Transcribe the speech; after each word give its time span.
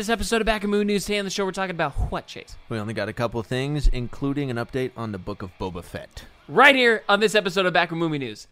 This 0.00 0.08
episode 0.08 0.40
of 0.40 0.46
Back 0.46 0.64
in 0.64 0.70
Moon 0.70 0.86
News, 0.86 1.04
today 1.04 1.18
on 1.18 1.26
the 1.26 1.30
show, 1.30 1.44
we're 1.44 1.52
talking 1.52 1.72
about 1.72 1.92
what, 2.10 2.26
Chase? 2.26 2.56
We 2.70 2.78
only 2.78 2.94
got 2.94 3.10
a 3.10 3.12
couple 3.12 3.42
things, 3.42 3.86
including 3.86 4.50
an 4.50 4.56
update 4.56 4.92
on 4.96 5.12
the 5.12 5.18
Book 5.18 5.42
of 5.42 5.50
Boba 5.60 5.84
Fett. 5.84 6.24
Right 6.48 6.74
here 6.74 7.04
on 7.06 7.20
this 7.20 7.34
episode 7.34 7.66
of 7.66 7.74
Back 7.74 7.92
in 7.92 7.98
Movie 7.98 8.16
News. 8.16 8.46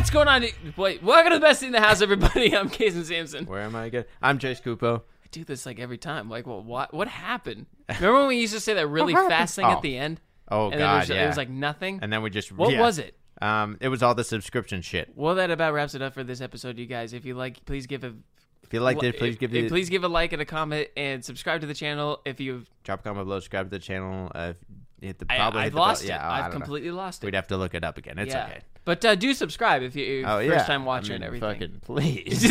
What's 0.00 0.08
going 0.08 0.28
on? 0.28 0.46
Wait, 0.78 1.02
welcome 1.02 1.30
to 1.32 1.36
the 1.36 1.42
best 1.42 1.60
thing 1.60 1.66
in 1.66 1.72
the 1.74 1.80
house, 1.80 2.00
everybody. 2.00 2.56
I'm 2.56 2.70
Kason 2.70 3.04
Sampson. 3.04 3.44
Where 3.44 3.60
am 3.60 3.76
I 3.76 3.84
again? 3.84 4.06
I'm 4.22 4.38
Chase 4.38 4.58
Cupo. 4.58 5.02
I 5.22 5.26
do 5.30 5.44
this 5.44 5.66
like 5.66 5.78
every 5.78 5.98
time. 5.98 6.30
Like, 6.30 6.46
well, 6.46 6.62
what 6.62 6.94
what 6.94 7.06
happened? 7.06 7.66
Remember 7.86 8.20
when 8.20 8.28
we 8.28 8.40
used 8.40 8.54
to 8.54 8.60
say 8.60 8.72
that 8.72 8.86
really 8.86 9.12
fast 9.12 9.56
thing 9.56 9.66
Oh. 9.66 9.72
at 9.72 9.82
the 9.82 9.98
end? 9.98 10.22
Oh 10.50 10.70
and 10.70 10.72
then 10.72 10.80
God, 10.80 10.94
it 10.94 10.98
was, 11.00 11.08
yeah. 11.10 11.24
it 11.24 11.26
was 11.26 11.36
like 11.36 11.50
nothing. 11.50 11.98
and 12.00 12.10
then 12.10 12.22
we 12.22 12.30
just 12.30 12.50
what 12.50 12.72
yeah. 12.72 12.80
was 12.80 12.98
it? 12.98 13.14
Um, 13.42 13.76
it 13.82 13.88
was 13.88 14.02
all 14.02 14.14
the 14.14 14.24
subscription 14.24 14.80
shit. 14.80 15.12
Well, 15.14 15.34
that 15.34 15.50
about 15.50 15.74
wraps 15.74 15.94
it 15.94 16.00
up 16.00 16.14
for 16.14 16.24
this 16.24 16.40
episode, 16.40 16.78
you 16.78 16.86
guys. 16.86 17.12
If 17.12 17.26
you 17.26 17.34
like, 17.34 17.62
please 17.66 17.86
give 17.86 18.02
a 18.02 18.14
If 18.62 18.72
you 18.72 18.80
liked 18.80 19.02
it, 19.02 19.18
please 19.18 19.34
if- 19.34 19.38
give 19.38 19.54
if- 19.54 19.66
it. 19.66 19.68
please 19.68 19.90
give 19.90 20.02
a 20.02 20.08
like 20.08 20.32
and 20.32 20.40
a 20.40 20.46
comment 20.46 20.88
and 20.96 21.22
subscribe 21.22 21.60
to 21.60 21.66
the 21.66 21.74
channel. 21.74 22.22
If 22.24 22.40
you, 22.40 22.64
drop 22.84 23.00
a 23.00 23.02
comment 23.02 23.26
below, 23.26 23.38
subscribe 23.40 23.66
to 23.66 23.76
the 23.78 23.84
channel. 23.84 24.32
Uh, 24.34 24.54
hit 25.02 25.18
the 25.18 25.26
I, 25.30 25.36
probably 25.36 25.62
hit 25.62 25.70
the 25.70 25.76
bell- 25.76 25.84
lost 25.86 26.04
Yeah, 26.04 26.16
it. 26.16 26.18
oh, 26.18 26.22
I 26.22 26.30
I've 26.38 26.40
don't 26.44 26.50
know. 26.52 26.56
completely 26.64 26.90
lost 26.90 27.22
it. 27.22 27.26
We'd 27.26 27.34
have 27.34 27.48
to 27.48 27.56
look 27.56 27.74
it 27.74 27.84
up 27.84 27.98
again. 27.98 28.18
It's 28.18 28.32
yeah. 28.34 28.46
okay. 28.46 28.60
But 28.84 29.04
uh, 29.04 29.14
do 29.14 29.32
subscribe 29.34 29.82
if 29.82 29.94
you 29.96 30.24
Oh 30.26 30.38
first 30.38 30.48
yeah, 30.48 30.64
time 30.64 30.84
watching 30.84 31.16
I 31.16 31.18
mean, 31.18 31.26
everything. 31.26 31.50
Fucking 31.50 31.80
please. 31.82 32.50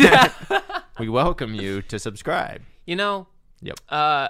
we 0.98 1.08
welcome 1.08 1.54
you 1.54 1.82
to 1.82 1.98
subscribe. 1.98 2.62
you 2.86 2.96
know, 2.96 3.26
Yep. 3.62 3.78
uh, 3.88 4.28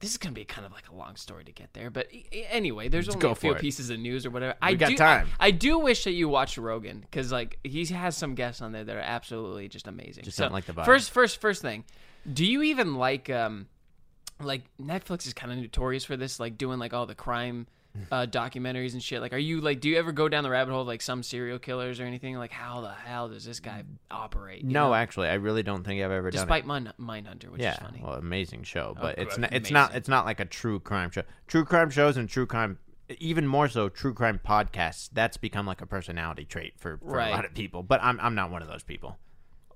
this 0.00 0.10
is 0.10 0.18
gonna 0.18 0.34
be 0.34 0.44
kind 0.44 0.66
of 0.66 0.72
like 0.72 0.88
a 0.90 0.94
long 0.94 1.16
story 1.16 1.44
to 1.44 1.52
get 1.52 1.72
there. 1.72 1.90
But 1.90 2.12
e- 2.12 2.26
e- 2.30 2.44
anyway, 2.50 2.88
there's 2.88 3.08
only 3.08 3.20
go 3.20 3.30
a 3.30 3.34
few 3.34 3.52
for 3.52 3.56
it. 3.56 3.60
pieces 3.60 3.88
of 3.90 3.98
news 3.98 4.26
or 4.26 4.30
whatever. 4.30 4.54
I 4.60 4.74
got 4.74 4.90
do, 4.90 4.96
time. 4.96 5.28
I, 5.40 5.46
I 5.46 5.50
do 5.50 5.78
wish 5.78 6.04
that 6.04 6.12
you 6.12 6.28
watched 6.28 6.58
Rogan 6.58 7.00
because 7.00 7.32
like 7.32 7.58
he 7.64 7.84
has 7.86 8.16
some 8.16 8.34
guests 8.34 8.60
on 8.60 8.72
there 8.72 8.84
that 8.84 8.96
are 8.96 9.00
absolutely 9.00 9.68
just 9.68 9.86
amazing. 9.88 10.24
Just 10.24 10.36
don't 10.38 10.52
like 10.52 10.66
the 10.66 10.74
vibe. 10.74 10.84
First, 10.84 11.10
first, 11.10 11.40
first 11.40 11.62
thing. 11.62 11.84
Do 12.30 12.44
you 12.44 12.62
even 12.62 12.96
like 12.96 13.30
um, 13.30 13.66
like 14.40 14.62
Netflix 14.80 15.26
is 15.26 15.32
kind 15.34 15.52
of 15.52 15.58
notorious 15.58 16.04
for 16.04 16.16
this, 16.16 16.40
like 16.40 16.58
doing 16.58 16.78
like 16.78 16.92
all 16.94 17.06
the 17.06 17.14
crime. 17.14 17.66
Uh, 18.10 18.26
documentaries 18.28 18.92
and 18.94 19.00
shit. 19.00 19.20
Like, 19.20 19.32
are 19.32 19.38
you 19.38 19.60
like? 19.60 19.78
Do 19.78 19.88
you 19.88 19.96
ever 19.98 20.10
go 20.10 20.28
down 20.28 20.42
the 20.42 20.50
rabbit 20.50 20.72
hole 20.72 20.80
of, 20.80 20.88
like 20.88 21.00
some 21.00 21.22
serial 21.22 21.60
killers 21.60 22.00
or 22.00 22.04
anything? 22.04 22.36
Like, 22.36 22.50
how 22.50 22.80
the 22.80 22.90
hell 22.90 23.28
does 23.28 23.44
this 23.44 23.60
guy 23.60 23.84
operate? 24.10 24.64
No, 24.64 24.88
know? 24.88 24.94
actually, 24.94 25.28
I 25.28 25.34
really 25.34 25.62
don't 25.62 25.84
think 25.84 26.02
I've 26.02 26.10
ever 26.10 26.32
done 26.32 26.40
despite 26.40 26.66
Mind 26.66 26.92
Mindhunter, 27.00 27.50
which 27.50 27.60
yeah, 27.62 27.74
is 27.74 27.78
funny. 27.78 28.00
well, 28.02 28.14
amazing 28.14 28.64
show, 28.64 28.96
but 29.00 29.16
Oh, 29.16 29.22
it's 29.22 29.38
not. 29.38 29.52
It's 29.52 29.70
not. 29.70 29.94
It's 29.94 30.08
not 30.08 30.24
like 30.24 30.40
a 30.40 30.44
true 30.44 30.80
crime 30.80 31.12
show. 31.12 31.22
True 31.46 31.64
crime 31.64 31.88
shows 31.88 32.16
and 32.16 32.28
true 32.28 32.46
crime, 32.46 32.78
even 33.20 33.46
more 33.46 33.68
so, 33.68 33.88
true 33.88 34.12
crime 34.12 34.40
podcasts. 34.44 35.08
That's 35.12 35.36
become 35.36 35.64
like 35.64 35.80
a 35.80 35.86
personality 35.86 36.46
trait 36.46 36.72
for, 36.76 36.98
for 36.98 37.04
Right. 37.04 37.28
a 37.28 37.30
lot 37.36 37.44
of 37.44 37.54
people. 37.54 37.84
But 37.84 38.02
I'm 38.02 38.18
I'm 38.18 38.34
not 38.34 38.50
one 38.50 38.60
of 38.60 38.66
those 38.66 38.82
people. 38.82 39.18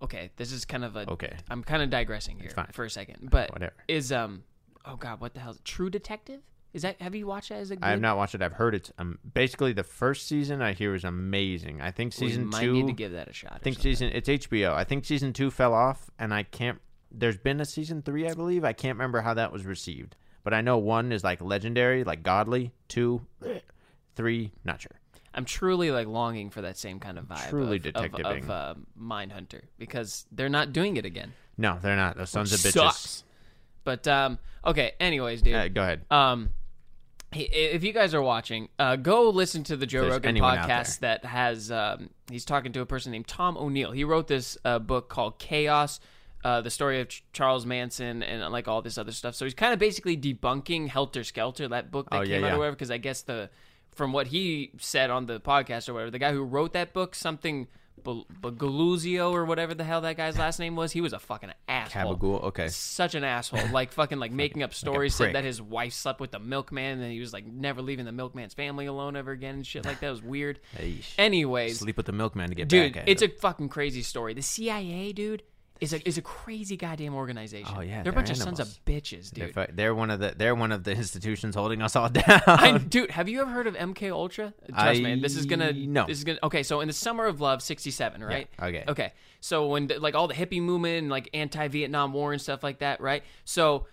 Okay, 0.03 0.31
this 0.37 0.53
is 0.53 0.65
kind 0.65 0.85
of 0.85 0.97
a. 0.97 1.11
Okay. 1.11 1.35
I'm 1.51 1.63
kind 1.63 1.83
of 1.83 1.91
digressing 1.91 2.39
here 2.39 2.51
for 2.73 2.85
a 2.85 2.91
second, 2.91 3.29
but 3.31 3.53
Whatever. 3.53 3.75
is 3.89 4.13
um, 4.13 4.43
oh 4.85 4.97
god, 4.97 5.21
what 5.21 5.35
the 5.35 5.41
hell? 5.41 5.51
Is 5.53 5.57
it? 5.59 5.65
True 5.65 5.91
Detective? 5.91 6.41
Is 6.75 6.83
that? 6.83 7.01
Have 7.01 7.15
you 7.15 7.27
watched 7.27 7.49
that 7.49 7.57
as 7.59 7.71
a? 7.71 7.77
Group? 7.77 7.85
I 7.85 7.91
have 7.91 8.01
not 8.01 8.17
watched 8.17 8.35
it. 8.35 8.43
I've 8.43 8.53
heard 8.53 8.75
it's 8.75 8.93
um 8.99 9.19
basically 9.35 9.73
the 9.73 9.83
first 9.83 10.27
season 10.29 10.61
I 10.61 10.73
hear 10.75 10.95
is 10.95 11.05
amazing. 11.05 11.81
I 11.81 11.91
think 11.91 12.13
We 12.21 12.29
season 12.29 12.47
might 12.47 12.61
two. 12.61 12.73
need 12.73 12.87
to 12.89 12.93
give 12.93 13.13
that 13.13 13.29
a 13.29 13.33
shot. 13.33 13.53
I 13.55 13.59
think 13.59 13.79
season 13.81 14.11
it's 14.13 14.29
HBO. 14.29 14.73
I 14.75 14.85
think 14.85 15.05
season 15.05 15.33
two 15.33 15.51
fell 15.51 15.73
off, 15.75 16.11
and 16.19 16.33
I 16.35 16.43
can't. 16.43 16.79
There's 17.11 17.39
been 17.39 17.61
a 17.61 17.65
season 17.65 18.03
three, 18.03 18.29
I 18.29 18.35
believe. 18.35 18.65
I 18.65 18.75
can't 18.75 18.97
remember 18.97 19.23
how 19.23 19.33
that 19.35 19.51
was 19.51 19.65
received, 19.65 20.15
but 20.45 20.53
I 20.53 20.61
know 20.61 20.77
one 20.77 21.11
is 21.11 21.25
like 21.25 21.41
legendary, 21.41 22.05
like 22.05 22.23
godly. 22.23 22.73
Two, 22.87 23.23
three, 24.15 24.53
not 24.65 24.81
sure. 24.83 24.98
I'm 25.39 25.45
truly 25.45 25.93
like 25.93 26.09
longing 26.09 26.51
for 26.51 26.63
that 26.63 26.77
same 26.77 26.99
kind 26.99 27.17
of 27.17 27.27
vibe. 27.27 27.49
Truly 27.49 27.77
of, 27.77 27.87
of, 27.87 27.93
detective-ing. 27.95 28.43
of 28.43 28.51
uh, 28.51 28.75
Mindhunter 29.01 29.63
because 29.79 30.27
they're 30.33 30.49
not 30.49 30.73
doing 30.73 30.97
it 30.97 31.05
again. 31.05 31.33
No, 31.57 31.79
they're 31.81 31.95
not. 31.95 32.17
Those 32.17 32.31
sons 32.31 32.53
of 32.53 32.59
bitches. 32.59 32.73
Sucks. 32.73 33.25
But 33.85 34.09
um, 34.09 34.41
okay. 34.67 34.95
Anyways, 34.99 35.43
dude. 35.43 35.55
Uh, 35.55 35.69
go 35.69 35.83
ahead. 35.83 36.05
Um, 36.11 36.51
he- 37.31 37.45
if 37.45 37.85
you 37.85 37.93
guys 37.93 38.15
are 38.15 38.21
watching, 38.23 38.69
uh, 38.81 38.97
go 38.97 39.31
listen 39.31 39.63
to 39.65 39.77
the 39.77 39.87
Joe 39.87 40.01
There's 40.03 40.15
Rogan 40.15 40.35
podcast 40.39 40.99
that 40.99 41.25
has. 41.25 41.71
Um, 41.71 42.11
he's 42.29 42.45
talking 42.45 42.73
to 42.73 42.81
a 42.81 42.87
person 42.87 43.13
named 43.13 43.29
Tom 43.29 43.57
O'Neill. 43.57 43.93
He 43.93 44.03
wrote 44.03 44.27
this 44.27 44.59
uh, 44.65 44.81
book 44.81 45.09
called 45.09 45.39
Chaos. 45.39 46.01
Uh, 46.45 46.61
the 46.63 46.71
story 46.71 47.01
of 47.01 47.09
Ch- 47.09 47.25
Charles 47.33 47.65
Manson 47.65 48.23
and 48.25 48.53
like 48.53 48.67
all 48.67 48.83
this 48.83 48.99
other 48.99 49.13
stuff. 49.13 49.35
So 49.37 49.45
he's 49.45 49.55
kind 49.55 49.73
of 49.73 49.79
basically 49.79 50.17
debunking 50.17 50.89
Helter 50.89 51.23
Skelter, 51.23 51.69
that 51.69 51.91
book 51.93 52.11
that 52.11 52.17
Oh, 52.17 52.23
yeah, 52.23 52.37
came 52.37 52.45
out 52.45 52.47
yeah. 52.49 52.55
or 52.55 52.59
whatever. 52.59 52.75
Because 52.77 52.91
I 52.91 52.99
guess 52.99 53.23
the 53.23 53.51
from 53.99 54.13
what 54.13 54.29
he 54.29 54.71
said 54.79 55.11
on 55.11 55.27
the 55.27 55.39
podcast 55.41 55.89
or 55.89 55.93
whatever, 55.95 56.11
the 56.11 56.19
guy 56.19 56.33
who 56.33 56.43
wrote 56.43 56.73
that 56.73 56.95
book, 56.95 57.15
something 57.15 57.69
Begaluzio 58.43 59.33
or 59.33 59.45
whatever 59.45 59.75
the 59.75 59.85
hell 59.85 60.01
that 60.03 60.17
guy's 60.17 60.39
last 60.39 60.59
name 60.59 60.77
was, 60.77 60.93
he 60.93 61.01
was 61.01 61.13
a 61.13 61.19
fucking 61.19 61.51
asshole 61.69 62.17
Cabagool. 62.17 62.43
Okay. 62.45 62.69
such 62.69 63.15
an 63.15 63.25
asshole. 63.25 63.69
Like 63.71 63.93
fucking 63.93 64.19
like 64.19 64.33
making 64.45 64.63
up 64.63 64.73
stories. 64.73 65.15
said 65.15 65.35
that 65.35 65.45
his 65.45 65.61
wife 65.61 65.93
slept 65.93 66.21
with 66.21 66.31
the 66.31 66.39
milkman, 66.39 67.01
and 67.01 67.13
he 67.13 67.21
was 67.21 67.33
like 67.33 67.47
never 67.47 67.83
leaving 67.83 68.05
the 68.07 68.13
milkman's 68.13 68.55
family 68.55 68.87
alone 68.87 69.17
ever 69.17 69.33
again 69.33 69.57
and 69.57 69.67
shit 69.67 69.85
like 69.85 70.01
that. 70.01 70.07
It 70.07 70.11
was 70.11 70.23
weird. 70.23 70.61
Yeesh. 70.79 71.13
Anyways, 71.19 71.81
Sleep 71.81 71.97
with 71.97 72.07
the 72.07 72.13
milkman 72.13 72.49
to 72.49 72.55
get 72.55 72.69
dude, 72.69 72.93
back 72.95 73.03
at 73.03 73.09
it's 73.09 73.23
him. 73.23 73.33
a 73.37 73.41
fucking 73.41 73.69
crazy 73.69 74.03
story. 74.03 74.33
The 74.35 74.43
CIA, 74.43 75.13
dude, 75.13 75.43
is 75.81 75.93
a 75.93 76.07
is 76.09 76.19
a 76.19 76.23
crazy 76.23 76.77
goddamn 76.77 77.15
organization. 77.15 77.75
Oh, 77.77 77.81
yeah, 77.81 77.91
they're 77.91 78.01
a 78.01 78.05
they're 78.05 78.13
bunch 78.13 78.31
of 78.31 78.37
sons 78.37 78.61
of 78.61 78.67
animals. 78.67 78.81
bitches, 78.87 79.31
They're, 79.31 79.49
dude. 79.67 79.77
they're 79.77 79.95
one 79.95 80.11
of 80.11 80.21
the 80.21 80.35
they're 80.37 80.55
one 80.55 80.73
of 80.73 80.85
the 80.85 80.93
institutions 80.93 81.55
holding 81.55 81.83
us 81.83 81.97
all 81.97 82.09
down. 82.11 82.41
I, 82.47 82.79
dude, 82.79 83.11
have 83.13 83.29
you 83.29 83.41
ever 83.41 83.51
heard 83.51 83.67
of 83.67 83.75
MK 83.75 84.11
Ultra? 84.11 84.55
Trust 84.73 85.01
me, 85.01 85.21
this 85.21 85.37
is 85.37 85.47
gonna 85.47 85.73
no. 85.73 86.07
This 86.07 86.19
is 86.19 86.25
gonna 86.25 86.39
okay. 86.43 86.63
So 86.63 86.81
in 86.81 86.89
the 86.89 86.95
summer 86.95 87.27
of 87.27 87.41
love, 87.41 87.63
'67, 87.63 88.23
right? 88.23 88.49
okay. 88.61 88.85
Okay. 88.89 89.13
So 89.41 89.69
when 89.69 89.87
the, 89.87 90.01
like 90.01 90.15
all 90.15 90.27
the 90.29 90.35
hippie 90.35 90.61
movement, 90.61 90.99
and, 90.99 91.11
like 91.11 91.29
anti-Vietnam 91.33 92.13
War 92.13 92.33
and 92.33 92.41
stuff 92.43 92.63
like 92.63 92.81
that, 92.81 93.01
right? 93.01 93.23
So 93.45 93.87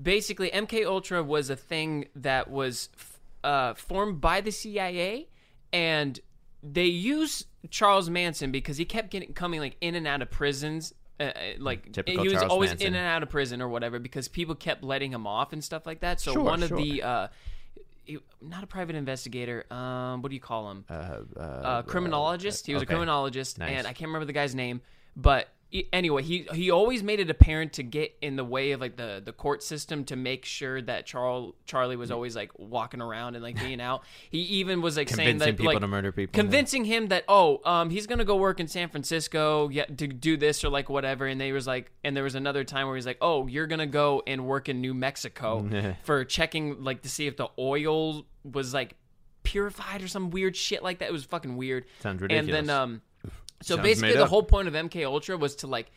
basically, 0.00 0.50
MK 0.50 0.84
Ultra 0.86 1.22
was 1.22 1.50
a 1.50 1.56
thing 1.56 2.06
that 2.16 2.50
was 2.50 2.88
f- 2.94 3.20
uh, 3.44 3.74
formed 3.74 4.20
by 4.20 4.40
the 4.40 4.50
CIA, 4.50 5.28
and 5.72 6.18
they 6.62 6.86
used 6.86 7.46
Charles 7.70 8.10
Manson 8.10 8.50
because 8.50 8.76
he 8.76 8.84
kept 8.84 9.10
getting 9.10 9.32
coming 9.32 9.60
like 9.60 9.76
in 9.80 9.94
and 9.94 10.06
out 10.06 10.22
of 10.22 10.30
prisons. 10.30 10.92
Uh, 11.20 11.24
uh, 11.24 11.32
like 11.58 11.92
Typical 11.92 12.22
he 12.22 12.28
was 12.30 12.38
Charles 12.38 12.50
always 12.50 12.70
Manson. 12.70 12.86
in 12.88 12.94
and 12.94 13.06
out 13.06 13.22
of 13.22 13.28
prison 13.28 13.60
or 13.60 13.68
whatever 13.68 13.98
because 13.98 14.26
people 14.26 14.54
kept 14.54 14.82
letting 14.82 15.12
him 15.12 15.26
off 15.26 15.52
and 15.52 15.62
stuff 15.62 15.84
like 15.84 16.00
that. 16.00 16.18
So 16.20 16.32
Sure, 16.32 16.42
one 16.42 16.66
sure. 16.66 16.78
of 16.78 16.82
the 16.82 17.02
uh, 17.02 17.28
he- 18.04 18.18
not 18.40 18.64
a 18.64 18.66
private 18.66 18.96
investigator. 18.96 19.66
Um, 19.70 20.22
what 20.22 20.30
do 20.30 20.34
you 20.34 20.40
call 20.40 20.70
him? 20.70 20.84
Uh, 20.88 20.92
uh, 21.36 21.40
uh, 21.40 21.82
criminologist. 21.82 22.66
He 22.66 22.72
was 22.72 22.82
okay. 22.82 22.92
a 22.92 22.96
criminologist, 22.96 23.58
Nice. 23.58 23.70
and 23.70 23.86
I 23.86 23.92
can't 23.92 24.08
remember 24.08 24.24
the 24.24 24.32
guy's 24.32 24.54
name. 24.54 24.80
But 25.14 25.48
anyway, 25.92 26.22
he 26.22 26.46
he 26.52 26.70
always 26.70 27.02
made 27.02 27.20
it 27.20 27.30
apparent 27.30 27.74
to 27.74 27.82
get 27.82 28.16
in 28.20 28.36
the 28.36 28.44
way 28.44 28.72
of 28.72 28.80
like 28.80 28.96
the 28.96 29.22
the 29.24 29.32
court 29.32 29.62
system 29.62 30.04
to 30.06 30.16
make 30.16 30.44
sure 30.44 30.82
that 30.82 31.06
Charles 31.06 31.54
Charlie 31.66 31.96
was 31.96 32.10
always 32.10 32.34
like 32.34 32.50
walking 32.58 33.00
around 33.00 33.34
and 33.36 33.42
like 33.42 33.58
being 33.60 33.80
out. 33.80 34.02
He 34.30 34.38
even 34.40 34.82
was 34.82 34.96
like 34.96 35.08
saying 35.08 35.28
Convincing 35.28 35.46
that 35.52 35.56
people 35.58 35.72
like 35.72 35.80
to 35.80 35.86
murder 35.86 36.12
people. 36.12 36.32
convincing 36.38 36.84
him 36.84 37.08
that 37.08 37.24
oh 37.28 37.60
um 37.64 37.90
he's 37.90 38.06
gonna 38.06 38.24
go 38.24 38.36
work 38.36 38.58
in 38.60 38.66
San 38.68 38.88
Francisco 38.88 39.68
yeah 39.68 39.84
to 39.84 40.06
do 40.08 40.36
this 40.36 40.64
or 40.64 40.68
like 40.70 40.88
whatever 40.88 41.26
and 41.26 41.40
they 41.40 41.52
was 41.52 41.66
like 41.66 41.90
and 42.04 42.16
there 42.16 42.24
was 42.24 42.34
another 42.34 42.64
time 42.64 42.86
where 42.86 42.96
he's 42.96 43.06
like 43.06 43.18
oh 43.20 43.46
you're 43.46 43.66
gonna 43.66 43.86
go 43.86 44.22
and 44.26 44.46
work 44.46 44.68
in 44.68 44.80
New 44.80 44.94
Mexico 44.94 45.68
for 46.02 46.24
checking 46.24 46.82
like 46.82 47.02
to 47.02 47.08
see 47.08 47.26
if 47.26 47.36
the 47.36 47.48
oil 47.58 48.24
was 48.44 48.74
like 48.74 48.96
purified 49.42 50.02
or 50.02 50.08
some 50.08 50.30
weird 50.30 50.54
shit 50.56 50.82
like 50.82 50.98
that 50.98 51.08
it 51.08 51.12
was 51.12 51.24
fucking 51.24 51.56
weird 51.56 51.84
Sounds 52.00 52.20
ridiculous. 52.20 52.58
and 52.58 52.68
then 52.68 52.76
um 52.76 53.02
so 53.62 53.76
Sounds 53.76 53.86
basically 53.86 54.14
the 54.14 54.22
up. 54.24 54.28
whole 54.28 54.42
point 54.42 54.68
of 54.68 54.74
MK 54.74 55.04
Ultra 55.04 55.36
was 55.36 55.56
to 55.56 55.66
like 55.66 55.90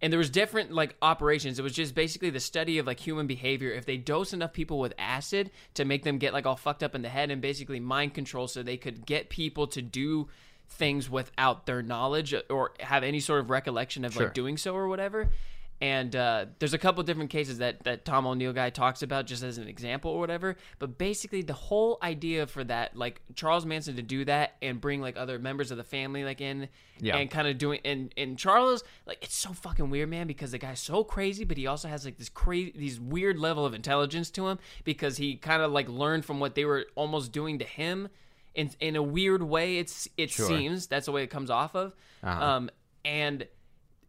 and 0.00 0.12
there 0.12 0.18
was 0.18 0.30
different 0.30 0.72
like 0.72 0.94
operations 1.02 1.58
it 1.58 1.62
was 1.62 1.72
just 1.72 1.94
basically 1.94 2.30
the 2.30 2.40
study 2.40 2.78
of 2.78 2.86
like 2.86 3.00
human 3.00 3.26
behavior 3.26 3.70
if 3.72 3.84
they 3.86 3.96
dose 3.96 4.32
enough 4.32 4.52
people 4.52 4.78
with 4.78 4.94
acid 4.98 5.50
to 5.74 5.84
make 5.84 6.04
them 6.04 6.18
get 6.18 6.32
like 6.32 6.46
all 6.46 6.56
fucked 6.56 6.82
up 6.82 6.94
in 6.94 7.02
the 7.02 7.08
head 7.08 7.30
and 7.30 7.40
basically 7.42 7.80
mind 7.80 8.14
control 8.14 8.46
so 8.46 8.62
they 8.62 8.76
could 8.76 9.04
get 9.04 9.28
people 9.28 9.66
to 9.66 9.82
do 9.82 10.28
things 10.68 11.08
without 11.10 11.66
their 11.66 11.82
knowledge 11.82 12.34
or 12.50 12.72
have 12.80 13.02
any 13.02 13.20
sort 13.20 13.40
of 13.40 13.50
recollection 13.50 14.04
of 14.04 14.12
Sure. 14.12 14.24
like 14.24 14.34
doing 14.34 14.56
so 14.56 14.74
or 14.74 14.86
whatever 14.86 15.30
And 15.80 16.16
uh, 16.16 16.46
there's 16.58 16.74
a 16.74 16.78
couple 16.78 17.04
different 17.04 17.30
cases 17.30 17.58
that 17.58 17.84
that 17.84 18.04
Tom 18.04 18.26
O'Neill 18.26 18.52
guy 18.52 18.68
talks 18.68 19.00
about 19.02 19.26
just 19.26 19.44
as 19.44 19.58
an 19.58 19.68
example 19.68 20.10
or 20.10 20.18
whatever. 20.18 20.56
But 20.80 20.98
basically, 20.98 21.42
the 21.42 21.52
whole 21.52 21.98
idea 22.02 22.48
for 22.48 22.64
that, 22.64 22.96
like 22.96 23.20
Charles 23.36 23.64
Manson 23.64 23.94
to 23.94 24.02
do 24.02 24.24
that 24.24 24.56
and 24.60 24.80
bring 24.80 25.00
like 25.00 25.16
other 25.16 25.38
members 25.38 25.70
of 25.70 25.76
the 25.76 25.84
family 25.84 26.24
like 26.24 26.40
in, 26.40 26.68
Yeah. 26.98 27.16
and 27.16 27.30
kind 27.30 27.46
of 27.46 27.58
doing 27.58 27.78
and 27.84 28.12
and 28.16 28.36
Charles 28.36 28.82
like 29.06 29.18
it's 29.22 29.36
so 29.38 29.52
fucking 29.52 29.88
weird, 29.88 30.08
man, 30.10 30.26
because 30.26 30.50
the 30.50 30.58
guy's 30.58 30.80
so 30.80 31.04
crazy, 31.04 31.44
but 31.44 31.56
he 31.56 31.68
also 31.68 31.86
has 31.86 32.04
like 32.04 32.18
this 32.18 32.28
crazy, 32.28 32.72
these 32.76 32.98
weird 32.98 33.38
level 33.38 33.64
of 33.64 33.72
intelligence 33.72 34.30
to 34.30 34.48
him 34.48 34.58
because 34.82 35.16
he 35.18 35.36
kind 35.36 35.62
of 35.62 35.70
like 35.70 35.88
learned 35.88 36.24
from 36.24 36.40
what 36.40 36.56
they 36.56 36.64
were 36.64 36.86
almost 36.96 37.30
doing 37.30 37.58
to 37.60 37.64
him. 37.64 38.08
In, 38.56 38.70
in 38.80 38.96
a 38.96 39.02
weird 39.02 39.44
way, 39.44 39.78
it's 39.78 40.08
it 40.16 40.30
Sure. 40.30 40.48
seems 40.48 40.88
that's 40.88 41.06
the 41.06 41.12
way 41.12 41.22
it 41.22 41.28
comes 41.30 41.50
off 41.50 41.76
of, 41.76 41.94
um, 42.24 42.68
and 43.04 43.46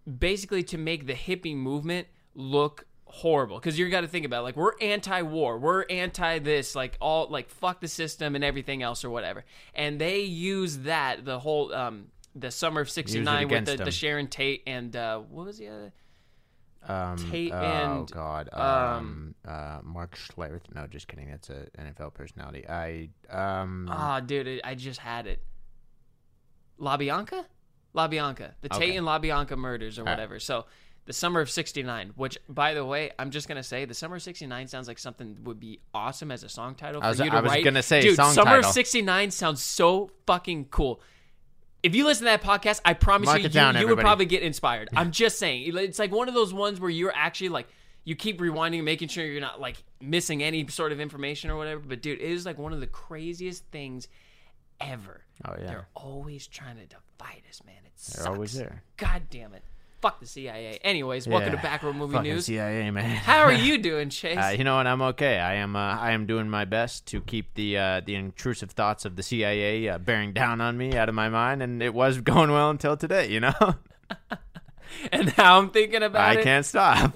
basically 0.05 0.63
to 0.63 0.77
make 0.77 1.07
the 1.07 1.13
hippie 1.13 1.55
movement 1.55 2.07
look 2.35 2.85
horrible 3.05 3.57
because 3.57 3.77
you 3.77 3.89
got 3.89 4.01
to 4.01 4.07
think 4.07 4.23
about 4.25 4.41
it, 4.41 4.43
like 4.43 4.55
we're 4.55 4.77
anti-war 4.81 5.57
we're 5.57 5.83
anti 5.89 6.37
this 6.37 6.75
like 6.75 6.95
all 7.01 7.27
like 7.27 7.49
fuck 7.49 7.81
the 7.81 7.87
system 7.87 8.35
and 8.35 8.43
everything 8.43 8.83
else 8.83 9.03
or 9.03 9.09
whatever 9.09 9.43
and 9.73 9.99
they 9.99 10.19
use 10.19 10.77
that 10.79 11.25
the 11.25 11.39
whole 11.39 11.73
um 11.73 12.05
the 12.35 12.51
summer 12.51 12.81
of 12.81 12.89
69 12.89 13.47
with 13.47 13.65
the, 13.65 13.77
the 13.77 13.91
sharon 13.91 14.27
tate 14.27 14.61
and 14.67 14.95
uh 14.95 15.17
what 15.17 15.47
was 15.47 15.57
the 15.57 15.67
other 15.67 15.91
Um, 16.87 17.17
Tate 17.29 17.51
and 17.51 17.91
oh 17.91 17.99
and, 17.99 18.11
God, 18.11 18.49
um, 18.53 18.63
um, 18.63 19.35
uh, 19.45 19.79
Mark 19.83 20.15
Schlereth. 20.15 20.73
No, 20.73 20.87
just 20.87 21.09
kidding. 21.09 21.29
That's 21.29 21.49
a 21.49 21.67
NFL 21.77 22.13
personality. 22.13 22.63
I 22.69 23.09
um, 23.29 23.89
ah 23.91 24.21
dude 24.21 24.61
i 24.63 24.75
just 24.75 24.99
had 25.01 25.27
it 25.27 25.43
la 26.77 26.95
bianca 26.95 27.45
la 27.93 28.07
bianca 28.07 28.55
the 28.61 28.69
tate 28.69 28.95
and 28.95 29.05
la 29.05 29.19
bianca 29.19 29.55
murders 29.55 29.97
or 29.99 30.03
right. 30.03 30.11
whatever 30.11 30.39
so 30.39 30.65
the 31.05 31.13
summer 31.13 31.41
of 31.41 31.49
69 31.49 32.11
which 32.15 32.37
by 32.47 32.73
the 32.73 32.85
way 32.85 33.11
i'm 33.17 33.31
just 33.31 33.47
gonna 33.47 33.63
say 33.63 33.85
the 33.85 33.93
summer 33.93 34.17
of 34.17 34.21
69 34.21 34.67
sounds 34.67 34.87
like 34.87 34.99
something 34.99 35.37
would 35.43 35.59
be 35.59 35.79
awesome 35.93 36.31
as 36.31 36.43
a 36.43 36.49
song 36.49 36.75
title 36.75 37.01
for 37.01 37.07
I 37.07 37.09
was- 37.09 37.19
you 37.19 37.29
to 37.29 37.35
I 37.35 37.41
was 37.41 37.49
write 37.51 37.63
gonna 37.63 37.83
say 37.83 38.01
dude 38.01 38.15
summer 38.15 38.33
title. 38.33 38.59
of 38.59 38.65
69 38.65 39.31
sounds 39.31 39.63
so 39.63 40.11
fucking 40.25 40.65
cool 40.65 41.01
if 41.81 41.95
you 41.95 42.05
listen 42.05 42.25
to 42.25 42.31
that 42.31 42.41
podcast, 42.41 42.81
I 42.83 42.93
promise 42.93 43.27
Mark 43.27 43.39
you, 43.39 43.43
you, 43.43 43.49
down, 43.49 43.77
you 43.77 43.87
would 43.87 43.99
probably 43.99 44.25
get 44.25 44.43
inspired. 44.43 44.89
I'm 44.95 45.11
just 45.11 45.39
saying, 45.39 45.71
it's 45.77 45.99
like 45.99 46.11
one 46.11 46.27
of 46.27 46.33
those 46.33 46.53
ones 46.53 46.79
where 46.79 46.89
you're 46.89 47.13
actually 47.15 47.49
like, 47.49 47.67
you 48.03 48.15
keep 48.15 48.39
rewinding, 48.39 48.83
making 48.83 49.07
sure 49.07 49.25
you're 49.25 49.41
not 49.41 49.61
like 49.61 49.83
missing 50.01 50.41
any 50.43 50.67
sort 50.67 50.91
of 50.91 50.99
information 50.99 51.49
or 51.49 51.57
whatever. 51.57 51.81
But 51.81 52.01
dude, 52.01 52.19
it 52.19 52.29
is 52.29 52.45
like 52.45 52.57
one 52.57 52.73
of 52.73 52.79
the 52.79 52.87
craziest 52.87 53.65
things 53.71 54.07
ever. 54.81 55.21
Oh, 55.45 55.53
yeah. 55.59 55.67
they're 55.67 55.87
always 55.95 56.47
trying 56.47 56.77
to 56.77 56.85
divide 57.19 57.43
us, 57.49 57.61
man. 57.65 57.75
It 57.85 57.91
sucks. 57.95 58.23
They're 58.23 58.31
always 58.33 58.53
there. 58.53 58.83
God 58.97 59.23
damn 59.29 59.53
it. 59.53 59.63
Fuck 60.01 60.21
the 60.21 60.25
CIA. 60.25 60.79
Anyways, 60.81 61.27
welcome 61.27 61.51
to 61.51 61.57
Yeah. 61.57 61.61
Back 61.61 61.83
Movie 61.83 62.13
Fucking 62.13 62.31
News. 62.31 62.45
CIA 62.45 62.89
man. 62.89 63.17
How 63.17 63.39
are 63.39 63.51
you 63.51 63.77
doing, 63.89 64.09
Chase? 64.09 64.37
Uh, 64.37 64.55
you 64.57 64.63
know 64.63 64.77
what? 64.77 64.87
I'm 64.87 65.01
okay. 65.01 65.37
I 65.39 65.55
am. 65.55 65.75
Uh, 65.75 65.79
I 65.97 66.11
am 66.11 66.25
doing 66.25 66.49
my 66.49 66.63
best 66.63 67.05
to 67.07 67.19
keep 67.19 67.53
the 67.55 67.77
uh, 67.77 68.01
the 68.05 68.15
intrusive 68.15 68.71
thoughts 68.71 69.03
of 69.03 69.17
the 69.17 69.23
CIA 69.23 69.89
uh, 69.89 69.97
bearing 69.97 70.31
down 70.31 70.61
on 70.61 70.77
me 70.77 70.95
out 70.95 71.09
of 71.09 71.15
my 71.15 71.27
mind, 71.27 71.61
and 71.61 71.83
it 71.83 71.93
was 71.93 72.21
going 72.21 72.49
well 72.49 72.69
until 72.69 72.95
today. 72.95 73.27
You 73.29 73.41
know, 73.41 73.75
and 75.11 75.33
now 75.37 75.59
I'm 75.59 75.69
thinking 75.69 76.01
about 76.01 76.21
I 76.21 76.35
it. 76.39 76.43
can't 76.43 76.65
stop. 76.65 77.13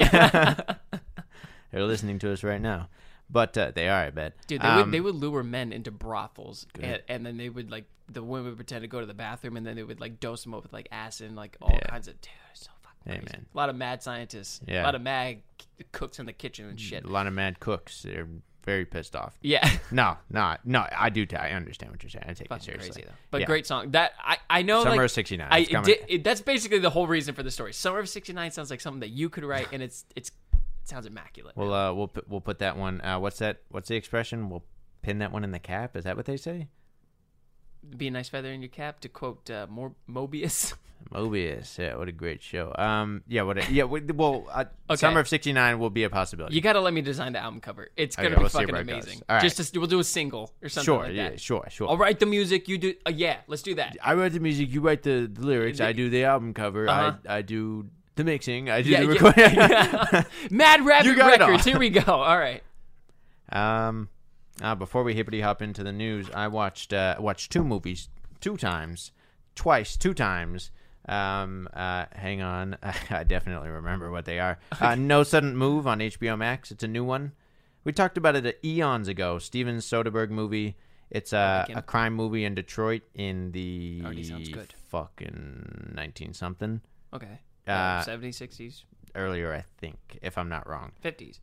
They're 1.72 1.86
listening 1.86 2.20
to 2.20 2.34
us 2.34 2.44
right 2.44 2.62
now, 2.62 2.90
but 3.34 3.58
uh, 3.58 3.72
they 3.76 3.90
are. 3.90 4.04
I 4.06 4.10
bet. 4.12 4.34
Dude, 4.48 4.62
they 4.62 4.68
Um, 4.68 4.78
would 4.78 4.92
they 4.92 5.02
would 5.02 5.16
lure 5.16 5.44
men 5.44 5.74
into 5.74 5.92
brothels, 5.92 6.66
and, 6.80 7.02
and 7.10 7.26
then 7.26 7.36
they 7.38 7.50
would 7.50 7.70
like 7.72 7.86
the 8.12 8.22
women 8.24 8.48
would 8.50 8.56
pretend 8.58 8.82
to 8.84 8.88
go 8.88 9.00
to 9.00 9.06
the 9.06 9.14
bathroom, 9.14 9.58
and 9.58 9.66
then 9.66 9.76
they 9.76 9.84
would 9.84 10.00
like 10.00 10.20
dose 10.20 10.44
them 10.44 10.54
up 10.54 10.64
with 10.64 10.72
like 10.74 10.88
acid 10.92 11.28
and 11.28 11.36
like 11.36 11.58
all 11.62 11.72
Yeah. 11.74 11.88
kinds 11.90 12.08
of 12.08 12.20
dude, 12.22 12.32
so 12.54 12.70
fucking 12.84 13.22
crazy. 13.22 13.38
man. 13.38 13.46
A 13.54 13.58
lot 13.58 13.70
of 13.70 13.76
mad 13.76 14.04
scientists, 14.04 14.62
Yeah. 14.68 14.84
a 14.84 14.86
lot 14.86 14.96
of 14.96 15.02
mad 15.02 15.42
cooks 15.92 16.20
in 16.20 16.26
the 16.26 16.34
kitchen 16.34 16.70
and 16.70 16.80
shit. 16.80 17.04
a 17.04 17.08
lot 17.10 17.28
of 17.28 17.34
mad 17.34 17.60
cooks. 17.60 18.04
They're 18.04 18.28
very 18.66 18.86
pissed 18.86 19.14
off. 19.16 19.38
Yeah, 19.42 19.70
No, 19.92 20.18
no, 20.30 20.56
no. 20.64 20.86
I 20.98 21.10
do. 21.10 21.26
T- 21.26 21.36
I 21.36 21.50
understand 21.52 21.92
what 21.92 22.02
you're 22.04 22.10
saying. 22.10 22.26
I 22.28 22.34
take 22.34 22.50
it 22.50 22.64
seriously. 22.64 22.92
crazy 22.92 23.02
though. 23.08 23.14
But 23.32 23.42
Yeah. 23.42 23.48
great 23.48 23.68
song. 23.68 23.92
That 23.92 24.14
I 24.20 24.38
I 24.50 24.62
know 24.62 24.84
Summer 24.84 24.96
like 24.98 25.06
of 25.06 25.12
'69. 25.12 25.48
I 25.52 25.64
did, 25.82 26.00
it, 26.08 26.24
that's 26.24 26.40
basically 26.42 26.80
the 26.80 26.90
whole 26.90 27.08
reason 27.08 27.36
for 27.36 27.44
the 27.44 27.52
story. 27.52 27.74
Summer 27.74 28.00
of 28.00 28.08
'69 28.08 28.52
sounds 28.52 28.70
like 28.70 28.80
something 28.82 29.02
that 29.02 29.10
you 29.10 29.30
could 29.30 29.44
write, 29.44 29.68
and 29.74 29.82
it's 29.84 30.06
it's 30.16 30.32
it 30.84 30.90
sounds 30.90 31.06
immaculate. 31.06 31.56
We'll 31.56 31.74
uh, 31.74 31.94
we'll 31.94 32.10
put, 32.10 32.28
we'll 32.30 32.42
put 32.42 32.60
that 32.60 32.78
one. 32.78 33.02
Uh, 33.02 33.20
what's 33.20 33.40
that? 33.40 33.62
What's 33.70 33.88
the 33.90 33.96
expression? 33.96 34.50
We'll 34.50 34.64
pin 35.02 35.20
that 35.20 35.32
one 35.32 35.44
in 35.44 35.52
the 35.52 35.60
cap. 35.60 35.96
Is 35.96 36.04
that 36.04 36.16
what 36.18 36.26
they 36.26 36.38
say? 36.38 36.68
Be 37.98 38.08
a 38.08 38.12
nice 38.12 38.30
feather 38.30 38.52
in 38.52 38.62
your 38.62 38.70
cap, 38.70 39.00
to 39.02 39.10
quote 39.10 39.50
uh, 39.50 39.68
Mor- 39.70 39.96
Mobius. 40.10 40.74
Mobius. 41.12 41.78
Yeah, 41.78 41.96
what 41.98 42.08
a 42.08 42.14
great 42.14 42.42
show. 42.42 42.74
Um, 42.78 43.24
yeah, 43.28 43.42
what? 43.42 43.58
A, 43.58 43.72
yeah, 43.72 43.84
well, 43.84 44.46
uh, 44.50 44.66
Okay. 44.90 44.96
Summer 45.00 45.20
of 45.20 45.28
'69 45.28 45.80
will 45.80 45.90
be 45.90 46.04
a 46.04 46.10
possibility. 46.10 46.56
You 46.56 46.62
got 46.62 46.74
to 46.74 46.80
let 46.82 46.94
me 46.94 47.02
design 47.02 47.34
the 47.34 47.40
album 47.40 47.60
cover. 47.60 47.90
It's 47.98 48.16
gonna 48.16 48.30
Okay, 48.30 48.36
be 48.36 48.42
we'll 48.42 48.50
fucking 48.50 48.72
where 48.72 48.82
it 48.82 48.88
goes. 48.88 49.04
amazing. 49.04 49.22
Right. 49.30 49.42
Just 49.42 49.74
to, 49.74 49.80
we'll 49.80 49.90
do 49.90 50.00
a 50.00 50.04
single 50.04 50.52
or 50.62 50.70
something 50.70 50.86
sure, 50.86 51.04
like 51.04 51.14
yeah, 51.14 51.30
that. 51.32 51.42
sure, 51.42 51.66
sure. 51.70 51.90
I'll 51.90 51.98
write 51.98 52.20
the 52.20 52.26
music. 52.26 52.68
You 52.70 52.78
do. 52.78 52.94
Uh, 53.06 53.12
yeah, 53.14 53.38
let's 53.48 53.62
do 53.64 53.76
that. 53.76 53.98
I 54.02 54.14
write 54.14 54.32
the 54.34 54.40
music. 54.40 54.70
You 54.72 54.82
write 54.82 55.04
the, 55.04 55.30
the 55.32 55.46
lyrics. 55.46 55.82
I 55.82 55.92
do 55.94 56.10
the 56.10 56.24
album 56.26 56.54
cover. 56.54 56.88
Uh-huh. 56.88 57.18
I 57.28 57.38
I 57.38 57.42
do 57.42 57.88
the 58.16 58.24
mixing. 58.24 58.70
I 58.70 58.82
do 58.82 58.90
Yeah, 58.90 59.02
the 59.02 59.08
recording. 59.08 59.44
yeah. 59.56 60.24
Mad 60.50 60.86
Rabbit 60.86 61.08
You 61.10 61.16
got 61.16 61.34
it 61.34 61.42
all. 61.42 61.50
Records. 61.50 61.66
Here 61.66 61.80
we 61.80 61.90
go. 61.90 62.02
All 62.08 62.38
right. 62.38 62.64
Um, 63.52 64.10
uh, 64.62 64.76
before 64.76 65.04
we 65.04 65.14
hippity 65.14 65.42
hop 65.42 65.62
into 65.62 65.84
the 65.84 65.92
news, 65.92 66.30
I 66.34 66.48
watched 66.48 66.94
uh, 66.94 67.16
watched 67.20 67.52
two 67.52 67.64
movies 67.64 68.10
two 68.40 68.58
times, 68.58 69.12
twice, 69.56 69.98
two 69.98 70.14
times. 70.14 70.72
Um, 71.08 71.68
uh, 71.74 72.06
hang 72.14 72.42
on, 72.42 72.78
I 73.10 73.24
definitely 73.24 73.70
remember 73.70 74.10
what 74.12 74.26
they 74.26 74.40
are. 74.40 74.60
Uh, 74.80 74.96
no 74.96 75.24
sudden 75.24 75.58
move 75.58 75.86
on 75.86 76.00
HBO 76.00 76.38
Max. 76.38 76.72
It's 76.72 76.84
a 76.84 76.88
new 76.88 77.04
one. 77.04 77.34
We 77.84 77.92
talked 77.92 78.18
about 78.18 78.36
it 78.38 78.60
eons 78.64 79.08
ago. 79.10 79.40
Steven 79.40 79.78
Soderbergh 79.78 80.30
movie. 80.30 80.78
It's 81.10 81.34
a, 81.34 81.66
like 81.68 81.78
a 81.78 81.82
crime 81.82 82.14
movie 82.16 82.44
in 82.46 82.56
Detroit 82.56 83.02
in 83.14 83.52
the 83.52 84.02
Already 84.04 84.24
sounds 84.24 84.50
good. 84.50 84.74
fucking 84.90 85.94
nineteen 85.94 86.34
something 86.34 86.82
Okay. 87.14 87.40
Uh, 87.68 88.02
Seventies, 88.02 88.38
sixties, 88.38 88.84
earlier, 89.16 89.54
I 89.54 89.64
think, 89.80 89.98
if 90.22 90.38
I'm 90.38 90.50
not 90.50 90.68
wrong. 90.68 90.92
fifties. 91.02 91.40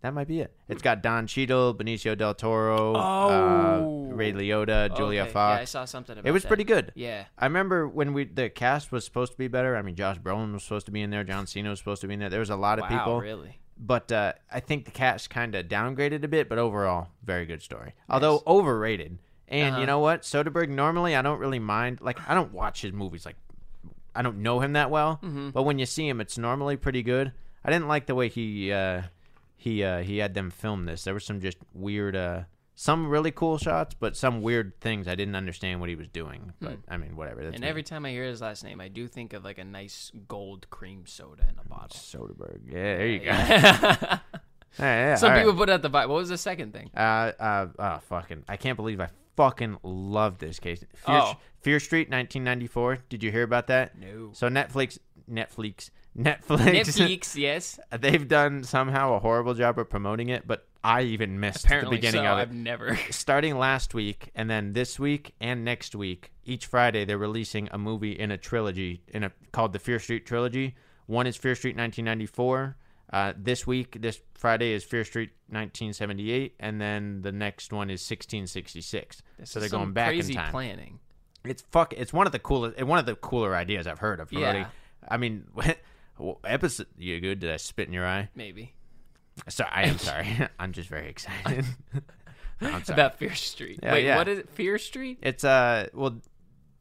That 0.00 0.14
might 0.14 0.28
be 0.28 0.38
it. 0.40 0.54
It's 0.68 0.80
got 0.80 1.02
Don 1.02 1.26
Cheadle, 1.26 1.74
Benicio 1.74 2.16
del 2.16 2.32
Toro, 2.32 2.94
Oh. 2.96 4.10
uh, 4.10 4.14
Ray 4.14 4.32
Liotta, 4.32 4.96
Julia 4.96 5.22
okay. 5.22 5.32
Fox. 5.32 5.56
Yeah, 5.58 5.62
I 5.62 5.64
saw 5.64 5.84
something 5.86 6.12
about 6.12 6.24
it 6.24 6.28
It 6.28 6.32
was 6.32 6.42
that. 6.42 6.48
pretty 6.48 6.62
good. 6.62 6.92
Yeah. 6.94 7.24
I 7.36 7.46
remember 7.46 7.88
when 7.88 8.12
we 8.12 8.22
the 8.24 8.48
cast 8.48 8.92
was 8.92 9.04
supposed 9.04 9.32
to 9.32 9.38
be 9.38 9.48
better. 9.48 9.76
I 9.76 9.82
mean, 9.82 9.96
Josh 9.96 10.18
Brolin 10.20 10.52
was 10.52 10.62
supposed 10.62 10.86
to 10.86 10.92
be 10.92 11.02
in 11.02 11.10
there. 11.10 11.24
John 11.24 11.48
Cena 11.48 11.70
was 11.70 11.80
supposed 11.80 12.00
to 12.02 12.06
be 12.06 12.14
in 12.14 12.20
there. 12.20 12.30
There 12.30 12.38
was 12.38 12.48
a 12.50 12.54
lot 12.56 12.78
of 12.78 12.84
Wow. 12.88 12.96
people, 12.96 13.20
Really. 13.20 13.58
but 13.76 14.12
uh, 14.12 14.34
I 14.52 14.60
think 14.60 14.84
the 14.84 14.92
cast 14.92 15.30
kind 15.30 15.56
of 15.56 15.66
downgraded 15.66 16.22
a 16.22 16.28
bit. 16.28 16.48
But 16.48 16.58
overall, 16.58 17.08
very 17.24 17.44
good 17.44 17.62
story. 17.62 17.94
Although 18.08 18.44
overrated. 18.46 19.18
And 19.48 19.72
Uh-huh. 19.72 19.80
you 19.80 19.86
know 19.88 19.98
what, 19.98 20.22
Soderbergh. 20.22 20.68
Normally, 20.68 21.16
I 21.16 21.22
don't 21.22 21.40
really 21.40 21.58
mind. 21.58 22.00
Like, 22.00 22.20
I 22.30 22.34
don't 22.34 22.52
watch 22.52 22.82
his 22.82 22.92
movies. 22.92 23.26
Like, 23.26 23.36
I 24.14 24.22
don't 24.22 24.38
know 24.38 24.60
him 24.60 24.72
that 24.74 24.90
well. 24.90 25.20
Mm-hmm. 25.22 25.50
But 25.50 25.62
when 25.64 25.78
you 25.78 25.86
see 25.86 26.08
him, 26.08 26.20
it's 26.20 26.36
normally 26.38 26.76
pretty 26.76 27.02
good. 27.02 27.32
I 27.64 27.70
didn't 27.70 27.88
like 27.88 28.06
the 28.06 28.14
way 28.14 28.28
he 28.28 28.72
uh, 28.72 29.02
he 29.56 29.82
uh, 29.84 30.00
he 30.02 30.18
had 30.18 30.34
them 30.34 30.50
film 30.50 30.84
this. 30.86 31.04
There 31.04 31.14
were 31.14 31.20
some 31.20 31.40
just 31.40 31.58
weird, 31.74 32.16
uh, 32.16 32.42
some 32.74 33.08
really 33.08 33.30
cool 33.32 33.58
shots, 33.58 33.94
but 33.98 34.16
some 34.16 34.40
weird 34.42 34.80
things 34.80 35.08
I 35.08 35.14
didn't 35.16 35.34
understand 35.36 35.80
what 35.80 35.88
he 35.88 35.96
was 35.96 36.08
doing. 36.08 36.52
But 36.60 36.78
I 36.88 36.96
mean, 36.96 37.16
whatever. 37.16 37.42
That's 37.42 37.50
Hmm. 37.50 37.54
And 37.56 37.62
me. 37.64 37.68
every 37.68 37.82
time 37.82 38.04
I 38.06 38.10
hear 38.10 38.24
his 38.24 38.40
last 38.40 38.62
name, 38.64 38.80
I 38.80 38.88
do 38.88 39.06
think 39.08 39.32
of 39.32 39.44
like 39.44 39.58
a 39.58 39.64
nice 39.64 40.10
gold 40.28 40.70
cream 40.70 41.04
soda 41.06 41.42
in 41.42 41.58
a 41.58 41.68
bottle. 41.68 41.88
Soderbergh. 41.98 42.60
Yeah, 42.66 42.96
there 42.96 43.06
you 43.06 43.18
go. 43.18 43.24
Yeah. 43.26 44.18
Yeah, 44.78 45.14
Some 45.16 45.30
all 45.30 45.34
right. 45.36 45.42
people 45.44 45.56
put 45.56 45.70
out 45.70 45.82
the 45.82 45.88
vibe. 45.90 46.08
What 46.08 46.16
was 46.18 46.28
the 46.28 46.38
second 46.38 46.72
thing? 46.72 46.90
Uh, 46.96 47.00
uh, 47.40 47.66
oh, 47.78 47.98
fucking! 48.08 48.44
I 48.48 48.56
can't 48.58 48.76
believe 48.76 49.00
I 49.00 49.08
fucking 49.38 49.78
love 49.84 50.38
this 50.38 50.58
case. 50.58 50.80
Fear, 50.96 51.16
Oh. 51.16 51.36
Fear 51.60 51.78
Street, 51.78 52.10
1994. 52.10 52.98
Did 53.08 53.22
you 53.22 53.30
hear 53.30 53.44
about 53.44 53.68
that? 53.68 53.96
No. 53.96 54.30
So 54.32 54.48
Netflix, 54.48 54.98
Netflix, 55.30 55.90
Netflix, 56.18 56.58
Netflix, 56.58 57.36
yes. 57.36 57.78
they've 58.00 58.26
done 58.26 58.64
somehow 58.64 59.14
a 59.14 59.20
horrible 59.20 59.54
job 59.54 59.78
of 59.78 59.88
promoting 59.88 60.28
it, 60.30 60.44
but 60.48 60.66
I 60.82 61.02
even 61.02 61.38
missed 61.38 61.64
Apparently 61.66 61.96
the 61.98 62.00
beginning 62.00 62.26
so. 62.26 62.32
of 62.32 62.38
it. 62.38 62.42
I've 62.42 62.52
never. 62.52 62.98
Starting 63.10 63.56
last 63.58 63.94
week, 63.94 64.30
and 64.34 64.50
then 64.50 64.72
this 64.72 64.98
week 64.98 65.34
and 65.40 65.64
next 65.64 65.94
week, 65.94 66.32
each 66.44 66.66
Friday 66.66 67.04
they're 67.04 67.16
releasing 67.18 67.68
a 67.70 67.78
movie 67.78 68.12
in 68.18 68.32
a 68.32 68.36
trilogy, 68.36 69.02
in 69.08 69.22
a 69.22 69.30
called 69.52 69.72
the 69.72 69.78
Fear 69.78 70.00
Street 70.00 70.26
trilogy. 70.26 70.74
One 71.06 71.28
is 71.28 71.36
Fear 71.36 71.54
Street 71.54 71.76
1994. 71.76 72.76
Uh, 73.10 73.32
this 73.36 73.66
week, 73.66 73.96
this 74.00 74.20
Friday 74.34 74.72
is 74.72 74.84
Fear 74.84 75.04
Street 75.04 75.30
1978, 75.48 76.54
and 76.60 76.80
then 76.80 77.22
the 77.22 77.32
next 77.32 77.72
one 77.72 77.88
is 77.90 78.00
1666. 78.02 79.22
This 79.38 79.50
so 79.50 79.60
they're 79.60 79.68
going 79.70 79.92
back 79.92 80.08
crazy 80.08 80.34
in 80.34 80.38
time. 80.38 80.50
planning. 80.50 80.98
It's 81.44 81.62
fuck. 81.70 81.94
It's 81.94 82.12
one 82.12 82.26
of 82.26 82.32
the 82.32 82.38
coolest. 82.38 82.82
One 82.82 82.98
of 82.98 83.06
the 83.06 83.14
cooler 83.14 83.54
ideas 83.56 83.86
I've 83.86 83.98
heard 84.00 84.20
of. 84.20 84.30
Yeah. 84.32 84.66
I 85.08 85.16
mean, 85.16 85.44
episode. 86.44 86.86
You 86.98 87.20
good? 87.20 87.40
Did 87.40 87.50
I 87.50 87.56
spit 87.56 87.86
in 87.88 87.94
your 87.94 88.06
eye? 88.06 88.28
Maybe 88.34 88.74
Sorry, 89.48 89.70
I 89.72 89.82
am 89.84 89.98
sorry. 89.98 90.48
I'm 90.58 90.72
just 90.72 90.88
very 90.88 91.08
excited. 91.08 91.64
Sorry. 92.60 92.82
about 92.88 93.18
Fear 93.18 93.34
Street. 93.34 93.80
Yeah, 93.82 93.92
Wait, 93.92 94.04
yeah. 94.04 94.16
what 94.16 94.28
is 94.28 94.40
it? 94.40 94.50
Fear 94.50 94.78
Street? 94.78 95.18
It's 95.22 95.44
uh 95.44 95.86
well 95.94 96.20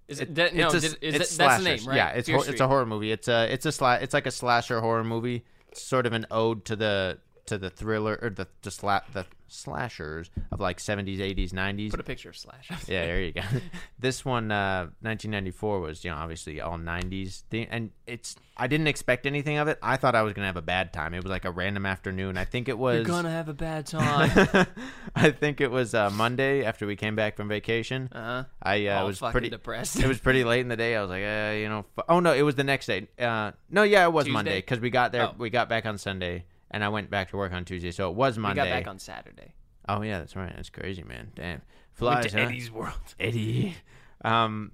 Is 0.07 0.19
it, 0.19 0.33
that, 0.35 0.55
no, 0.55 0.69
a, 0.69 0.71
did- 0.71 0.97
is 1.01 1.37
that, 1.37 1.37
that's 1.37 1.63
the 1.63 1.69
name, 1.69 1.85
right? 1.85 1.95
Yeah, 1.95 2.09
it's 2.09 2.27
hor- 2.29 2.47
it's 2.47 2.59
a 2.59 2.67
horror 2.67 2.85
movie. 2.85 3.11
It's 3.11 3.27
a 3.27 3.51
it's 3.53 3.65
a 3.65 3.69
sla- 3.69 4.01
it's 4.01 4.13
like 4.13 4.25
a 4.25 4.31
slasher 4.31 4.81
horror 4.81 5.03
movie. 5.03 5.45
Sort 5.73 6.05
of 6.05 6.13
an 6.13 6.25
ode 6.31 6.65
to 6.65 6.75
the 6.75 7.19
to 7.45 7.57
the 7.57 7.69
thriller 7.69 8.19
or 8.21 8.29
the 8.29 8.47
the, 8.61 8.69
sla- 8.69 9.03
the 9.13 9.25
slashers 9.47 10.29
of 10.51 10.59
like 10.59 10.77
70s, 10.77 11.19
80s, 11.19 11.51
90s. 11.51 11.91
Put 11.91 11.99
a 11.99 12.03
picture 12.03 12.29
of 12.29 12.37
Slash. 12.37 12.69
Yeah, 12.87 13.05
there 13.05 13.21
you 13.21 13.33
go. 13.33 13.41
this 13.99 14.23
one, 14.23 14.51
uh, 14.51 14.87
1994, 15.01 15.79
was 15.79 16.03
you 16.03 16.11
know 16.11 16.17
obviously 16.17 16.61
all 16.61 16.77
90s, 16.77 17.41
thing, 17.49 17.67
and 17.69 17.91
it's 18.05 18.35
I 18.59 18.67
didn't 18.67 18.87
expect 18.87 19.25
anything 19.25 19.57
of 19.57 19.67
it. 19.67 19.77
I 19.83 19.97
thought 19.97 20.15
I 20.15 20.23
was 20.23 20.33
gonna 20.33 20.47
have 20.47 20.57
a 20.57 20.63
bad 20.63 20.91
time. 20.91 21.13
It 21.13 21.23
was 21.23 21.29
like 21.29 21.45
a 21.45 21.51
random 21.51 21.85
afternoon. 21.85 22.37
I 22.37 22.45
think 22.45 22.67
it 22.67 22.77
was. 22.77 22.95
You're 22.95 23.05
gonna 23.05 23.29
have 23.29 23.49
a 23.49 23.53
bad 23.53 23.85
time. 23.85 24.65
I 25.15 25.29
think 25.31 25.61
it 25.61 25.69
was 25.69 25.93
uh, 25.93 26.09
Monday 26.09 26.63
after 26.63 26.87
we 26.87 26.95
came 26.95 27.15
back 27.15 27.35
from 27.35 27.47
vacation. 27.47 28.09
Uh-huh. 28.11 28.45
I 28.61 28.87
uh, 28.87 29.05
was 29.05 29.19
pretty 29.19 29.49
depressed. 29.49 29.99
it 29.99 30.07
was 30.07 30.19
pretty 30.19 30.43
late 30.43 30.61
in 30.61 30.69
the 30.69 30.75
day. 30.75 30.95
I 30.95 31.01
was 31.01 31.09
like, 31.09 31.23
uh, 31.23 31.55
you 31.55 31.69
know, 31.69 31.85
fu- 31.95 32.03
oh 32.09 32.19
no, 32.19 32.33
it 32.33 32.41
was 32.41 32.55
the 32.55 32.63
next 32.63 32.87
day. 32.87 33.07
Uh, 33.19 33.51
no, 33.69 33.83
yeah, 33.83 34.05
it 34.05 34.11
was 34.11 34.25
Tuesday? 34.25 34.33
Monday 34.33 34.57
because 34.57 34.79
we 34.79 34.89
got 34.89 35.11
there. 35.11 35.27
Oh. 35.27 35.35
We 35.37 35.51
got 35.51 35.69
back 35.69 35.85
on 35.85 35.97
Sunday, 35.99 36.45
and 36.71 36.83
I 36.83 36.89
went 36.89 37.09
back 37.09 37.29
to 37.31 37.37
work 37.37 37.51
on 37.53 37.65
Tuesday, 37.65 37.91
so 37.91 38.09
it 38.09 38.15
was 38.15 38.37
we 38.37 38.43
Monday. 38.43 38.63
got 38.63 38.69
back 38.69 38.87
on 38.87 38.99
Saturday. 38.99 39.53
oh 39.89 40.01
yeah, 40.01 40.19
that's 40.19 40.35
right. 40.35 40.51
That's 40.55 40.69
crazy, 40.69 41.03
man. 41.03 41.31
Damn, 41.35 41.49
Went 41.49 41.63
flies, 41.93 42.31
to 42.31 42.37
huh? 42.37 42.45
Eddie's 42.45 42.71
World. 42.71 42.93
Eddie. 43.19 43.75
Um, 44.23 44.71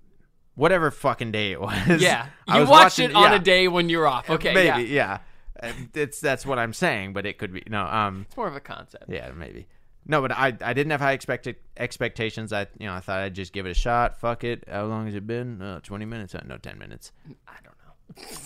whatever 0.56 0.92
fucking 0.92 1.32
day 1.32 1.52
it 1.52 1.62
was. 1.62 2.02
Yeah, 2.02 2.28
I 2.48 2.56
you 2.56 2.62
was 2.62 2.70
watched 2.70 2.84
watching- 3.00 3.10
it 3.12 3.16
on 3.16 3.32
yeah, 3.32 3.36
a 3.36 3.40
day 3.40 3.68
when 3.68 3.90
you're 3.90 4.08
off. 4.08 4.30
Okay, 4.30 4.54
maybe, 4.54 4.84
yeah. 4.90 5.20
yeah. 5.62 5.70
Uh, 5.70 5.72
It's 5.94 6.20
that's 6.20 6.46
what 6.46 6.60
I'm 6.60 6.74
saying, 6.74 7.14
but 7.14 7.26
it 7.26 7.38
could 7.38 7.54
be 7.54 7.64
no. 7.68 7.84
Um, 7.86 8.26
It's 8.28 8.38
more 8.38 8.48
of 8.48 8.56
a 8.56 8.60
concept. 8.60 9.06
yeah, 9.10 9.32
maybe. 9.32 9.68
No, 10.06 10.22
but 10.22 10.32
I 10.34 10.48
I 10.62 10.74
didn't 10.74 10.90
have 10.92 11.00
high 11.00 11.14
expected 11.14 11.56
expectations. 11.78 12.52
I 12.52 12.68
you 12.78 12.88
know 12.88 12.94
I 12.94 13.00
thought 13.00 13.20
I'd 13.20 13.36
just 13.36 13.54
give 13.54 13.66
it 13.66 13.70
a 13.72 13.74
shot. 13.76 14.18
Fuck 14.20 14.44
it. 14.44 14.66
How 14.70 14.84
long 14.86 15.06
has 15.06 15.16
it 15.16 15.26
been? 15.26 15.62
Uh, 15.62 15.80
Twenty 15.82 16.04
minutes? 16.06 16.36
Uh, 16.36 16.42
no, 16.46 16.58
ten 16.58 16.78
minutes. 16.78 17.12
I 17.48 17.54
don't 17.64 17.66
know. 17.66 17.73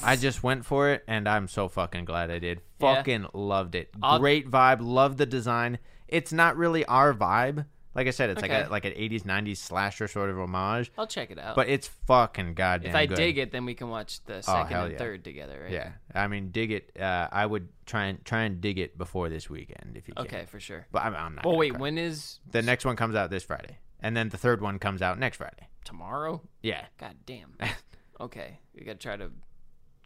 I 0.04 0.16
just 0.16 0.44
went 0.44 0.66
for 0.66 0.90
it, 0.92 1.04
and 1.08 1.28
I'm 1.28 1.48
so 1.48 1.68
fucking 1.68 2.06
glad 2.06 2.32
I 2.32 2.40
did. 2.40 2.62
Yeah. 2.80 2.96
Fucking 2.96 3.28
loved 3.34 3.76
it. 3.76 3.90
I'll- 4.02 4.20
Great 4.20 4.50
vibe. 4.50 4.80
Love 4.82 5.18
the 5.18 5.26
design. 5.26 5.80
It's 6.08 6.32
not 6.32 6.58
really 6.58 6.86
our 6.86 7.14
vibe. 7.14 7.66
Like 7.98 8.06
I 8.06 8.12
said, 8.12 8.30
it's 8.30 8.44
like 8.44 8.52
a 8.52 8.68
like 8.70 8.86
an 8.86 8.94
'80s 8.94 9.24
'90s 9.24 9.58
slasher 9.58 10.08
sort 10.08 10.30
of 10.30 10.38
homage, 10.38 10.92
I'll 11.00 11.08
check 11.08 11.32
it 11.32 11.40
out. 11.40 11.56
but 11.56 11.68
it's 11.68 11.88
fucking 12.06 12.54
goddamn. 12.54 12.92
if 12.92 12.96
I 12.96 13.08
good. 13.08 13.16
dig 13.16 13.40
it, 13.40 13.52
then 13.52 13.66
we 13.66 13.74
can 13.74 13.90
watch 13.90 14.24
the 14.26 14.44
second 14.44 14.68
hell 14.68 14.84
and 14.84 14.92
yeah. 14.92 15.00
third 15.00 15.24
together, 15.24 15.62
right? 15.64 15.72
yeah. 15.72 15.94
I 16.14 16.28
mean, 16.28 16.52
dig 16.52 16.72
it. 16.72 16.92
Uh, 17.00 17.28
I 17.32 17.44
would 17.44 17.70
try 17.88 18.06
and 18.06 18.24
try 18.24 18.44
and 18.44 18.62
dig 18.62 18.78
it 18.78 19.00
before 19.00 19.30
this 19.30 19.50
weekend 19.50 19.98
if 19.98 20.08
you 20.08 20.14
can. 20.14 20.28
Okay, 20.28 20.46
for 20.46 20.60
sure. 20.60 20.86
but 20.92 21.02
I'm, 21.02 21.16
I'm 21.16 21.36
not. 21.36 21.46
Oh 21.48 21.50
gonna 21.50 21.58
wait. 21.58 21.80
When 21.80 21.98
is 21.98 22.40
the 22.52 22.62
next 22.62 22.86
one 22.86 22.96
comes 22.96 23.16
out 23.16 23.32
this 23.32 23.44
Friday, 23.44 23.80
and 24.00 24.16
then 24.16 24.30
the 24.30 24.38
third 24.38 24.62
one 24.62 24.78
comes 24.78 25.02
out 25.02 25.18
next 25.18 25.38
Friday. 25.38 25.68
tomorrow? 25.84 26.44
Yeah, 26.62 26.86
God 27.00 27.16
damn. 27.26 27.58
okay, 28.22 28.60
we 28.76 28.84
gotta 28.84 29.00
try 29.00 29.18
to. 29.18 29.32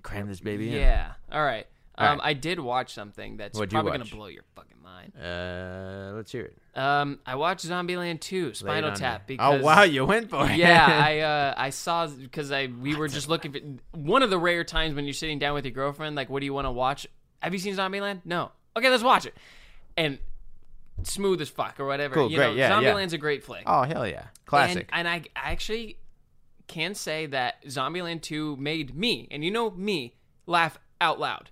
Cram 0.01 0.27
this 0.27 0.39
baby 0.39 0.69
in. 0.69 0.75
Yeah. 0.81 1.13
All 1.31 1.43
right. 1.43 1.67
All 1.97 2.07
Um. 2.07 2.21
I 2.23 2.33
did 2.33 2.59
watch 2.59 2.93
something 2.93 3.37
that's 3.37 3.57
What'd 3.57 3.71
you 3.71 3.75
probably 3.77 3.99
watch? 3.99 4.09
gonna 4.09 4.15
blow 4.19 4.27
your 4.27 4.43
fucking 4.55 4.77
mind. 4.83 5.13
Uh, 5.17 6.11
let's 6.15 6.31
hear 6.31 6.45
it. 6.45 6.57
Um, 6.77 7.19
I 7.25 7.35
watched 7.35 7.65
Zombieland 7.67 8.21
2, 8.21 8.43
Lay 8.43 8.49
it 8.49 8.55
Spinal 8.57 8.89
on 8.91 8.95
Tap. 8.95 9.21
me. 9.21 9.35
Because 9.35 9.61
oh 9.61 9.63
wow, 9.63 9.83
you 9.83 10.05
went 10.05 10.29
for 10.29 10.49
it. 10.49 10.55
yeah, 10.57 10.85
I 11.05 11.19
uh, 11.19 11.53
I 11.57 11.69
saw 11.69 12.07
because 12.07 12.51
I 12.51 12.67
we 12.67 12.95
were 12.95 13.07
just 13.07 13.27
looking 13.29 13.51
for 13.51 13.59
one 13.97 14.23
of 14.23 14.29
the 14.29 14.39
rare 14.39 14.63
times 14.63 14.95
when 14.95 15.05
you're 15.05 15.13
sitting 15.13 15.37
down 15.39 15.53
with 15.53 15.65
your 15.65 15.73
girlfriend. 15.73 16.15
Like, 16.15 16.29
what 16.29 16.39
do 16.39 16.45
you 16.45 16.53
want 16.53 16.65
to 16.65 16.71
watch? 16.71 17.07
Have 17.39 17.53
you 17.53 17.59
seen 17.59 17.75
Zombieland? 17.75 18.21
No. 18.25 18.51
Okay, 18.77 18.89
let's 18.89 19.03
watch 19.03 19.25
it. 19.25 19.35
And 19.97 20.17
smooth 21.03 21.41
as 21.41 21.49
fuck 21.49 21.79
or 21.79 21.85
whatever. 21.85 22.13
Cool, 22.15 22.29
you 22.31 22.37
great, 22.37 22.47
know, 22.47 22.53
yeah, 22.53 22.69
yeah. 22.69 22.93
Zombieland's 22.93 23.13
a 23.13 23.17
great 23.17 23.43
flick. 23.43 23.63
oh 23.65 23.81
hell 23.83 24.07
yeah, 24.07 24.25
classic. 24.45 24.89
And, 24.93 25.07
and 25.07 25.07
I 25.07 25.29
I 25.35 25.51
actually 25.51 25.97
can 26.71 26.95
say 26.95 27.25
that 27.27 27.63
Zombieland 27.65 28.21
2 28.21 28.55
made 28.57 28.95
me, 28.95 29.27
and 29.31 29.43
you 29.43 29.51
know 29.51 29.71
me, 29.71 30.15
laugh 30.47 30.79
out 30.99 31.19
loud. 31.19 31.49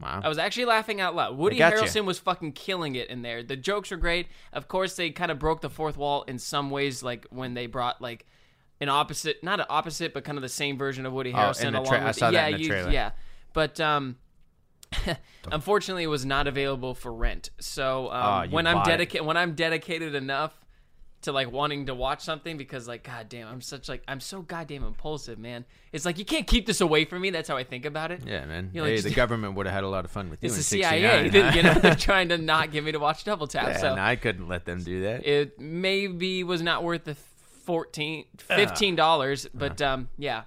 wow. 0.00 0.20
I 0.22 0.28
was 0.28 0.38
actually 0.38 0.66
laughing 0.66 1.00
out 1.00 1.14
loud. 1.14 1.36
Woody. 1.36 1.58
Harrelson 1.58 2.04
was 2.04 2.18
fucking 2.18 2.52
killing 2.52 2.94
it 2.94 3.08
in 3.10 3.22
there. 3.22 3.42
The 3.42 3.56
jokes 3.56 3.90
were 3.90 3.96
great. 3.96 4.26
Of 4.52 4.68
course, 4.68 4.96
they 4.96 5.10
kind 5.10 5.30
of 5.30 5.38
broke 5.38 5.60
the 5.60 5.70
fourth 5.70 5.96
wall 5.96 6.22
in 6.28 6.38
some 6.38 6.70
ways, 6.70 7.02
like 7.02 7.26
when 7.30 7.54
they 7.54 7.66
brought 7.66 8.00
like 8.02 8.26
an 8.80 8.88
opposite, 8.88 9.42
not 9.42 9.58
an 9.60 9.66
opposite, 9.68 10.14
but 10.14 10.24
kind 10.24 10.38
of 10.38 10.42
the 10.42 10.48
same 10.48 10.78
version 10.78 11.04
of 11.06 11.12
Woody 11.12 11.32
Oh, 11.32 11.36
Harrelson 11.36 11.74
along 11.74 11.86
tra- 11.86 12.00
I 12.00 12.04
with 12.06 12.16
saw 12.16 12.30
that 12.30 12.34
yeah, 12.34 12.46
in 12.48 12.52
the 12.54 12.60
you- 12.62 12.68
trailer. 12.68 12.90
yeah. 12.90 13.10
But 13.52 13.80
um, 13.80 14.16
unfortunately, 15.52 16.04
it 16.04 16.08
was 16.08 16.24
not 16.24 16.46
available 16.46 16.94
for 16.94 17.12
rent. 17.12 17.50
So 17.60 18.10
um, 18.10 18.48
Oh, 18.48 18.50
when 18.50 18.66
I'm 18.66 18.82
dedicated, 18.84 19.26
when 19.26 19.36
I'm 19.36 19.54
dedicated 19.54 20.14
enough 20.14 20.52
to 21.22 21.32
like 21.32 21.50
wanting 21.50 21.86
to 21.86 21.94
watch 21.94 22.20
something 22.20 22.56
because 22.56 22.86
like 22.86 23.02
god 23.02 23.28
damn 23.28 23.48
i'm 23.48 23.60
such 23.60 23.88
like 23.88 24.02
i'm 24.06 24.20
so 24.20 24.40
goddamn 24.40 24.84
impulsive 24.84 25.38
man 25.38 25.64
it's 25.92 26.04
like 26.04 26.16
you 26.18 26.24
can't 26.24 26.46
keep 26.46 26.64
this 26.64 26.80
away 26.80 27.04
from 27.04 27.20
me 27.20 27.30
that's 27.30 27.48
how 27.48 27.56
i 27.56 27.64
think 27.64 27.84
about 27.84 28.12
it 28.12 28.22
yeah, 28.24 28.44
man. 28.44 28.70
You 28.72 28.82
know, 28.82 28.86
hey, 28.86 28.94
just- 28.96 29.08
the 29.08 29.14
government 29.14 29.54
would 29.54 29.66
have 29.66 29.74
had 29.74 29.84
a 29.84 29.88
lot 29.88 30.04
of 30.04 30.10
fun 30.10 30.30
with 30.30 30.42
you. 30.42 30.46
it's 30.46 30.56
the 30.56 30.62
CIA. 30.62 31.28
huh? 31.28 31.52
you 31.54 31.62
know, 31.62 31.74
they're 31.74 31.94
trying 32.10 32.28
to 32.28 32.38
not 32.38 32.70
get 32.70 32.84
me 32.84 32.92
to 32.92 32.98
watch 32.98 33.24
Double 33.24 33.46
Tap. 33.46 33.66
Yeah, 33.68 33.76
so 33.78 33.90
and 33.92 34.00
I 34.00 34.14
couldn't 34.16 34.46
let 34.48 34.64
them 34.64 34.82
do 34.82 35.02
that. 35.02 35.26
it 35.26 35.58
maybe 35.58 36.44
was 36.44 36.62
not 36.62 36.84
worth 36.84 37.04
the 37.04 37.14
14 37.14 38.24
15 38.38 38.96
dollars, 38.96 39.46
but 39.52 39.82
um, 39.82 40.08
yeah, 40.16 40.44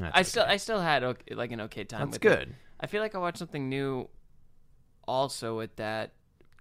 I 0.00 0.22
still 0.22 0.44
I 0.46 0.56
still 0.58 0.80
had 0.80 1.02
okay, 1.02 1.34
like 1.34 1.52
an 1.52 1.62
okay 1.62 1.84
time. 1.84 2.10
That's 2.10 2.22
with 2.22 2.32
it. 2.32 2.38
good. 2.46 2.54
I 2.80 2.86
feel 2.86 3.02
like 3.02 3.14
I 3.14 3.18
watched 3.18 3.38
something 3.38 3.68
new, 3.68 4.08
also 5.06 5.56
with 5.56 5.74
that, 5.76 6.12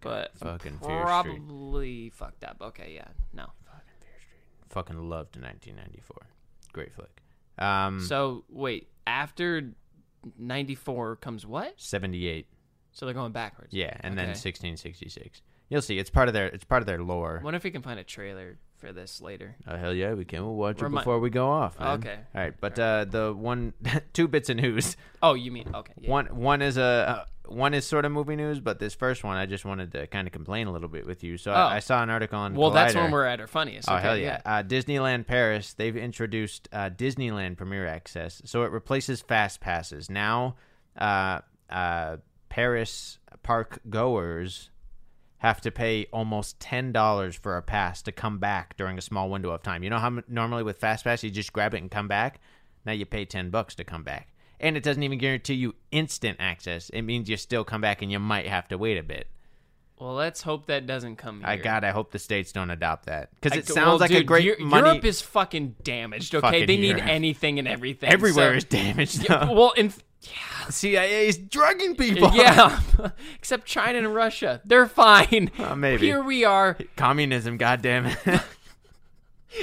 but 0.06 0.38
Fucking 0.38 0.78
Fear 0.80 0.80
Street. 0.80 1.02
probably 1.04 2.10
fucked 2.12 2.44
up. 2.44 2.58
Okay, 2.62 2.94
yeah, 2.96 3.08
no. 3.34 3.46
Fucking 3.66 4.00
Fear 4.00 4.10
Street. 4.20 4.70
Fucking 4.70 4.98
loved 5.10 5.36
1994. 5.42 6.18
Great 6.74 6.94
flick. 6.94 7.22
Um, 7.58 8.00
So 8.02 8.44
wait, 8.50 8.90
after 9.08 9.72
ninety 10.38 10.76
four 10.76 11.16
comes 11.18 11.46
what? 11.46 11.74
78. 11.80 12.48
So 12.92 13.06
they're 13.06 13.14
going 13.14 13.32
backwards. 13.34 13.74
Yeah, 13.74 13.96
and 14.02 14.18
then 14.18 14.26
Okay. 14.30 14.40
1666. 14.40 15.42
You'll 15.70 15.82
see. 15.82 15.98
It's 16.00 16.10
part 16.10 16.28
of 16.30 16.34
their. 16.34 16.48
It's 16.48 16.64
part 16.64 16.82
of 16.82 16.86
their 16.86 17.02
lore. 17.02 17.40
I 17.42 17.44
wonder 17.44 17.58
if 17.58 17.64
we 17.64 17.72
can 17.72 17.82
find 17.82 18.00
a 18.00 18.04
trailer 18.04 18.58
for 18.86 18.94
this 18.94 19.22
later. 19.22 19.56
Oh 19.68 19.76
hell 19.76 19.94
yeah, 19.94 20.14
we 20.14 20.26
can. 20.26 20.44
We'll 20.44 20.56
watch 20.56 20.82
Remi- 20.82 20.98
it 20.98 21.00
before 21.00 21.20
we 21.20 21.30
go 21.30 21.50
off. 21.50 21.80
man. 21.80 22.00
Okay. 22.00 22.18
All 22.36 22.42
right, 22.42 22.54
but 22.60 22.78
uh, 22.78 23.06
the 23.06 23.34
one, 23.34 23.74
two 24.14 24.28
bits 24.28 24.50
of 24.50 24.58
news. 24.58 24.96
Oh, 25.24 25.34
you 25.34 25.52
mean 25.52 25.70
okay? 25.74 25.94
Yeah. 26.00 26.10
One, 26.12 26.26
one 26.38 26.62
is 26.62 26.78
a, 26.78 26.84
uh, 26.84 27.26
one 27.48 27.74
is 27.74 27.86
sort 27.86 28.06
of 28.06 28.12
movie 28.12 28.36
news, 28.36 28.60
but 28.60 28.80
this 28.80 28.94
first 28.96 29.24
one, 29.24 29.38
I 29.38 29.46
just 29.46 29.66
wanted 29.66 29.92
to 29.94 30.08
kind 30.08 30.28
of 30.28 30.34
complain 30.34 30.68
a 30.68 30.72
little 30.72 30.88
bit 30.90 31.06
with 31.06 31.24
you. 31.24 31.38
So 31.38 31.52
Oh. 31.52 31.56
I, 31.56 31.76
I 31.76 31.80
saw 31.80 32.02
an 32.04 32.10
article 32.10 32.40
on. 32.40 32.54
Well, 32.56 32.72
that's 32.72 32.94
Collider. 32.94 33.02
when 33.04 33.12
we're 33.12 33.26
at 33.26 33.40
our 33.40 33.48
funniest. 33.48 33.90
Oh 33.90 33.96
Okay, 33.96 34.04
hell 34.04 34.18
yeah! 34.18 34.42
Uh, 34.46 34.64
Disneyland 34.64 35.26
Paris 35.28 35.74
they've 35.74 35.96
introduced 35.98 36.68
uh, 36.72 36.90
Disneyland 36.90 37.58
Premier 37.58 37.88
Access, 37.88 38.42
so 38.46 38.64
it 38.64 38.72
replaces 38.72 39.22
Fast 39.22 39.60
Passes. 39.62 40.10
Now, 40.10 40.56
uh, 40.98 41.40
uh, 41.70 42.18
Paris 42.50 43.20
park 43.44 43.80
goers 43.90 44.70
have 45.40 45.62
to 45.62 45.72
pay 45.72 46.06
almost 46.12 46.60
ten 46.60 46.92
dollars 46.92 47.36
for 47.36 47.58
a 47.58 47.62
pass 47.62 48.02
to 48.04 48.12
come 48.12 48.40
back 48.40 48.76
during 48.78 48.98
a 48.98 49.02
small 49.02 49.30
window 49.30 49.52
of 49.52 49.62
time. 49.64 49.84
You 49.84 49.90
know 49.90 50.00
how 50.00 50.08
m- 50.08 50.24
normally 50.28 50.64
with 50.64 50.78
Fast 50.78 51.04
Pass 51.04 51.24
you 51.24 51.30
just 51.30 51.54
grab 51.54 51.74
it 51.74 51.82
and 51.82 51.92
come 51.92 52.08
back. 52.08 52.40
Now 52.86 52.94
you 52.94 53.06
pay 53.06 53.26
ten 53.26 53.50
bucks 53.50 53.76
to 53.76 53.84
come 53.84 54.04
back, 54.04 54.34
and 54.60 54.78
it 54.78 54.84
doesn't 54.84 55.04
even 55.04 55.18
guarantee 55.20 55.56
you 55.56 55.76
instant 55.92 56.38
access. 56.40 56.90
It 56.90 57.02
means 57.04 57.30
you 57.30 57.38
still 57.38 57.64
come 57.64 57.82
back 57.82 58.02
and 58.02 58.12
you 58.12 58.20
might 58.20 58.48
have 58.48 58.68
to 58.70 58.78
wait 58.78 58.98
a 58.98 59.04
bit. 59.04 59.28
Well, 60.00 60.14
let's 60.14 60.42
hope 60.42 60.66
that 60.66 60.86
doesn't 60.88 61.16
come 61.16 61.40
here. 61.40 61.48
I 61.48 61.56
God, 61.56 61.86
I 61.86 61.92
hope 61.92 62.12
the 62.12 62.20
states 62.20 62.52
don't 62.52 62.70
adopt 62.70 63.06
that 63.06 63.30
because 63.36 63.54
I- 63.54 63.60
it 63.60 63.68
sounds 63.68 63.88
well, 63.88 63.98
like 63.98 64.12
a 64.12 64.24
great 64.24 64.44
Eu- 64.44 64.66
money. 64.66 64.88
Europe 64.90 65.06
is 65.06 65.22
fucking 65.22 65.76
damaged. 65.84 66.36
Okay, 66.36 66.42
Fucking 66.46 66.68
they 66.68 66.78
need 66.78 66.98
Europe. 66.98 67.08
anything 67.08 67.60
and 67.60 67.68
everything. 67.68 68.10
Everywhere 68.10 68.52
so- 68.54 68.58
is 68.58 68.64
damaged. 68.66 69.24
Yeah, 69.30 69.50
well, 69.52 69.72
in 69.72 69.94
CIA 70.70 71.28
is 71.28 71.38
drugging 71.38 71.96
people. 71.96 72.32
yeah, 72.34 72.80
except 73.36 73.66
China 73.68 74.00
and 74.00 74.14
Russia, 74.16 74.62
they're 74.66 74.88
fine. 74.88 75.52
Uh, 75.60 75.76
maybe. 75.76 76.08
Here 76.08 76.24
we 76.24 76.44
are. 76.44 76.78
Communism, 76.96 77.58
goddamn 77.58 78.08
it. 78.08 78.18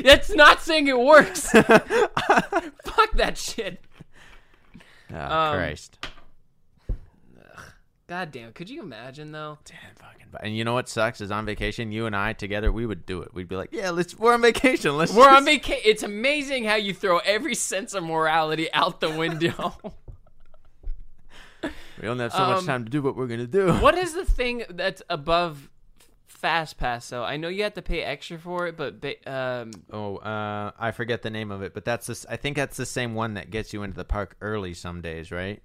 That's 0.04 0.30
not 0.30 0.62
saying 0.62 0.86
it 0.88 0.98
works. 0.98 1.50
Fuck 1.50 3.12
that 3.14 3.34
shit. 3.36 3.80
oh, 5.12 5.16
Um, 5.16 5.56
Christ. 5.56 6.06
God 8.06 8.30
damn. 8.30 8.52
Could 8.52 8.68
you 8.70 8.82
imagine 8.82 9.32
though? 9.32 9.58
Damn, 9.64 9.78
fucking. 9.96 10.26
And 10.40 10.56
you 10.56 10.64
know 10.64 10.74
what 10.74 10.88
sucks 10.88 11.20
is 11.20 11.30
on 11.30 11.44
vacation, 11.46 11.92
you 11.92 12.06
and 12.06 12.16
I 12.16 12.32
together, 12.32 12.72
we 12.72 12.86
would 12.86 13.04
do 13.06 13.22
it. 13.22 13.34
We'd 13.34 13.48
be 13.48 13.56
like, 13.56 13.70
yeah, 13.72 13.90
let's. 13.90 14.18
We're 14.18 14.32
on 14.34 14.40
vacation. 14.42 14.96
Let's. 14.96 15.12
We're 15.14 15.28
on 15.28 15.44
vacation. 15.44 15.82
It's 15.84 16.02
amazing 16.02 16.64
how 16.64 16.76
you 16.76 16.94
throw 16.94 17.18
every 17.18 17.54
sense 17.54 17.92
of 17.94 18.02
morality 18.04 18.72
out 18.72 19.00
the 19.00 19.10
window. 19.10 19.74
We 22.00 22.06
don't 22.06 22.18
have 22.18 22.32
so 22.32 22.38
much 22.46 22.58
Um, 22.58 22.66
time 22.66 22.84
to 22.84 22.90
do 22.90 23.02
what 23.02 23.16
we're 23.16 23.26
gonna 23.26 23.46
do. 23.46 23.72
what 23.80 23.96
is 23.96 24.14
the 24.14 24.24
thing 24.24 24.64
that's 24.70 25.02
above 25.10 25.68
Fast 26.26 26.78
Pass 26.78 27.08
though? 27.08 27.24
I 27.24 27.36
know 27.36 27.48
you 27.48 27.62
have 27.62 27.74
to 27.74 27.82
pay 27.82 28.02
extra 28.02 28.38
for 28.38 28.66
it, 28.66 28.76
but 28.76 28.96
um, 29.26 29.70
Oh, 29.92 30.16
uh, 30.16 30.72
I 30.78 30.90
forget 30.90 31.22
the 31.22 31.30
name 31.30 31.50
of 31.50 31.62
it, 31.62 31.74
but 31.74 31.84
that's 31.84 32.06
this. 32.06 32.26
I 32.28 32.36
think 32.36 32.56
that's 32.56 32.76
the 32.76 32.86
same 32.86 33.14
one 33.14 33.34
that 33.34 33.50
gets 33.50 33.72
you 33.72 33.82
into 33.82 33.96
the 33.96 34.04
park 34.04 34.36
early 34.40 34.74
some 34.74 35.00
days, 35.00 35.30
right? 35.30 35.62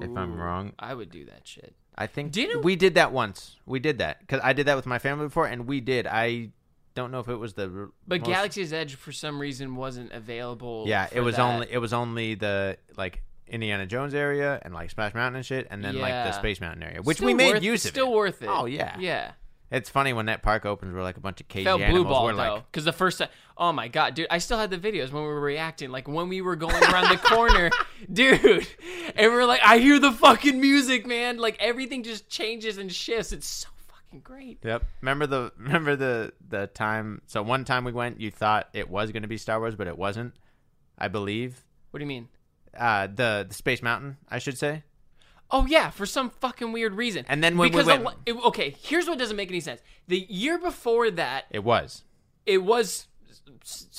If 0.00 0.16
I'm 0.16 0.38
wrong, 0.40 0.72
I 0.78 0.94
would 0.94 1.10
do 1.10 1.26
that 1.26 1.46
shit. 1.46 1.74
I 1.98 2.06
think 2.06 2.32
Didn't- 2.32 2.62
we 2.62 2.76
did 2.76 2.94
that 2.94 3.12
once. 3.12 3.56
We 3.66 3.78
did 3.78 3.98
that 3.98 4.20
because 4.20 4.40
I 4.42 4.54
did 4.54 4.66
that 4.66 4.76
with 4.76 4.86
my 4.86 4.98
family 4.98 5.26
before, 5.26 5.46
and 5.46 5.66
we 5.66 5.80
did. 5.80 6.06
I 6.06 6.52
don't 6.94 7.10
know 7.10 7.20
if 7.20 7.28
it 7.28 7.36
was 7.36 7.52
the. 7.54 7.90
But 8.06 8.20
most- 8.20 8.30
Galaxy's 8.30 8.72
Edge 8.72 8.94
for 8.94 9.12
some 9.12 9.38
reason 9.38 9.76
wasn't 9.76 10.12
available. 10.12 10.84
Yeah, 10.86 11.08
it 11.12 11.20
was 11.20 11.36
that. 11.36 11.42
only 11.42 11.66
it 11.70 11.76
was 11.78 11.92
only 11.92 12.34
the 12.34 12.78
like 12.96 13.22
Indiana 13.46 13.86
Jones 13.86 14.14
area 14.14 14.60
and 14.62 14.72
like 14.74 14.90
Splash 14.90 15.14
Mountain 15.14 15.36
and 15.36 15.46
shit, 15.46 15.66
and 15.70 15.84
then 15.84 15.98
like 15.98 16.12
the 16.12 16.32
Space 16.32 16.60
Mountain 16.60 16.82
area, 16.82 17.02
which 17.02 17.18
Still 17.18 17.26
we 17.26 17.34
made 17.34 17.54
worth- 17.54 17.62
use 17.62 17.84
of. 17.84 17.90
Still 17.90 18.08
it. 18.12 18.16
worth 18.16 18.42
it. 18.42 18.48
Oh 18.48 18.66
yeah. 18.66 18.96
Yeah. 18.98 19.32
It's 19.70 19.88
funny 19.88 20.12
when 20.12 20.26
that 20.26 20.42
park 20.42 20.66
opens, 20.66 20.92
we're 20.92 21.02
like 21.02 21.16
a 21.16 21.20
bunch 21.20 21.40
of 21.40 21.48
cagey 21.48 21.64
Felt 21.64 21.78
blue 21.78 21.86
animals. 21.86 22.06
ball 22.06 22.24
we're 22.26 22.32
though, 22.34 22.54
like, 22.56 22.70
because 22.70 22.84
the 22.84 22.92
first 22.92 23.18
time, 23.18 23.28
oh 23.56 23.72
my 23.72 23.88
god, 23.88 24.14
dude, 24.14 24.26
I 24.30 24.36
still 24.36 24.58
had 24.58 24.68
the 24.70 24.76
videos 24.76 25.10
when 25.12 25.22
we 25.22 25.28
were 25.28 25.40
reacting, 25.40 25.90
like 25.90 26.06
when 26.06 26.28
we 26.28 26.42
were 26.42 26.56
going 26.56 26.74
around 26.84 27.08
the 27.08 27.16
corner, 27.16 27.70
dude, 28.12 28.66
and 29.16 29.32
we're 29.32 29.46
like, 29.46 29.62
I 29.64 29.78
hear 29.78 29.98
the 29.98 30.12
fucking 30.12 30.60
music, 30.60 31.06
man, 31.06 31.38
like 31.38 31.56
everything 31.58 32.02
just 32.02 32.28
changes 32.28 32.76
and 32.76 32.92
shifts. 32.92 33.32
It's 33.32 33.46
so 33.46 33.68
fucking 33.88 34.20
great. 34.20 34.58
Yep. 34.62 34.84
Remember 35.00 35.26
the 35.26 35.52
remember 35.56 35.96
the 35.96 36.34
the 36.46 36.66
time? 36.66 37.22
So 37.26 37.42
one 37.42 37.64
time 37.64 37.84
we 37.86 37.92
went, 37.92 38.20
you 38.20 38.30
thought 38.30 38.68
it 38.74 38.90
was 38.90 39.10
going 39.10 39.22
to 39.22 39.28
be 39.28 39.38
Star 39.38 39.58
Wars, 39.58 39.74
but 39.74 39.86
it 39.86 39.96
wasn't. 39.96 40.34
I 40.98 41.08
believe. 41.08 41.64
What 41.92 41.98
do 41.98 42.02
you 42.04 42.08
mean? 42.08 42.28
Uh, 42.76 43.06
the 43.06 43.44
the 43.48 43.54
Space 43.54 43.82
Mountain, 43.82 44.16
I 44.30 44.38
should 44.38 44.56
say. 44.58 44.82
Oh 45.50 45.66
yeah, 45.66 45.90
for 45.90 46.06
some 46.06 46.30
fucking 46.30 46.72
weird 46.72 46.94
reason. 46.94 47.26
And 47.28 47.44
then 47.44 47.58
when 47.58 47.66
we 47.66 47.70
because 47.70 47.86
went- 47.86 48.04
a 48.06 48.30
it- 48.30 48.44
okay, 48.46 48.74
here's 48.82 49.06
what 49.06 49.18
doesn't 49.18 49.36
make 49.36 49.50
any 49.50 49.60
sense. 49.60 49.80
The 50.08 50.26
year 50.30 50.58
before 50.58 51.10
that, 51.10 51.44
It 51.50 51.62
was. 51.62 52.04
it 52.46 52.58
was 52.64 53.06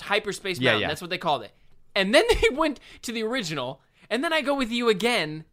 hyperspace 0.02 0.60
Yeah, 0.60 0.72
mountain. 0.72 0.82
yeah. 0.82 0.88
That's 0.88 1.02
what 1.02 1.10
they 1.10 1.18
called 1.18 1.44
it. 1.44 1.52
And 1.96 2.14
then 2.14 2.24
they 2.42 2.50
went 2.56 2.80
to 3.04 3.12
the 3.12 3.24
original, 3.24 3.82
and 4.10 4.24
then 4.24 4.34
I 4.34 4.42
go 4.42 4.56
with 4.56 4.72
you 4.72 4.90
again, 4.90 5.46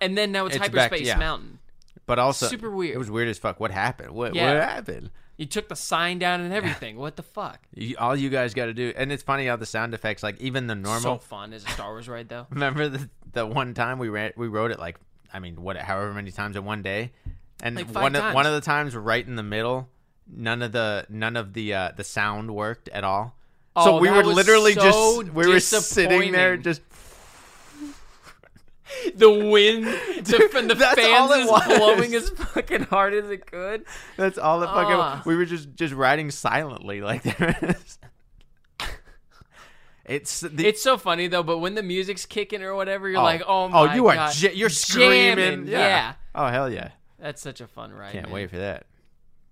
and 0.00 0.16
then 0.16 0.30
now 0.32 0.46
it's, 0.46 0.56
It's 0.56 0.68
back- 0.68 0.74
hyperspace 0.74 1.08
yeah. 1.08 1.18
mountain. 1.18 1.58
But 2.06 2.20
also 2.20 2.46
Super 2.46 2.70
weird. 2.70 2.94
It 2.94 2.98
was 2.98 3.10
weird 3.10 3.28
as 3.28 3.36
fuck. 3.38 3.58
What 3.58 3.72
happened? 3.72 4.12
What 4.12 4.32
what 4.32 4.40
happened? 4.40 5.10
You 5.36 5.44
took 5.46 5.68
the 5.68 5.76
sign 5.76 6.18
down 6.18 6.40
and 6.40 6.52
everything. 6.52 6.96
what 6.96 7.16
the 7.16 7.22
fuck? 7.22 7.60
You, 7.74 7.94
all 7.98 8.16
you 8.16 8.30
guys 8.30 8.54
got 8.54 8.66
to 8.66 8.74
do, 8.74 8.92
and 8.96 9.12
it's 9.12 9.22
funny 9.22 9.46
how 9.46 9.56
the 9.56 9.66
sound 9.66 9.92
effects, 9.92 10.22
like 10.22 10.40
even 10.40 10.66
the 10.66 10.74
normal. 10.74 11.00
So 11.00 11.18
fun 11.18 11.52
as 11.52 11.64
a 11.64 11.68
Star 11.68 11.90
Wars 11.90 12.08
ride, 12.08 12.28
though. 12.28 12.46
Remember 12.50 12.88
the 12.88 13.10
the 13.32 13.46
one 13.46 13.74
time 13.74 13.98
we 13.98 14.08
ran, 14.08 14.32
we 14.36 14.48
wrote 14.48 14.70
it 14.70 14.78
like 14.78 14.96
I 15.32 15.38
mean 15.40 15.60
what 15.60 15.76
however 15.76 16.14
many 16.14 16.30
times 16.30 16.56
in 16.56 16.64
one 16.64 16.82
day, 16.82 17.12
and 17.62 17.76
Like 17.76 17.94
one 17.94 18.16
of, 18.16 18.34
one 18.34 18.46
of 18.46 18.54
the 18.54 18.62
times 18.62 18.96
right 18.96 19.26
in 19.26 19.36
the 19.36 19.42
middle, 19.42 19.88
none 20.26 20.62
of 20.62 20.72
the 20.72 21.04
none 21.10 21.36
of 21.36 21.52
the 21.52 21.74
uh, 21.74 21.92
the 21.94 22.04
sound 22.04 22.54
worked 22.54 22.88
at 22.88 23.04
all. 23.04 23.36
so 23.76 23.96
Oh, 23.96 24.00
we 24.00 24.08
that 24.08 24.16
were 24.16 24.28
was 24.28 24.36
literally 24.36 24.72
so 24.72 25.22
just 25.22 25.34
we 25.34 25.46
were 25.46 25.60
sitting 25.60 26.32
there 26.32 26.56
just 26.56 26.85
The 29.16 29.30
wind, 29.30 29.84
the, 29.84 30.50
and 30.56 30.70
the 30.70 30.76
fans 30.76 31.30
is 31.32 31.50
was. 31.50 31.78
blowing 31.78 32.14
as 32.14 32.30
fucking 32.30 32.84
hard 32.84 33.14
as 33.14 33.28
it 33.30 33.46
could. 33.46 33.84
that's 34.16 34.38
all 34.38 34.60
the 34.60 34.66
fucking 34.66 34.94
Ah. 34.94 35.22
we 35.26 35.34
were 35.36 35.44
just 35.44 35.74
just 35.74 35.92
riding 35.92 36.30
silently 36.30 37.00
like 37.00 37.22
there 37.22 37.56
is. 37.62 37.98
It's 40.04 40.40
the, 40.40 40.64
It's 40.66 40.82
so 40.82 40.96
funny 40.98 41.26
though, 41.26 41.42
but 41.42 41.58
when 41.58 41.74
the 41.74 41.82
music's 41.82 42.26
kicking 42.26 42.62
or 42.62 42.76
whatever, 42.76 43.08
you're 43.08 43.18
oh, 43.18 43.24
like, 43.24 43.42
oh 43.46 43.68
my 43.68 43.78
oh 43.78 43.94
you 43.94 44.06
are 44.06 44.30
j- 44.30 44.54
you're 44.54 44.68
screaming 44.68 45.66
yeah. 45.66 45.78
yeah. 45.78 46.12
oh 46.34 46.46
hell 46.46 46.70
yeah 46.70 46.90
That's 47.18 47.42
such 47.42 47.60
a 47.60 47.66
fun 47.66 47.92
ride. 47.92 48.12
can't 48.12 48.26
man. 48.26 48.32
wait 48.34 48.50
for 48.50 48.58
that 48.58 48.86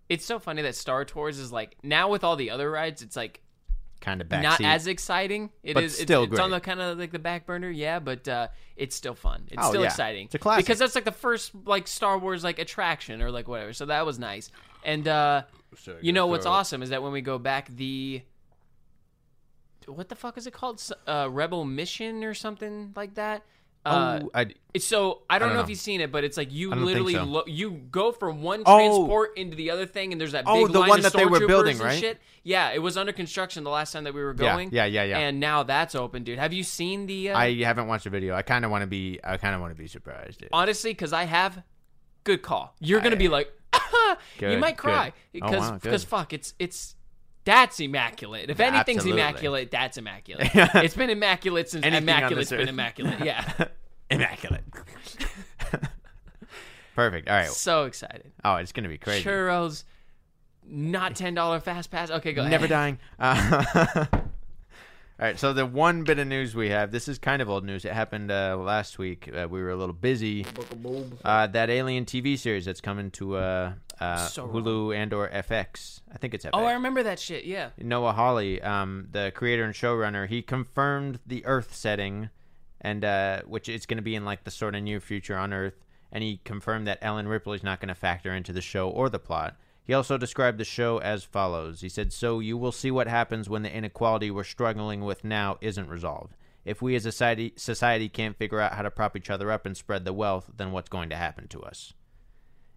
It's 0.08 0.24
so 0.24 0.38
funny 0.38 0.62
that 0.62 0.76
Star 0.76 1.04
Tours 1.04 1.40
is 1.40 1.50
like 1.50 1.76
now 1.82 2.08
with 2.08 2.22
all 2.22 2.36
the 2.36 2.50
other 2.50 2.70
rides, 2.70 3.02
it's 3.02 3.16
like 3.16 3.40
kind 4.04 4.20
of 4.20 4.28
back 4.28 4.42
not 4.42 4.60
as 4.60 4.86
exciting. 4.86 5.50
It 5.62 5.74
But 5.74 5.84
is- 5.84 5.98
still 5.98 6.24
it's, 6.24 6.32
it's 6.32 6.40
on 6.40 6.50
the 6.50 6.60
kind 6.60 6.80
of 6.80 6.98
like 6.98 7.10
the 7.10 7.18
back 7.18 7.46
burner, 7.46 7.70
yeah, 7.70 7.98
but 7.98 8.28
uh, 8.28 8.48
it's 8.76 8.94
still 8.94 9.14
fun. 9.14 9.44
It's 9.48 9.56
Oh, 9.64 9.68
still 9.70 9.80
yeah. 9.82 9.88
exciting. 9.88 10.26
It's 10.26 10.34
a 10.34 10.38
classic. 10.38 10.64
because 10.66 10.78
that's 10.78 10.94
like 10.94 11.04
the 11.04 11.12
first 11.12 11.52
like 11.64 11.88
Star 11.88 12.18
Wars 12.18 12.44
like 12.44 12.58
attraction 12.58 13.22
or 13.22 13.30
like 13.30 13.48
whatever. 13.48 13.72
So 13.72 13.86
that 13.86 14.04
was 14.06 14.18
nice. 14.18 14.50
And 14.84 15.08
uh, 15.08 15.42
you 16.02 16.12
know 16.12 16.26
what's 16.26 16.46
awesome 16.46 16.82
is 16.82 16.90
that 16.90 17.02
when 17.02 17.12
we 17.12 17.22
go 17.22 17.38
back, 17.38 17.68
the 17.74 18.22
what 19.86 20.08
the 20.08 20.14
fuck 20.14 20.38
is 20.38 20.46
it 20.46 20.52
called? 20.52 20.82
Uh, 21.06 21.28
Rebel 21.30 21.64
Mission 21.64 22.24
or 22.24 22.34
something 22.34 22.92
like 22.96 23.14
that. 23.14 23.42
Uh, 23.84 24.20
oh, 24.24 24.30
I, 24.34 24.46
it's 24.72 24.86
so 24.86 25.22
I 25.28 25.38
don't, 25.38 25.48
don't 25.48 25.56
know, 25.58 25.62
if 25.62 25.68
you've 25.68 25.78
seen 25.78 26.00
it, 26.00 26.10
but 26.10 26.24
it's 26.24 26.36
like 26.38 26.50
you 26.52 26.72
I 26.72 26.76
literally 26.76 27.12
so. 27.14 27.24
lo- 27.24 27.44
you 27.46 27.70
go 27.90 28.12
from 28.12 28.42
one 28.42 28.62
Oh. 28.64 28.78
transport 28.78 29.36
into 29.36 29.56
the 29.56 29.70
other 29.70 29.84
thing, 29.84 30.12
and 30.12 30.20
there's 30.20 30.32
that 30.32 30.46
big 30.46 30.54
Oh, 30.54 30.66
the 30.68 30.78
line 30.80 30.88
one 30.88 30.98
of 31.00 31.04
that 31.04 31.12
they 31.12 31.26
were 31.26 31.46
building, 31.46 31.76
right? 31.78 31.98
Shit. 32.00 32.18
Yeah, 32.42 32.70
it 32.72 32.78
was 32.80 32.96
under 32.96 33.12
construction 33.12 33.62
the 33.62 33.70
last 33.70 33.92
time 33.92 34.04
that 34.04 34.14
we 34.14 34.22
were 34.22 34.32
going. 34.34 34.70
yeah, 34.72 34.86
yeah, 34.86 35.04
yeah. 35.04 35.18
And 35.18 35.38
now 35.38 35.62
that's 35.64 35.94
open, 35.94 36.24
dude. 36.24 36.38
Have 36.38 36.52
you 36.54 36.62
seen 36.64 37.06
the? 37.06 37.30
Uh, 37.30 37.38
I 37.38 37.54
haven't 37.62 37.86
watched 37.86 38.04
the 38.04 38.10
video. 38.10 38.34
I 38.34 38.42
kind 38.42 38.64
of 38.64 38.70
want 38.70 38.82
to 38.82 38.86
be. 38.86 39.20
I 39.22 39.36
kind 39.36 39.54
of 39.54 39.60
want 39.60 39.74
to 39.76 39.80
be 39.80 39.86
surprised. 39.86 40.40
Dude. 40.40 40.48
honestly, 40.52 40.90
because 40.92 41.12
I 41.12 41.24
have, 41.24 41.62
good 42.24 42.42
call. 42.42 42.74
You're 42.80 43.00
gonna 43.00 43.16
be 43.16 43.28
like, 43.28 43.52
you 44.40 44.56
might 44.58 44.78
cry 44.78 45.12
good. 45.32 45.42
Oh, 45.42 45.46
because 45.50 45.70
wow, 45.70 45.78
because 45.78 46.04
fuck, 46.04 46.32
it's 46.32 46.54
it's. 46.58 46.96
That's 47.44 47.78
immaculate. 47.80 48.48
If 48.50 48.60
anything's 48.60 48.98
Absolutely. 48.98 49.20
immaculate, 49.20 49.70
that's 49.70 49.98
immaculate. 49.98 50.48
it's 50.54 50.94
been 50.96 51.10
immaculate 51.10 51.68
since 51.68 51.84
Anything 51.84 52.02
immaculate's 52.04 52.50
been 52.50 52.68
immaculate. 52.68 53.20
Yeah. 53.20 53.50
Immaculate. 54.10 54.64
Perfect. 56.94 57.28
All 57.28 57.36
right. 57.36 57.48
so 57.48 57.84
excited. 57.84 58.32
Oh, 58.44 58.56
it's 58.56 58.72
gonna 58.72 58.88
be 58.88 58.98
crazy. 58.98 59.24
Churros, 59.24 59.84
not 60.66 61.16
ten 61.16 61.34
dollar 61.34 61.58
fast 61.58 61.90
pass. 61.90 62.10
Okay, 62.10 62.32
go 62.32 62.42
ahead. 62.42 62.50
Never 62.50 62.68
dying. 62.68 62.98
Uh, 63.18 64.06
all 65.24 65.30
right. 65.30 65.40
So 65.40 65.54
the 65.54 65.64
one 65.64 66.04
bit 66.04 66.18
of 66.18 66.28
news 66.28 66.54
we 66.54 66.68
have. 66.68 66.90
This 66.90 67.08
is 67.08 67.18
kind 67.18 67.40
of 67.40 67.48
old 67.48 67.64
news. 67.64 67.86
It 67.86 67.92
happened 67.92 68.30
uh, 68.30 68.58
last 68.58 68.98
week. 68.98 69.30
Uh, 69.34 69.48
we 69.48 69.62
were 69.62 69.70
a 69.70 69.76
little 69.76 69.94
busy. 69.94 70.44
Uh, 71.24 71.46
that 71.46 71.70
Alien 71.70 72.04
TV 72.04 72.38
series 72.38 72.66
that's 72.66 72.82
coming 72.82 73.10
to 73.12 73.36
uh, 73.36 73.72
uh, 73.98 74.26
So 74.26 74.46
Hulu 74.46 74.94
and 74.94 75.14
or 75.14 75.30
FX. 75.30 76.02
I 76.12 76.18
think 76.18 76.34
it's 76.34 76.44
FX. 76.44 76.50
Oh, 76.52 76.64
I 76.64 76.74
remember 76.74 77.02
that 77.04 77.18
shit. 77.18 77.46
Yeah. 77.46 77.70
Noah 77.78 78.12
Hawley, 78.12 78.60
um, 78.60 79.08
the 79.12 79.32
creator 79.34 79.64
and 79.64 79.72
showrunner, 79.72 80.28
he 80.28 80.42
confirmed 80.42 81.20
the 81.26 81.42
Earth 81.46 81.74
setting, 81.74 82.28
and 82.82 83.02
uh, 83.02 83.40
which 83.46 83.70
it's 83.70 83.86
going 83.86 83.96
to 83.96 84.02
be 84.02 84.16
in 84.16 84.26
like 84.26 84.44
the 84.44 84.50
sort 84.50 84.74
of 84.74 84.82
near 84.82 85.00
future 85.00 85.38
on 85.38 85.54
Earth. 85.54 85.86
And 86.12 86.22
he 86.22 86.42
confirmed 86.44 86.86
that 86.86 86.98
Ellen 87.00 87.28
Ripley's 87.28 87.62
not 87.62 87.80
going 87.80 87.88
to 87.88 87.94
factor 87.94 88.34
into 88.34 88.52
the 88.52 88.60
show 88.60 88.90
or 88.90 89.08
the 89.08 89.18
plot. 89.18 89.56
He 89.84 89.92
also 89.92 90.16
described 90.16 90.58
the 90.58 90.64
show 90.64 90.98
as 90.98 91.24
follows. 91.24 91.82
He 91.82 91.88
said, 91.88 92.12
"So 92.12 92.40
you 92.40 92.56
will 92.56 92.72
see 92.72 92.90
what 92.90 93.06
happens 93.06 93.48
when 93.48 93.62
the 93.62 93.74
inequality 93.74 94.30
we're 94.30 94.44
struggling 94.44 95.04
with 95.04 95.24
now 95.24 95.58
isn't 95.60 95.88
resolved. 95.88 96.34
If 96.64 96.80
we 96.80 96.96
as 96.96 97.04
a 97.04 97.12
society 97.12 97.52
society 97.56 98.08
can't 98.08 98.36
figure 98.36 98.60
out 98.60 98.72
how 98.74 98.82
to 98.82 98.90
prop 98.90 99.14
each 99.16 99.28
other 99.28 99.50
up 99.50 99.66
and 99.66 99.76
spread 99.76 100.06
the 100.06 100.14
wealth, 100.14 100.50
then 100.56 100.72
what's 100.72 100.88
going 100.88 101.10
to 101.10 101.16
happen 101.16 101.48
to 101.48 101.62
us?" 101.62 101.92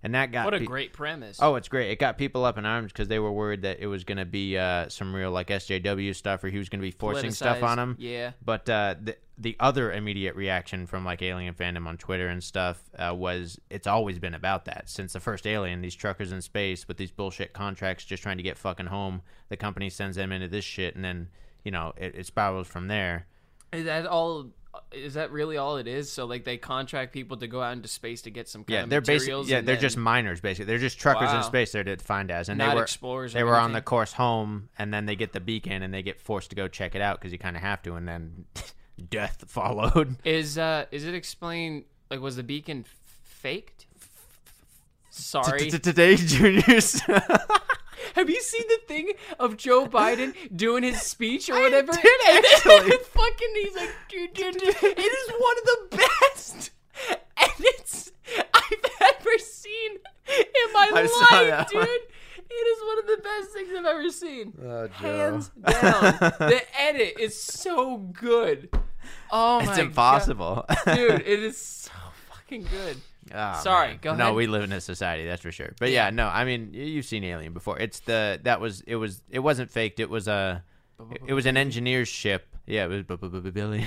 And 0.04 0.14
that 0.14 0.32
got 0.32 0.46
What 0.46 0.54
a 0.54 0.60
pe- 0.60 0.66
great 0.66 0.94
premise. 0.94 1.40
Oh, 1.42 1.56
it's 1.56 1.68
great. 1.70 1.90
It 1.90 1.98
got 1.98 2.18
people 2.18 2.46
up 2.46 2.58
in 2.58 2.66
arms 2.66 2.92
because 2.92 3.08
they 3.08 3.20
were 3.20 3.32
worried 3.32 3.64
that 3.64 3.80
it 3.80 3.88
was 3.88 4.04
going 4.04 4.20
to 4.20 4.26
be 4.26 4.58
uh, 4.58 4.90
some 4.90 5.16
real 5.16 5.32
like 5.32 5.48
SJW 5.48 6.16
stuff, 6.16 6.44
or 6.44 6.50
he 6.50 6.58
was 6.58 6.70
going 6.70 6.80
to 6.80 6.86
be 6.86 6.92
forcing 6.92 7.32
stuff 7.32 7.64
on 7.64 7.78
them. 7.78 7.96
Yeah. 7.98 8.34
But 8.44 8.70
uh, 8.70 8.96
the 9.02 9.18
the 9.40 9.56
other 9.60 9.92
immediate 9.92 10.36
reaction 10.36 10.88
from 10.88 11.06
like 11.06 11.22
Alien 11.22 11.54
fandom 11.54 11.86
on 11.88 11.98
Twitter 11.98 12.28
and 12.28 12.44
stuff 12.44 12.82
uh, 12.98 13.14
was 13.16 13.60
it's 13.70 13.86
always 13.88 14.18
been 14.18 14.34
about 14.34 14.66
that 14.66 14.90
since 14.90 15.14
the 15.14 15.20
first 15.20 15.46
Alien. 15.46 15.82
These 15.82 15.96
truckers 15.96 16.32
in 16.32 16.42
space 16.42 16.88
with 16.88 16.98
these 16.98 17.12
bullshit 17.12 17.54
contracts, 17.54 18.04
just 18.04 18.24
trying 18.24 18.38
to 18.38 18.44
get 18.44 18.58
fucking 18.58 18.88
home. 18.88 19.22
The 19.50 19.58
company 19.58 19.90
sends 19.90 20.18
them 20.18 20.32
into 20.32 20.48
this 20.48 20.66
shit, 20.66 20.96
and 20.96 21.06
then 21.06 21.30
you 21.64 21.72
know 21.72 21.94
it, 21.98 22.16
it 22.16 22.26
spirals 22.26 22.68
from 22.68 22.88
there. 22.88 23.28
Is 23.72 23.86
that 23.86 24.08
all? 24.08 24.50
Is 24.92 25.16
that 25.16 25.32
really 25.32 25.58
all 25.58 25.78
it 25.78 25.88
is? 25.88 26.12
So 26.12 26.26
like 26.26 26.44
they 26.44 26.58
contract 26.58 27.12
people 27.12 27.38
to 27.38 27.48
go 27.48 27.62
out 27.62 27.74
into 27.74 27.88
space 27.88 28.22
to 28.24 28.30
get 28.32 28.48
some 28.48 28.64
kind 28.64 28.74
Yeah, 28.74 28.84
of 28.84 28.90
they're 28.90 29.02
materials. 29.02 29.50
yeah 29.50 29.62
they're 29.62 29.76
then 29.76 29.82
just 29.82 29.98
miners 29.98 30.40
basically. 30.40 30.66
They're 30.66 30.78
just 30.78 31.00
truckers 31.00 31.34
in 31.34 31.42
space. 31.44 31.72
They're 31.72 31.84
defined 31.84 32.30
as, 32.32 32.48
and 32.50 32.58
Not 32.60 32.70
they 32.70 32.76
were 32.76 32.84
explorers 32.84 33.34
They 33.34 33.44
were 33.44 33.56
on 33.58 33.72
the 33.74 33.82
course 33.82 34.14
home, 34.14 34.70
and 34.78 34.94
then 34.94 35.06
they 35.06 35.16
get 35.16 35.34
the 35.34 35.40
beacon, 35.40 35.82
and 35.84 35.94
they 35.94 36.04
get 36.04 36.20
forced 36.22 36.52
to 36.52 36.56
go 36.56 36.68
check 36.68 36.94
it 36.96 37.02
out 37.02 37.20
because 37.20 37.32
you 37.32 37.40
kind 37.40 37.56
of 37.56 37.64
have 37.64 37.82
to, 37.84 37.96
and 37.96 38.08
then 38.08 38.46
death 39.10 39.46
followed. 39.48 40.18
Is 40.26 40.58
uh 40.58 40.86
is 40.92 41.06
it 41.06 41.14
explained 41.14 41.86
like 42.10 42.20
was 42.20 42.36
the 42.36 42.44
beacon 42.44 42.86
f- 42.88 42.96
faked? 43.24 43.86
Sorry. 45.10 45.70
Today, 45.72 46.16
juniors. 46.18 47.02
Have 48.16 48.30
you 48.30 48.42
seen 48.42 48.64
the 48.68 48.80
thing 48.88 49.14
of 49.40 49.58
Joe 49.58 49.88
Biden 49.88 50.34
doing 50.56 50.84
his 50.84 51.02
speech 51.02 51.50
or 51.50 51.60
whatever? 51.60 51.92
did, 51.92 52.06
And 52.30 52.46
actually. 52.46 52.92
it's 52.96 53.08
fucking, 53.10 53.48
he's 53.56 53.76
like, 53.76 53.90
dude, 54.10 54.34
dude, 54.34 54.54
dude, 54.58 54.76
it 54.84 55.00
is 55.00 55.32
one 55.40 55.56
of 55.58 55.64
the 55.92 55.98
best, 55.98 56.72
and 57.10 57.52
it's 57.60 58.12
I've 58.54 58.92
ever 59.02 59.38
seen 59.40 59.92
in 60.30 60.74
my 60.74 60.90
I 60.94 61.02
life, 61.52 61.68
dude. 61.70 61.80
one. 61.80 61.88
It 62.50 62.54
is 62.54 62.82
one 62.88 63.00
of 63.00 63.08
the 63.08 63.18
best 63.24 63.50
things 63.54 63.70
I've 63.78 63.86
ever 63.86 64.10
seen. 64.10 64.54
Oh, 64.64 64.88
Hands 64.88 65.50
down, 65.50 66.02
the 66.40 66.62
edit 66.80 67.20
is 67.20 67.40
so 67.40 67.98
good. 67.98 68.70
Oh 69.32 69.62
my 69.62 69.70
it's 69.70 69.78
impossible, 69.78 70.66
god, 70.68 70.78
dude! 70.96 71.22
It 71.22 71.40
is 71.44 71.58
so 71.58 71.92
fucking 72.30 72.64
good. 72.64 72.98
Oh, 73.34 73.60
Sorry, 73.62 73.90
man. 73.90 74.00
go 74.02 74.16
No, 74.16 74.34
we 74.34 74.48
live 74.48 74.64
in 74.64 74.72
a 74.72 74.80
society, 74.80 75.26
that's 75.26 75.42
for 75.42 75.52
sure. 75.52 75.74
But 75.80 75.92
yeah, 75.92 76.10
no, 76.12 76.28
I 76.28 76.46
mean, 76.46 76.74
you've 76.74 77.06
seen 77.06 77.24
Alien 77.24 77.54
before. 77.54 77.78
It's 77.78 78.00
the 78.02 78.40
that 78.44 78.62
was 78.62 78.82
it 78.82 78.96
was 78.96 79.22
it 79.30 79.40
wasn't 79.40 79.70
faked. 79.70 80.00
It 80.00 80.10
was 80.10 80.28
a 80.28 80.64
it 81.26 81.34
was 81.34 81.46
an 81.46 81.58
engineer's 81.66 82.08
ship. 82.08 82.48
Yeah, 82.66 82.86
it 82.86 83.08
was 83.10 83.52
Billy. 83.52 83.86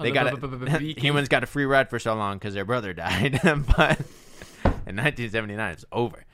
They 0.00 0.10
got 0.10 0.42
a, 0.42 0.78
humans 0.78 1.28
got 1.28 1.42
a 1.42 1.46
free 1.46 1.64
ride 1.64 1.88
for 1.88 1.98
so 1.98 2.14
long 2.14 2.38
because 2.38 2.54
their 2.54 2.64
brother 2.64 2.92
died, 2.94 3.38
but 3.42 4.00
in 4.86 4.96
1979 4.96 5.72
it's 5.72 5.84
over. 5.92 6.24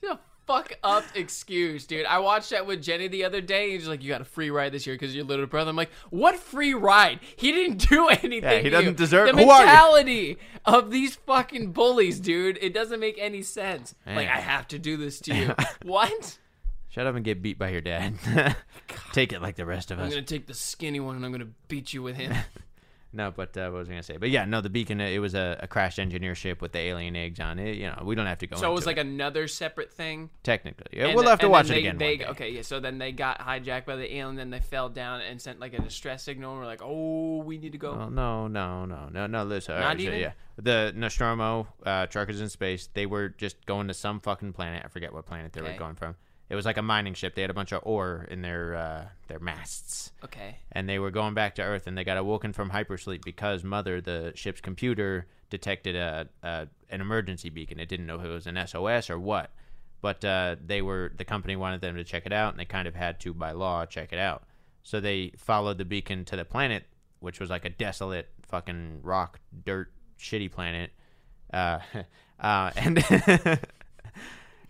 The 0.00 0.18
fuck 0.48 0.72
up 0.82 1.04
excuse, 1.14 1.86
dude. 1.86 2.06
I 2.06 2.18
watched 2.18 2.50
that 2.50 2.66
with 2.66 2.82
Jenny 2.82 3.06
the 3.06 3.22
other 3.24 3.40
day. 3.40 3.70
He's 3.72 3.86
like, 3.86 4.02
"You 4.02 4.08
got 4.08 4.20
a 4.22 4.24
free 4.24 4.50
ride 4.50 4.72
this 4.72 4.86
year 4.86 4.96
because 4.96 5.14
you're 5.14 5.22
your 5.24 5.28
little 5.28 5.46
brother." 5.46 5.68
I'm 5.70 5.76
like, 5.76 5.90
"What 6.10 6.34
free 6.36 6.74
ride? 6.74 7.20
He 7.36 7.52
didn't 7.52 7.76
do 7.88 8.08
anything. 8.08 8.42
Yeah, 8.42 8.58
he 8.60 8.70
doesn't 8.70 8.90
you." 8.92 8.94
deserve- 8.96 9.36
The 9.36 9.42
Who 9.44 9.48
are 9.50 9.60
you? 9.60 9.66
mentality 9.66 10.38
of 10.64 10.90
these 10.90 11.14
fucking 11.14 11.72
bullies, 11.72 12.18
dude. 12.18 12.58
It 12.60 12.74
doesn't 12.74 12.98
make 12.98 13.16
any 13.20 13.42
sense. 13.42 13.94
Like, 14.06 14.26
I 14.28 14.40
have 14.40 14.66
to 14.68 14.78
do 14.78 14.96
this 14.96 15.20
to 15.20 15.34
you. 15.36 15.54
what? 15.84 16.38
Shut 16.88 17.06
up 17.06 17.14
and 17.14 17.24
get 17.24 17.42
beat 17.42 17.58
by 17.58 17.68
your 17.68 17.82
dad. 17.82 18.14
Take 19.12 19.32
it 19.34 19.42
like 19.42 19.56
the 19.56 19.66
rest 19.66 19.90
of 19.90 19.98
us. 19.98 20.04
I'm 20.04 20.10
gonna 20.10 20.22
take 20.22 20.46
the 20.46 20.54
skinny 20.54 20.98
one 21.00 21.16
and 21.16 21.24
I'm 21.24 21.30
gonna 21.32 21.48
beat 21.68 21.92
you 21.92 22.02
with 22.02 22.16
him. 22.16 22.34
No, 23.10 23.30
but 23.30 23.56
uh, 23.56 23.70
what 23.70 23.78
was 23.78 23.88
I 23.88 23.92
gonna 23.92 24.02
say? 24.02 24.18
But 24.18 24.28
yeah, 24.28 24.44
no, 24.44 24.60
the 24.60 24.68
beacon. 24.68 25.00
It 25.00 25.18
was 25.18 25.34
a, 25.34 25.58
a 25.62 25.66
crashed 25.66 25.98
engineer 25.98 26.34
ship 26.34 26.60
with 26.60 26.72
the 26.72 26.78
alien 26.78 27.16
eggs 27.16 27.40
on 27.40 27.58
it. 27.58 27.76
You 27.76 27.86
know, 27.86 28.02
we 28.04 28.14
don't 28.14 28.26
have 28.26 28.36
to 28.38 28.46
go. 28.46 28.56
so 28.56 28.70
it 28.70 28.74
was 28.74 28.84
like 28.84 28.98
another 28.98 29.48
separate 29.48 29.90
thing. 29.92 30.28
technically. 30.42 30.86
Yeah, 30.92 31.06
And 31.06 31.14
we'll 31.14 31.24
the- 31.24 31.30
have 31.30 31.38
to 31.40 31.48
watch 31.48 31.66
it 31.66 31.68
they- 31.70 31.78
again. 31.78 31.96
They, 31.96 32.10
one 32.10 32.18
day. 32.18 32.24
okay, 32.26 32.50
yeah. 32.50 32.62
So 32.62 32.80
then 32.80 32.98
they 32.98 33.12
got 33.12 33.40
hijacked 33.40 33.86
by 33.86 33.96
the 33.96 34.14
alien. 34.14 34.36
Then 34.36 34.50
they 34.50 34.60
fell 34.60 34.90
down 34.90 35.22
and 35.22 35.40
sent 35.40 35.58
like 35.58 35.72
a 35.72 35.80
distress 35.80 36.22
signal. 36.22 36.50
And 36.52 36.60
we're 36.60 36.66
like, 36.66 36.82
oh, 36.82 37.38
we 37.38 37.56
need 37.56 37.72
to 37.72 37.78
go. 37.78 37.92
Oh, 37.92 38.08
no, 38.10 38.46
no, 38.46 38.84
no, 38.84 39.08
no, 39.10 39.26
no. 39.26 39.44
Listen, 39.44 39.74
all 39.76 39.80
Not 39.80 39.86
right, 39.88 39.96
so, 40.00 40.02
even? 40.06 40.20
yeah. 40.20 40.32
The 40.60 40.92
Nostromo 40.94 41.66
uh, 41.86 42.06
truckers 42.08 42.40
in 42.42 42.48
space. 42.50 42.88
They 42.92 43.06
were 43.06 43.30
just 43.30 43.64
going 43.64 43.88
to 43.88 43.94
some 43.94 44.20
fucking 44.20 44.52
planet. 44.52 44.82
I 44.84 44.88
forget 44.88 45.14
what 45.14 45.24
planet 45.24 45.52
they 45.54 45.60
Okay. 45.62 45.72
were 45.72 45.78
going 45.78 45.94
from. 45.94 46.16
It 46.50 46.54
was 46.54 46.64
like 46.64 46.78
a 46.78 46.82
mining 46.82 47.14
ship. 47.14 47.34
They 47.34 47.42
had 47.42 47.50
a 47.50 47.54
bunch 47.54 47.72
of 47.72 47.80
ore 47.84 48.26
in 48.30 48.40
their 48.42 48.74
uh, 48.74 49.04
their 49.26 49.38
masts, 49.38 50.12
Okay. 50.24 50.56
and 50.72 50.88
they 50.88 50.98
were 50.98 51.10
going 51.10 51.34
back 51.34 51.54
to 51.56 51.62
Earth. 51.62 51.86
And 51.86 51.96
they 51.96 52.04
got 52.04 52.16
awoken 52.16 52.52
from 52.54 52.70
hypersleep 52.70 53.22
because 53.22 53.62
Mother, 53.64 54.00
the 54.00 54.32
ship's 54.34 54.60
computer, 54.62 55.26
detected 55.50 55.94
a, 55.94 56.28
a 56.42 56.68
an 56.90 57.00
emergency 57.02 57.50
beacon. 57.50 57.78
It 57.78 57.88
didn't 57.88 58.06
know 58.06 58.18
if 58.18 58.24
it 58.24 58.28
was 58.28 58.46
an 58.46 58.58
SOS 58.66 59.10
or 59.10 59.18
what, 59.18 59.50
but 60.00 60.24
uh, 60.24 60.56
they 60.64 60.80
were 60.80 61.12
the 61.16 61.24
company 61.26 61.54
wanted 61.54 61.82
them 61.82 61.96
to 61.96 62.04
check 62.04 62.24
it 62.24 62.32
out, 62.32 62.52
and 62.54 62.58
they 62.60 62.64
kind 62.64 62.88
of 62.88 62.94
had 62.94 63.20
to 63.20 63.34
by 63.34 63.52
law 63.52 63.84
check 63.84 64.12
it 64.12 64.18
out. 64.18 64.44
So 64.82 65.00
they 65.00 65.32
followed 65.36 65.76
the 65.76 65.84
beacon 65.84 66.24
to 66.26 66.36
the 66.36 66.46
planet, 66.46 66.84
which 67.20 67.40
was 67.40 67.50
like 67.50 67.66
a 67.66 67.70
desolate 67.70 68.30
fucking 68.48 69.00
rock, 69.02 69.38
dirt, 69.66 69.92
shitty 70.18 70.50
planet. 70.50 70.92
Uh, 71.52 71.80
uh, 72.40 72.70
and 72.74 73.04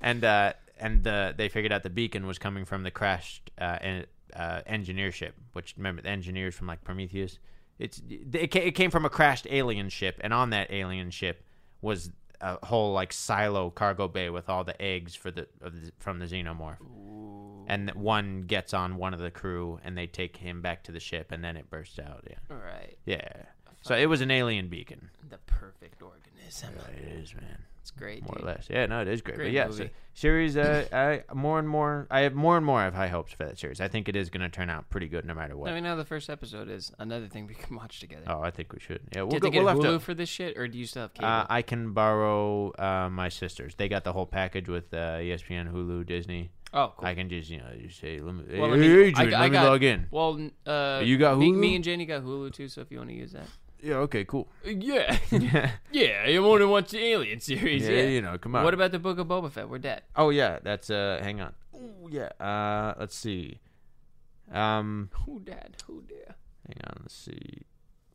and 0.00 0.24
uh, 0.24 0.52
and 0.80 1.02
the, 1.02 1.34
they 1.36 1.48
figured 1.48 1.72
out 1.72 1.82
the 1.82 1.90
beacon 1.90 2.26
was 2.26 2.38
coming 2.38 2.64
from 2.64 2.82
the 2.82 2.90
crashed 2.90 3.50
uh, 3.60 3.78
en- 3.80 4.06
uh, 4.34 4.60
engineer 4.66 5.10
ship. 5.12 5.34
Which 5.52 5.74
remember 5.76 6.02
the 6.02 6.08
engineers 6.10 6.54
from 6.54 6.66
like 6.66 6.84
Prometheus. 6.84 7.38
It's 7.78 8.02
it, 8.08 8.50
ca- 8.50 8.66
it 8.66 8.72
came 8.72 8.90
from 8.90 9.04
a 9.04 9.10
crashed 9.10 9.46
alien 9.50 9.88
ship, 9.88 10.18
and 10.20 10.32
on 10.34 10.50
that 10.50 10.70
alien 10.72 11.10
ship 11.10 11.44
was 11.80 12.10
a 12.40 12.64
whole 12.66 12.92
like 12.92 13.12
silo 13.12 13.70
cargo 13.70 14.06
bay 14.08 14.30
with 14.30 14.48
all 14.48 14.62
the 14.64 14.80
eggs 14.80 15.14
for 15.14 15.30
the, 15.30 15.46
of 15.60 15.72
the 15.80 15.92
from 15.98 16.18
the 16.18 16.26
xenomorph. 16.26 16.78
And 17.70 17.90
one 17.90 18.42
gets 18.42 18.72
on 18.72 18.96
one 18.96 19.12
of 19.12 19.20
the 19.20 19.30
crew, 19.30 19.78
and 19.84 19.96
they 19.96 20.06
take 20.06 20.38
him 20.38 20.62
back 20.62 20.84
to 20.84 20.92
the 20.92 21.00
ship, 21.00 21.30
and 21.32 21.44
then 21.44 21.56
it 21.56 21.68
bursts 21.68 21.98
out. 21.98 22.24
Yeah, 22.28 22.36
All 22.50 22.56
right. 22.56 22.96
yeah. 23.04 23.42
So 23.82 23.94
it 23.96 24.06
was 24.06 24.20
an 24.20 24.30
alien 24.30 24.68
beacon. 24.68 25.10
The 25.28 25.38
perfect 25.38 26.02
organism. 26.02 26.70
It 26.96 27.08
is, 27.22 27.34
man. 27.34 27.62
It's 27.80 27.90
great. 27.90 28.22
More 28.22 28.34
dude. 28.34 28.42
or 28.44 28.46
less. 28.46 28.66
Yeah, 28.68 28.84
no, 28.86 29.00
it 29.00 29.08
is 29.08 29.22
great. 29.22 29.36
Great 29.36 29.46
but 29.46 29.52
yeah, 29.52 29.70
so 29.70 29.88
series. 30.12 30.56
Uh, 30.58 30.84
I 30.92 31.22
more 31.34 31.58
and 31.58 31.66
more. 31.68 32.06
I 32.10 32.20
have 32.20 32.34
more 32.34 32.56
and 32.58 32.66
more. 32.66 32.80
I 32.80 32.84
have 32.84 32.92
high 32.94 33.08
hopes 33.08 33.32
for 33.32 33.44
that 33.46 33.58
series. 33.58 33.80
I 33.80 33.88
think 33.88 34.08
it 34.10 34.16
is 34.16 34.28
going 34.28 34.42
to 34.42 34.48
turn 34.50 34.68
out 34.68 34.90
pretty 34.90 35.08
good, 35.08 35.24
no 35.24 35.32
matter 35.32 35.56
what. 35.56 35.66
Let 35.66 35.74
me 35.74 35.80
know 35.80 35.90
how 35.90 35.96
the 35.96 36.04
first 36.04 36.28
episode 36.28 36.68
is. 36.68 36.92
Another 36.98 37.28
thing 37.28 37.46
we 37.46 37.54
can 37.54 37.76
watch 37.76 38.00
together. 38.00 38.24
oh, 38.26 38.42
I 38.42 38.50
think 38.50 38.72
we 38.74 38.80
should. 38.80 39.00
Yeah, 39.14 39.22
we'll 39.22 39.32
you 39.32 39.34
have 39.36 39.42
go. 39.42 39.48
to 39.48 39.52
get 39.52 39.64
We'll 39.64 39.74
Hulu 39.76 39.92
to. 39.94 40.00
for 40.00 40.12
this 40.12 40.28
shit, 40.28 40.58
or 40.58 40.68
do 40.68 40.76
you 40.76 40.84
still 40.86 41.02
have 41.02 41.14
cable? 41.14 41.28
Uh, 41.28 41.46
I 41.48 41.62
can 41.62 41.92
borrow 41.92 42.72
uh, 42.78 43.08
my 43.10 43.30
sisters. 43.30 43.74
They 43.76 43.88
got 43.88 44.04
the 44.04 44.12
whole 44.12 44.26
package 44.26 44.68
with 44.68 44.92
uh, 44.92 45.18
ESPN, 45.20 45.72
Hulu, 45.72 46.04
Disney. 46.04 46.50
oh, 46.74 46.92
cool. 46.96 47.06
I 47.08 47.14
can 47.14 47.30
just 47.30 47.48
you 47.48 47.58
know 47.58 47.64
just 47.80 48.00
say 48.00 48.20
let 48.20 48.34
me. 48.34 48.58
Well, 48.58 48.68
hey, 48.70 48.74
I 48.74 48.76
mean, 48.76 48.90
Adrian, 48.90 49.14
I- 49.16 49.36
I 49.36 49.40
let 49.42 49.50
me 49.50 49.56
got- 49.56 49.66
log 49.70 49.82
in. 49.82 50.06
well, 50.10 50.50
uh, 50.66 51.00
You 51.02 51.16
got 51.16 51.38
me, 51.38 51.52
Hulu? 51.52 51.56
me 51.58 51.74
and 51.76 51.84
Jenny 51.84 52.04
got 52.04 52.22
Hulu 52.22 52.52
too. 52.52 52.68
So 52.68 52.82
if 52.82 52.90
you 52.90 52.98
want 52.98 53.08
to 53.10 53.16
use 53.16 53.32
that, 53.32 53.46
Yeah. 53.82 53.96
Okay. 53.96 54.24
Cool. 54.24 54.48
yeah, 54.64 55.18
yeah. 55.30 55.72
yeah, 55.92 56.26
you 56.26 56.42
want 56.42 56.60
to 56.60 56.68
watch 56.68 56.90
the 56.90 56.98
Alien 56.98 57.40
series? 57.40 57.88
Yeah. 57.88 58.02
You 58.02 58.22
know. 58.22 58.38
Come 58.38 58.54
on. 58.56 58.64
What 58.64 58.74
about 58.74 58.92
the 58.92 58.98
Book 58.98 59.18
of 59.18 59.26
Boba 59.26 59.50
Fett? 59.50 59.68
We're 59.68 59.78
dead. 59.78 60.02
Oh 60.16 60.30
yeah. 60.30 60.58
That's 60.62 60.90
uh. 60.90 61.20
Hang 61.22 61.40
on. 61.40 61.54
Ooh, 61.74 62.08
yeah. 62.10 62.28
Uh. 62.40 62.94
Let's 62.98 63.16
see. 63.16 63.60
Um. 64.52 65.10
Who 65.24 65.40
dead? 65.40 65.76
Who 65.86 66.02
dead? 66.02 66.34
Hang 66.66 66.80
on, 66.84 66.96
let's 67.02 67.14
see. 67.14 67.62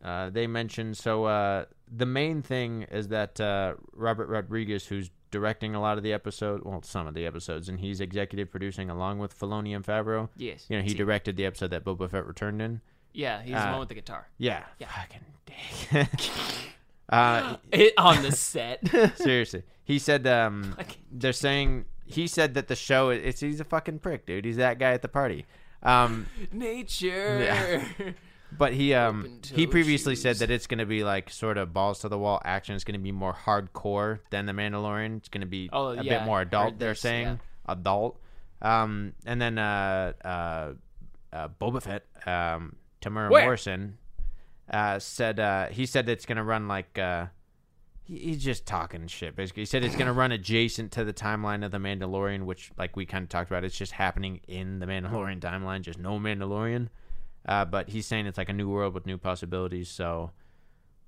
Uh, 0.03 0.29
they 0.29 0.47
mentioned 0.47 0.97
so 0.97 1.23
uh, 1.25 1.65
the 1.89 2.05
main 2.05 2.41
thing 2.41 2.83
is 2.91 3.07
that 3.07 3.39
uh, 3.39 3.73
Robert 3.93 4.27
Rodriguez, 4.27 4.85
who's 4.85 5.09
directing 5.31 5.73
a 5.75 5.81
lot 5.81 5.97
of 5.97 6.03
the 6.03 6.13
episode, 6.13 6.61
well, 6.63 6.83
some 6.83 7.07
of 7.07 7.13
the 7.13 7.25
episodes, 7.25 7.69
and 7.69 7.79
he's 7.79 8.01
executive 8.01 8.51
producing 8.51 8.89
along 8.89 9.19
with 9.19 9.37
Filoni 9.37 9.75
and 9.75 9.83
Favreau. 9.85 10.29
Yes. 10.35 10.65
You 10.69 10.77
know, 10.77 10.83
he 10.83 10.93
directed 10.93 11.37
the 11.37 11.45
episode 11.45 11.71
that 11.71 11.83
Boba 11.85 12.09
Fett 12.09 12.25
returned 12.27 12.61
in. 12.61 12.81
Yeah, 13.13 13.41
he's 13.41 13.55
uh, 13.55 13.65
the 13.65 13.71
one 13.71 13.79
with 13.81 13.89
the 13.89 13.95
guitar. 13.95 14.27
Yeah, 14.37 14.63
Yeah. 14.79 14.87
fucking 14.87 15.21
dick. 15.45 16.07
uh, 17.09 17.57
It, 17.71 17.93
on 17.97 18.21
the 18.23 18.31
set. 18.31 18.79
seriously, 19.17 19.63
he 19.83 19.99
said 19.99 20.25
um, 20.27 20.73
Fucking 20.77 21.01
they're 21.11 21.33
saying 21.33 21.85
he 22.05 22.27
said 22.27 22.53
that 22.55 22.67
the 22.67 22.75
show 22.75 23.09
it's 23.09 23.39
he's 23.39 23.59
a 23.59 23.63
fucking 23.63 23.99
prick, 23.99 24.25
dude. 24.25 24.45
He's 24.45 24.57
that 24.57 24.79
guy 24.79 24.91
at 24.93 25.01
the 25.01 25.07
party. 25.07 25.45
Um, 25.81 26.27
Nature. 26.51 27.83
But 28.55 28.73
he 28.73 28.93
um 28.93 29.39
he 29.51 29.65
previously 29.65 30.15
said 30.15 30.33
shoes. 30.33 30.39
that 30.39 30.51
it's 30.51 30.67
gonna 30.67 30.85
be 30.85 31.03
like 31.03 31.29
sort 31.31 31.57
of 31.57 31.73
balls 31.73 31.99
to 31.99 32.09
the 32.09 32.19
wall 32.19 32.39
action. 32.45 32.75
It's 32.75 32.83
gonna 32.83 32.99
be 32.99 33.11
more 33.11 33.33
hardcore 33.33 34.19
than 34.29 34.45
the 34.45 34.53
Mandalorian. 34.53 35.17
It's 35.17 35.29
gonna 35.29 35.47
be 35.47 35.69
Oh, 35.73 35.87
a 35.87 36.03
yeah, 36.03 36.19
bit 36.19 36.25
more 36.25 36.41
adult. 36.41 36.77
They're 36.77 36.91
this, 36.91 37.01
saying 37.01 37.39
adult. 37.67 38.19
Um, 38.61 39.13
and 39.25 39.41
then 39.41 39.57
uh 39.57 40.13
uh, 40.23 40.73
uh 41.35 41.47
Boba 41.59 41.81
Fett 41.81 42.05
um 42.27 42.75
Temuera 43.03 43.29
Where? 43.29 43.43
Morrison 43.43 43.97
uh 44.71 44.97
said 44.97 45.39
uh 45.39 45.67
he 45.67 45.85
said 45.85 46.07
it's 46.07 46.25
gonna 46.25 46.43
run 46.43 46.67
like 46.67 46.97
uh 46.97 47.25
he- 48.03 48.17
he's 48.19 48.43
just 48.43 48.65
talking 48.65 49.07
shit 49.07 49.35
basically 49.35 49.61
he 49.61 49.65
said 49.65 49.83
it's 49.83 49.95
going 49.95 50.07
to 50.07 50.13
run 50.13 50.31
adjacent 50.31 50.91
to 50.91 51.03
the 51.03 51.13
timeline 51.13 51.63
of 51.65 51.71
the 51.71 51.77
mandalorian 51.77 52.43
which 52.43 52.71
like 52.77 52.95
we 52.95 53.05
kind 53.05 53.23
of 53.23 53.29
talked 53.29 53.49
about 53.49 53.63
it's 53.63 53.77
just 53.77 53.91
happening 53.93 54.39
in 54.47 54.79
the 54.79 54.85
mandalorian 54.85 55.39
timeline 55.39 55.81
just 55.81 55.99
no 55.99 56.19
mandalorian 56.19 56.87
uh, 57.45 57.65
but 57.65 57.89
he's 57.89 58.05
saying 58.05 58.25
it's 58.25 58.37
like 58.37 58.49
a 58.49 58.53
new 58.53 58.69
world 58.69 58.93
with 58.93 59.05
new 59.05 59.17
possibilities 59.17 59.89
so 59.89 60.31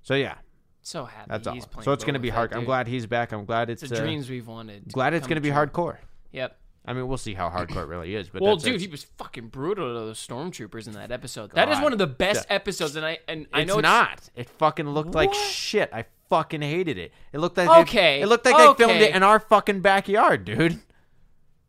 so 0.02 0.14
yeah 0.14 0.34
so 0.82 1.04
happy. 1.04 1.26
that's 1.28 1.46
all 1.46 1.54
playing 1.54 1.84
so 1.84 1.92
it's 1.92 2.04
going 2.04 2.14
to 2.14 2.20
be 2.20 2.30
hard 2.30 2.52
i'm 2.54 2.64
glad 2.64 2.86
he's 2.86 3.06
back 3.06 3.32
i'm 3.32 3.44
glad 3.44 3.68
it's, 3.70 3.82
the 3.82 3.96
uh, 3.96 4.00
dreams 4.00 4.28
we've 4.30 4.46
wanted. 4.46 4.86
glad 4.92 5.12
it's 5.14 5.26
going 5.26 5.36
to 5.36 5.40
be 5.42 5.48
true. 5.50 5.56
hardcore 5.58 5.96
Yep. 6.32 6.58
I 6.86 6.92
mean 6.92 7.06
we'll 7.08 7.18
see 7.18 7.34
how 7.34 7.48
hardcore 7.50 7.82
it 7.82 7.88
really 7.88 8.14
is 8.14 8.28
but 8.28 8.40
Well, 8.42 8.56
dude, 8.56 8.80
he 8.80 8.86
was 8.86 9.04
fucking 9.04 9.48
brutal 9.48 9.88
to 9.88 9.94
those 9.94 10.24
stormtroopers 10.24 10.86
in 10.86 10.92
that 10.94 11.10
episode. 11.10 11.50
That 11.52 11.68
is 11.68 11.80
one 11.80 11.92
of 11.92 11.98
the 11.98 12.06
best 12.06 12.46
episodes, 12.48 12.96
and 12.96 13.04
I 13.04 13.18
and 13.28 13.46
I 13.52 13.62
it's 13.62 13.68
know 13.68 13.80
not. 13.80 14.28
It 14.34 14.48
fucking 14.48 14.88
looked 14.88 15.14
like 15.14 15.32
shit. 15.34 15.90
I 15.92 16.04
fucking 16.28 16.62
hated 16.62 16.98
it. 16.98 17.12
It 17.32 17.38
looked 17.38 17.56
like 17.56 17.68
Okay, 17.68 18.18
They, 18.18 18.22
it 18.22 18.26
looked 18.26 18.44
like 18.46 18.56
they 18.56 18.84
filmed 18.84 19.00
it 19.00 19.14
in 19.14 19.22
our 19.22 19.38
fucking 19.40 19.80
backyard, 19.80 20.44
dude. 20.44 20.80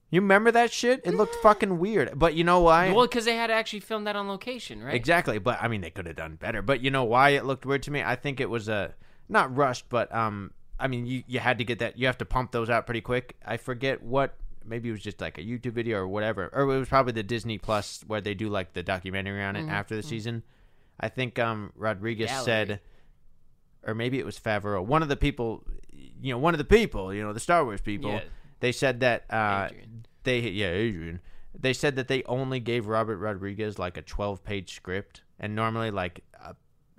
You 0.09 0.21
remember 0.21 0.51
that 0.51 0.71
shit? 0.71 1.01
It 1.03 1.15
looked 1.15 1.35
fucking 1.35 1.79
weird. 1.79 2.17
But 2.17 2.33
you 2.33 2.43
know 2.45 2.61
why? 2.61 2.93
Well, 2.93 3.05
because 3.05 3.25
they 3.25 3.35
had 3.35 3.47
to 3.47 3.53
actually 3.53 3.81
film 3.81 4.05
that 4.05 4.15
on 4.15 4.27
location, 4.29 4.81
right? 4.81 4.95
Exactly. 4.95 5.37
But 5.37 5.61
I 5.61 5.67
mean, 5.67 5.81
they 5.81 5.89
could 5.89 6.05
have 6.05 6.15
done 6.15 6.35
better. 6.35 6.61
But 6.61 6.81
you 6.81 6.91
know 6.91 7.03
why 7.03 7.31
it 7.31 7.43
looked 7.45 7.65
weird 7.65 7.83
to 7.83 7.91
me? 7.91 8.01
I 8.01 8.15
think 8.15 8.39
it 8.39 8.49
was 8.49 8.69
a 8.69 8.95
not 9.27 9.55
rushed, 9.55 9.89
but 9.89 10.13
um, 10.15 10.51
I 10.79 10.87
mean, 10.87 11.05
you 11.05 11.23
you 11.27 11.39
had 11.39 11.57
to 11.57 11.65
get 11.65 11.79
that. 11.79 11.97
You 11.97 12.05
have 12.05 12.17
to 12.19 12.25
pump 12.25 12.51
those 12.51 12.69
out 12.69 12.85
pretty 12.85 13.01
quick. 13.01 13.35
I 13.45 13.57
forget 13.57 14.01
what. 14.01 14.35
Maybe 14.67 14.89
it 14.89 14.91
was 14.91 15.01
just 15.01 15.21
like 15.21 15.37
a 15.37 15.41
YouTube 15.41 15.71
video 15.73 15.97
or 15.99 16.07
whatever, 16.07 16.49
or 16.53 16.63
it 16.63 16.79
was 16.79 16.89
probably 16.89 17.13
the 17.13 17.23
Disney 17.23 17.57
Plus 17.57 18.03
where 18.07 18.21
they 18.21 18.33
do 18.33 18.49
like 18.49 18.73
the 18.73 18.83
documentary 18.83 19.41
on 19.43 19.55
it 19.55 19.61
Mm-hmm. 19.61 19.69
after 19.69 19.95
the 19.95 20.03
season. 20.03 20.43
I 20.99 21.09
think 21.09 21.39
um 21.39 21.71
Rodriguez 21.75 22.29
Gallery. 22.29 22.45
said, 22.45 22.79
or 23.85 23.93
maybe 23.95 24.19
it 24.19 24.25
was 24.25 24.39
Favreau, 24.39 24.83
one 24.85 25.01
of 25.03 25.09
the 25.09 25.15
people, 25.15 25.63
you 26.21 26.31
know, 26.33 26.37
one 26.37 26.53
of 26.53 26.57
the 26.57 26.63
people, 26.65 27.13
you 27.13 27.23
know, 27.23 27.33
the 27.33 27.39
Star 27.39 27.63
Wars 27.63 27.81
people. 27.81 28.11
Yeah. 28.11 28.21
They 28.59 28.71
said 28.71 28.99
that 29.01 29.25
uh, 29.31 29.69
they 30.23 30.39
yeah 30.39 30.69
Adrian. 30.69 31.21
They 31.59 31.73
said 31.73 31.95
that 31.95 32.07
they 32.07 32.23
only 32.23 32.59
gave 32.59 32.87
Robert 32.87 33.17
Rodriguez 33.17 33.79
like 33.79 33.97
a 33.97 34.01
twelve 34.01 34.43
page 34.43 34.73
script, 34.75 35.21
and 35.39 35.55
normally 35.55 35.91
like 35.91 36.21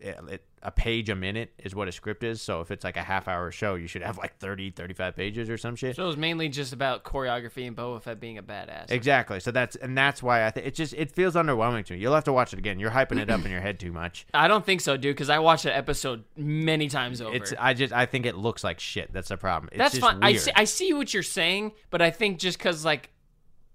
Uh, 0.05 0.27
it, 0.27 0.45
a 0.63 0.71
page 0.71 1.09
a 1.09 1.15
minute 1.15 1.53
is 1.59 1.75
what 1.75 1.89
a 1.89 1.93
script 1.93 2.25
is. 2.25 2.43
So 2.43 2.61
if 2.61 2.71
it's 2.71 2.85
like 2.85 2.97
a 2.97 3.03
half 3.03 3.29
hour 3.29 3.51
show, 3.51 3.75
you 3.77 3.87
should 3.87 4.03
have 4.03 4.19
like 4.19 4.37
30, 4.39 4.71
35 4.71 5.17
pages 5.17 5.49
or 5.49 5.57
some 5.57 5.77
shit. 5.77 5.97
So 5.97 6.05
it 6.05 6.07
was 6.07 6.17
mainly 6.17 6.49
just 6.49 6.73
about 6.73 7.05
choreography 7.05 7.67
and 7.67 7.77
Boba 7.77 8.03
Fett 8.03 8.21
being 8.21 8.39
a 8.39 8.43
badass. 8.43 8.91
Exactly. 8.91 9.41
So 9.41 9.51
that's 9.51 9.77
and 9.77 9.97
that's 9.97 10.23
why 10.23 10.45
I 10.47 10.51
think 10.51 10.67
it 10.67 10.75
just 10.75 10.95
it 10.95 11.13
feels 11.13 11.35
underwhelming 11.35 11.85
to 11.87 11.93
me. 11.95 12.01
You'll 12.01 12.15
have 12.15 12.25
to 12.25 12.33
watch 12.33 12.53
it 12.53 12.59
again. 12.59 12.79
You're 12.81 12.91
hyping 12.91 13.21
it 13.21 13.31
up 13.31 13.45
in 13.45 13.51
your 13.51 13.61
head 13.61 13.79
too 13.79 13.93
much. 13.93 14.27
I 14.35 14.49
don't 14.49 14.65
think 14.65 14.81
so, 14.81 14.97
dude, 14.97 15.15
because 15.15 15.31
I 15.31 15.39
watched 15.39 15.65
that 15.65 15.77
episode 15.77 16.25
many 16.37 16.89
times 16.89 17.21
over. 17.21 17.35
It's 17.35 17.55
I 17.59 17.75
just 17.75 17.93
I 17.93 18.07
think 18.07 18.27
it 18.27 18.37
looks 18.37 18.65
like 18.65 18.81
shit. 18.81 19.13
That's 19.13 19.29
the 19.29 19.37
problem. 19.37 19.69
It's 19.73 19.79
That's 19.79 19.95
just 19.95 20.07
fine. 20.07 20.23
I 20.23 20.37
see, 20.37 20.53
I 20.55 20.65
see 20.65 20.93
what 20.93 21.15
you're 21.15 21.23
saying, 21.23 21.73
but 21.91 22.03
I 22.03 22.11
think 22.11 22.39
just 22.39 22.59
because 22.59 22.85
like 22.85 23.11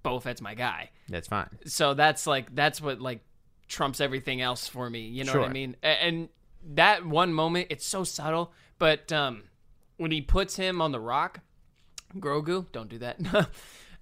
Boba 0.03 0.21
Fett's 0.21 0.41
my 0.41 0.53
guy, 0.53 0.89
That's 1.07 1.27
fine. 1.27 1.49
so 1.65 1.93
that's 1.93 2.27
like 2.27 2.53
that's 2.53 2.81
what 2.81 2.99
like 2.99 3.21
trumps 3.67 4.01
everything 4.01 4.41
else 4.41 4.67
for 4.67 4.89
me. 4.89 5.01
You 5.01 5.23
know 5.23 5.33
what 5.39 5.49
I 5.49 5.53
mean? 5.53 5.75
And 5.81 6.29
that 6.75 7.05
one 7.05 7.33
moment, 7.33 7.67
it's 7.69 7.85
so 7.85 8.03
subtle, 8.03 8.51
but 8.79 9.11
um, 9.11 9.43
when 9.97 10.11
he 10.11 10.21
puts 10.21 10.55
him 10.55 10.81
on 10.81 10.91
the 10.91 10.99
rock, 10.99 11.39
Grogu, 12.17 12.65
don't 12.71 12.89
do 12.89 12.99
that. 12.99 13.19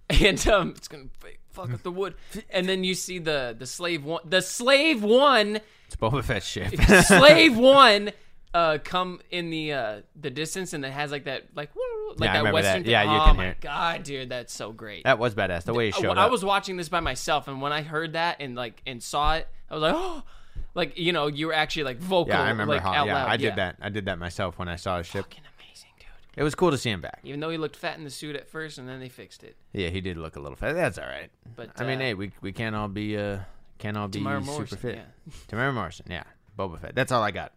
and 0.10 0.48
um, 0.48 0.74
it's 0.76 0.88
gonna 0.88 1.06
fuck 1.52 1.74
up 1.74 1.84
the 1.84 1.92
wood. 1.92 2.16
And 2.50 2.68
then 2.68 2.84
you 2.84 2.96
see 2.96 3.20
the 3.20 3.56
the 3.58 3.66
slave 3.68 4.04
one, 4.04 4.22
the 4.26 4.42
slave 4.42 5.04
one, 5.04 5.62
It's 5.88 5.96
Boba 5.96 6.24
Fett's 6.24 6.46
ship. 6.46 6.74
slave 7.06 7.58
one, 7.58 8.12
uh, 8.54 8.78
come 8.84 9.20
in 9.32 9.50
the 9.50 9.74
uh 9.74 10.02
the 10.20 10.30
distance, 10.30 10.74
and 10.74 10.84
it 10.86 10.92
has 10.92 11.12
like 11.12 11.24
that 11.26 11.44
like 11.56 11.74
woo, 11.76 11.82
like 12.18 12.20
Yeah, 12.20 12.30
I 12.30 12.34
that 12.34 12.38
remember 12.40 12.54
western. 12.54 12.84
that. 12.84 12.90
Yeah, 12.90 13.02
thing. 13.04 13.12
you 13.12 13.18
oh 13.20 13.26
can 13.26 13.36
my 13.38 13.44
hear 13.44 13.52
it. 13.54 13.62
god, 13.62 14.04
dude, 14.04 14.30
that's 14.30 14.54
so 14.54 14.72
great. 14.72 15.04
that 15.06 15.20
was 15.20 15.34
badass. 15.36 15.64
The 15.64 15.74
way 15.74 15.88
he 15.92 15.94
I- 15.94 16.02
showed 16.02 16.18
I 16.18 16.26
up. 16.26 16.32
was 16.32 16.44
watching 16.44 16.78
this 16.78 16.90
by 16.90 17.00
myself, 17.00 17.48
and 17.48 17.62
when 17.62 17.72
I 17.72 17.82
heard 17.82 18.14
that 18.14 18.38
and 18.40 18.56
like 18.56 18.82
and 18.86 19.02
saw 19.02 19.36
it, 19.36 19.48
I 19.70 19.74
was 19.76 19.82
like, 19.84 19.94
oh, 19.96 20.24
like 20.76 20.98
you 20.98 21.14
know, 21.14 21.28
you 21.28 21.48
were 21.48 21.54
actually 21.54 21.84
like 21.84 22.00
vocal. 22.00 22.34
yeah, 22.34 22.42
I 22.44 22.50
remember 22.50 22.74
like, 22.74 22.82
how. 22.84 22.92
out 22.94 23.08
Yeah, 23.08 23.14
loud. 23.16 23.30
I 23.30 23.38
did 23.38 23.56
that. 23.56 23.78
I 23.82 23.90
did 23.90 24.06
that 24.06 24.20
myself 24.20 24.60
when 24.60 24.68
I 24.68 24.76
saw 24.76 24.98
his 24.98 25.08
ship. 25.08 25.26
Fucking 25.26 25.44
amazing, 25.60 25.90
dude. 26.00 26.08
It 26.36 26.44
was 26.44 26.54
cool 26.56 26.72
to 26.72 26.78
see 26.78 26.90
him 26.90 27.00
back. 27.02 27.20
Even 27.24 27.40
though 27.40 27.50
he 27.50 27.58
looked 27.58 27.78
fat 27.78 27.98
in 27.98 28.04
the 28.04 28.10
suit 28.10 28.36
at 28.36 28.50
first, 28.50 28.78
and 28.78 28.88
then 28.90 29.00
they 29.00 29.10
fixed 29.10 29.44
it. 29.44 29.56
Yeah, 29.72 29.90
he 29.90 30.02
did 30.02 30.18
look 30.18 30.36
a 30.36 30.40
little 30.42 30.58
fat. 30.58 30.74
That's 30.74 30.98
all 30.98 31.08
right. 31.08 31.30
But 31.56 31.70
I 31.78 31.86
mean, 31.86 32.00
uh, 32.00 32.02
hey, 32.02 32.14
we 32.16 32.32
we 32.42 32.52
can't 32.52 32.76
all 32.76 32.90
be 32.90 33.16
uh 33.18 33.40
can't 33.80 33.96
all 33.96 34.10
be 34.10 34.20
Temuera 34.20 34.40
super 34.42 34.52
Morrison, 34.52 34.78
fit. 34.78 34.96
yeah. 34.96 35.32
Temuera 35.48 35.74
Morrison, 35.74 36.06
yeah. 36.10 36.24
Boba 36.60 36.80
Fett. 36.82 36.96
That's 36.96 37.12
all 37.14 37.24
I 37.24 37.32
got. 37.32 37.54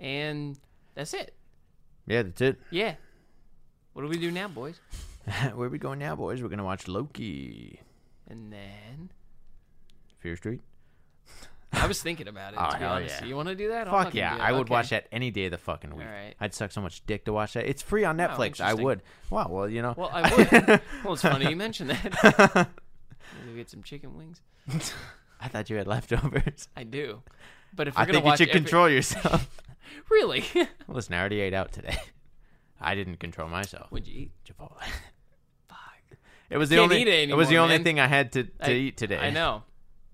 And 0.00 0.58
that's 0.94 1.14
it. 1.14 1.34
Yeah, 2.06 2.22
that's 2.22 2.40
it. 2.40 2.58
Yeah. 2.70 2.94
What 3.92 4.02
do 4.02 4.08
we 4.08 4.18
do 4.18 4.30
now, 4.30 4.48
boys? 4.48 4.80
Where 5.54 5.66
are 5.66 5.70
we 5.70 5.78
going 5.78 5.98
now, 5.98 6.16
boys? 6.16 6.42
We're 6.42 6.48
gonna 6.48 6.64
watch 6.64 6.88
Loki. 6.88 7.80
And 8.30 8.52
then 8.52 9.10
Fear 10.18 10.36
Street. 10.36 10.60
I 11.72 11.86
was 11.86 12.02
thinking 12.02 12.28
about 12.28 12.54
it. 12.54 12.58
Oh, 12.60 12.70
to 12.70 12.76
be 12.78 12.82
hell 12.84 12.92
honest, 12.94 13.20
yeah. 13.20 13.26
you 13.26 13.36
want 13.36 13.48
to 13.48 13.54
do 13.54 13.68
that? 13.68 13.88
I'll 13.88 13.92
Fuck 13.94 14.04
fucking 14.06 14.18
yeah, 14.18 14.34
do 14.36 14.40
it. 14.40 14.44
I 14.44 14.52
would 14.52 14.60
Okay. 14.62 14.72
watch 14.72 14.90
that 14.90 15.06
any 15.12 15.30
day 15.30 15.46
of 15.46 15.50
the 15.50 15.58
fucking 15.58 15.94
week. 15.96 16.06
All 16.06 16.12
right. 16.12 16.34
I'd 16.40 16.54
suck 16.54 16.72
so 16.72 16.80
much 16.80 17.04
dick 17.06 17.24
to 17.26 17.32
watch 17.32 17.52
that. 17.54 17.66
It's 17.66 17.82
free 17.82 18.04
on 18.04 18.16
Wow, 18.16 18.26
Netflix. 18.28 18.60
I 18.60 18.70
interesting. 18.70 18.84
would. 18.84 19.02
Wow. 19.30 19.48
Well, 19.50 19.68
you 19.68 19.82
know. 19.82 19.94
Well, 19.96 20.10
I 20.12 20.34
would. 20.34 20.50
well, 21.04 21.12
it's 21.14 21.22
funny 21.22 21.50
you 21.50 21.56
mentioned 21.56 21.90
that. 21.90 22.68
Maybe 23.44 23.56
get 23.58 23.68
some 23.68 23.82
chicken 23.82 24.16
wings. 24.16 24.40
I 25.40 25.48
thought 25.48 25.68
you 25.68 25.76
had 25.76 25.86
leftovers. 25.86 26.68
I 26.76 26.84
do, 26.84 27.22
but 27.74 27.88
if 27.88 27.96
we're 27.96 28.02
I 28.02 28.04
gonna 28.06 28.12
think 28.14 28.24
you 28.24 28.28
watch 28.30 28.38
should 28.38 28.48
every- 28.48 28.60
control 28.62 28.88
yourself. 28.88 29.48
really, 30.10 30.44
Listen, 30.88 31.14
I 31.14 31.20
already 31.20 31.40
ate 31.40 31.54
out 31.54 31.72
today. 31.72 31.96
I 32.80 32.94
didn't 32.94 33.16
control 33.18 33.48
myself. 33.48 33.90
would 33.90 34.06
you 34.06 34.20
eat? 34.20 34.30
Chipotle. 34.48 34.78
Fuck. 35.68 36.18
It 36.50 36.56
was 36.58 36.68
the 36.68 36.76
Can't 36.76 36.92
only. 36.92 37.02
eat 37.02 37.08
it 37.08 37.28
it 37.30 37.36
was 37.36 37.48
the 37.48 37.54
anymore, 37.54 37.64
only 37.64 37.76
man. 37.78 37.84
thing 37.84 38.00
I 38.00 38.06
had 38.06 38.32
to, 38.32 38.44
to 38.44 38.50
I- 38.62 38.72
eat 38.72 38.96
today. 38.96 39.18
I 39.18 39.30
know. 39.30 39.64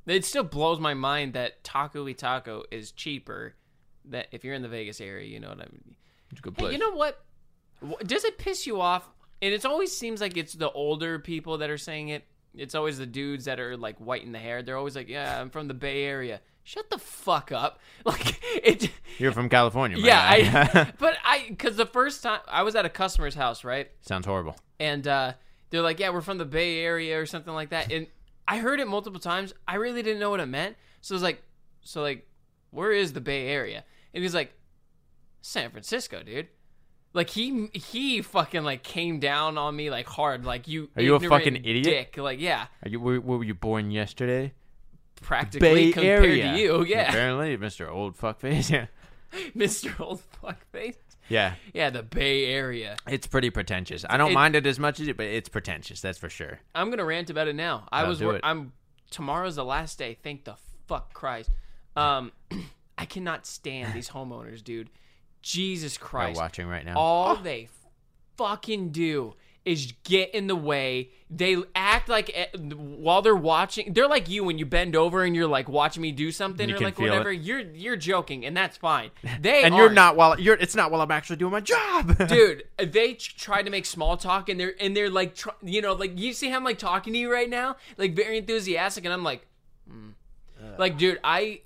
It 0.06 0.24
still 0.24 0.44
blows 0.44 0.80
my 0.80 0.92
mind 0.94 1.32
that 1.34 1.64
Taco 1.64 2.04
y 2.04 2.12
Taco 2.12 2.64
is 2.70 2.92
cheaper. 2.92 3.54
That 4.06 4.28
if 4.32 4.44
you're 4.44 4.54
in 4.54 4.60
the 4.62 4.68
Vegas 4.68 5.00
area, 5.00 5.26
you 5.26 5.40
know 5.40 5.48
what 5.48 5.60
I 5.60 5.66
mean. 5.72 5.96
It's 6.30 6.40
a 6.40 6.42
good 6.42 6.54
Hey, 6.58 6.72
you 6.72 6.78
know 6.78 6.92
what? 6.92 7.24
Does 8.06 8.24
it 8.24 8.36
piss 8.36 8.66
you 8.66 8.80
off? 8.80 9.08
And 9.40 9.54
it 9.54 9.64
always 9.64 9.96
seems 9.96 10.20
like 10.20 10.36
it's 10.36 10.52
the 10.52 10.70
older 10.70 11.18
people 11.18 11.58
that 11.58 11.70
are 11.70 11.78
saying 11.78 12.08
it. 12.08 12.24
It's 12.54 12.74
always 12.74 12.98
the 12.98 13.06
dudes 13.06 13.46
that 13.46 13.58
are 13.60 13.76
like 13.78 13.96
white 13.98 14.22
in 14.24 14.32
the 14.32 14.38
hair. 14.38 14.62
They're 14.62 14.76
always 14.76 14.94
like, 14.94 15.08
"Yeah, 15.08 15.40
I'm 15.40 15.48
from 15.50 15.68
the 15.68 15.74
Bay 15.74 16.04
Area." 16.04 16.40
Shut 16.64 16.90
the 16.90 16.98
fuck 16.98 17.52
up! 17.52 17.78
Like 18.06 18.38
it. 18.62 18.90
You're 19.18 19.32
from 19.32 19.48
California, 19.48 19.96
man. 19.96 20.06
Yeah, 20.06 20.20
I. 20.20 20.92
But 20.98 21.16
I, 21.24 21.46
because 21.48 21.76
the 21.76 21.86
first 21.86 22.22
time 22.22 22.40
I 22.46 22.62
was 22.62 22.74
at 22.74 22.84
a 22.84 22.90
customer's 22.90 23.34
house, 23.34 23.64
right? 23.64 23.90
Sounds 24.02 24.26
horrible. 24.26 24.56
and 24.78 25.06
uh, 25.08 25.32
they're 25.70 25.80
like, 25.80 26.00
"Yeah, 26.00 26.10
we're 26.10 26.20
from 26.20 26.36
the 26.36 26.44
Bay 26.44 26.80
Area 26.80 27.18
or 27.18 27.24
something 27.24 27.54
like 27.54 27.70
that." 27.70 27.90
And 27.90 28.06
I 28.46 28.58
heard 28.58 28.78
it 28.80 28.88
multiple 28.88 29.20
times. 29.20 29.54
I 29.66 29.76
really 29.76 30.02
didn't 30.02 30.20
know 30.20 30.28
what 30.28 30.40
it 30.40 30.46
meant. 30.46 30.76
So 31.00 31.14
I 31.14 31.16
was 31.16 31.22
like, 31.22 31.42
"So 31.82 32.02
like, 32.02 32.28
where 32.70 32.92
is 32.92 33.14
the 33.14 33.22
Bay 33.22 33.46
Area?" 33.48 33.84
And 34.12 34.22
he's 34.22 34.34
like, 34.34 34.52
"San 35.40 35.70
Francisco, 35.70 36.22
dude." 36.22 36.48
Like 37.14 37.30
he 37.30 37.68
he 37.72 38.20
fucking 38.22 38.64
like 38.64 38.82
came 38.82 39.18
down 39.20 39.56
on 39.56 39.74
me 39.76 39.88
like 39.88 40.06
hard, 40.08 40.44
like 40.44 40.68
you. 40.68 40.90
Are 40.96 41.02
you 41.02 41.14
a 41.14 41.20
fucking 41.20 41.56
idiot? 41.56 41.84
Dick. 41.84 42.16
Like 42.18 42.40
yeah, 42.40 42.66
Are 42.82 42.88
you 42.88 43.00
were, 43.00 43.20
were 43.20 43.44
you 43.44 43.54
born 43.54 43.90
yesterday? 43.90 44.52
Practically 45.24 45.86
Bay 45.86 45.92
compared 45.92 46.24
Area. 46.24 46.52
to 46.52 46.58
you. 46.58 46.84
Yeah, 46.84 47.08
Apparently, 47.08 47.56
Mr. 47.56 47.88
Old 47.90 48.16
Fuckface. 48.16 48.70
Yeah. 48.70 48.86
Mr. 49.56 49.98
Old 50.00 50.22
Fuckface. 50.42 50.96
Yeah. 51.28 51.54
Yeah, 51.72 51.90
the 51.90 52.02
Bay 52.02 52.46
Area. 52.46 52.96
It's 53.08 53.26
pretty 53.26 53.50
pretentious. 53.50 54.04
I 54.08 54.16
don't 54.16 54.30
It- 54.30 54.34
mind 54.34 54.54
it 54.56 54.66
as 54.66 54.78
much 54.78 55.00
as 55.00 55.08
it, 55.08 55.16
but 55.16 55.26
it's 55.26 55.48
pretentious. 55.48 56.00
That's 56.00 56.18
for 56.18 56.28
sure. 56.28 56.60
I'm 56.74 56.90
gonna 56.90 57.04
rant 57.04 57.30
about 57.30 57.48
it 57.48 57.56
now. 57.56 57.88
I 57.90 58.02
No, 58.02 58.08
was. 58.10 58.18
do 58.18 58.26
wor- 58.26 58.36
it. 58.36 58.40
I'm. 58.44 58.72
Tomorrow's 59.10 59.56
the 59.56 59.64
last 59.64 59.98
day. 59.98 60.16
Thank 60.22 60.44
the 60.44 60.56
fuck 60.86 61.12
Christ. 61.14 61.50
Um, 61.96 62.32
I 62.98 63.06
cannot 63.06 63.46
stand 63.46 63.92
these 63.94 64.10
homeowners, 64.10 64.62
dude. 64.62 64.90
Jesus 65.42 66.00
We're 66.00 66.06
Christ. 66.06 66.36
watching 66.40 66.66
right 66.68 66.84
now. 66.84 66.94
All 66.96 67.36
they 67.36 67.68
fucking 68.36 68.90
do 68.90 69.34
is 69.64 69.92
get 70.04 70.34
in 70.34 70.46
the 70.46 70.56
way. 70.56 71.10
They 71.30 71.56
act 71.74 72.08
like 72.08 72.30
eh, 72.34 72.46
while 72.56 73.22
they're 73.22 73.34
watching, 73.34 73.92
they're 73.92 74.08
like 74.08 74.28
you 74.28 74.44
when 74.44 74.58
you 74.58 74.66
bend 74.66 74.94
over 74.94 75.24
and 75.24 75.34
you're 75.34 75.48
like 75.48 75.68
watching 75.68 76.02
me 76.02 76.12
do 76.12 76.30
something 76.30 76.68
You 76.68 76.74
or 76.74 76.78
can 76.78 76.84
like 76.84 76.96
feel 76.96 77.08
whatever. 77.10 77.32
it. 77.32 77.40
You're 77.40 77.60
you're 77.60 77.96
joking, 77.96 78.44
and 78.44 78.56
that's 78.56 78.76
fine. 78.76 79.10
They 79.40 79.64
and 79.64 79.74
you're 79.74 79.84
aren't. 79.84 79.94
not 79.94 80.16
while 80.16 80.38
you're. 80.38 80.54
It's 80.54 80.76
not 80.76 80.90
while 80.90 81.00
I'm 81.00 81.10
actually 81.10 81.36
doing 81.36 81.52
my 81.52 81.60
job, 81.60 82.16
dude 82.28 82.64
they 82.94 83.14
tr- 83.14 83.36
tried 83.36 83.62
to 83.62 83.70
make 83.70 83.86
small 83.86 84.16
talk 84.16 84.48
and 84.48 84.58
they're 84.58 84.74
and 84.80 84.96
they're 84.96 85.10
like 85.10 85.34
tr- 85.34 85.50
you 85.62 85.80
know 85.80 85.92
like 85.94 86.18
you 86.18 86.32
see 86.32 86.48
how 86.50 86.56
i'm 86.56 86.64
like 86.64 86.78
talking 86.78 87.12
to 87.12 87.18
you 87.18 87.32
right 87.32 87.50
now 87.50 87.76
like 87.96 88.14
very 88.14 88.38
enthusiastic 88.38 89.04
and 89.04 89.12
i'm 89.12 89.22
like 89.22 89.46
mm. 89.90 90.12
like 90.78 90.98
dude 90.98 91.18
i 91.24 91.60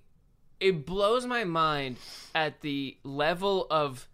it 0.60 0.84
blows 0.84 1.24
my 1.26 1.44
mind 1.44 1.96
at 2.34 2.60
the 2.60 2.96
level 3.04 3.66
of 3.70 4.08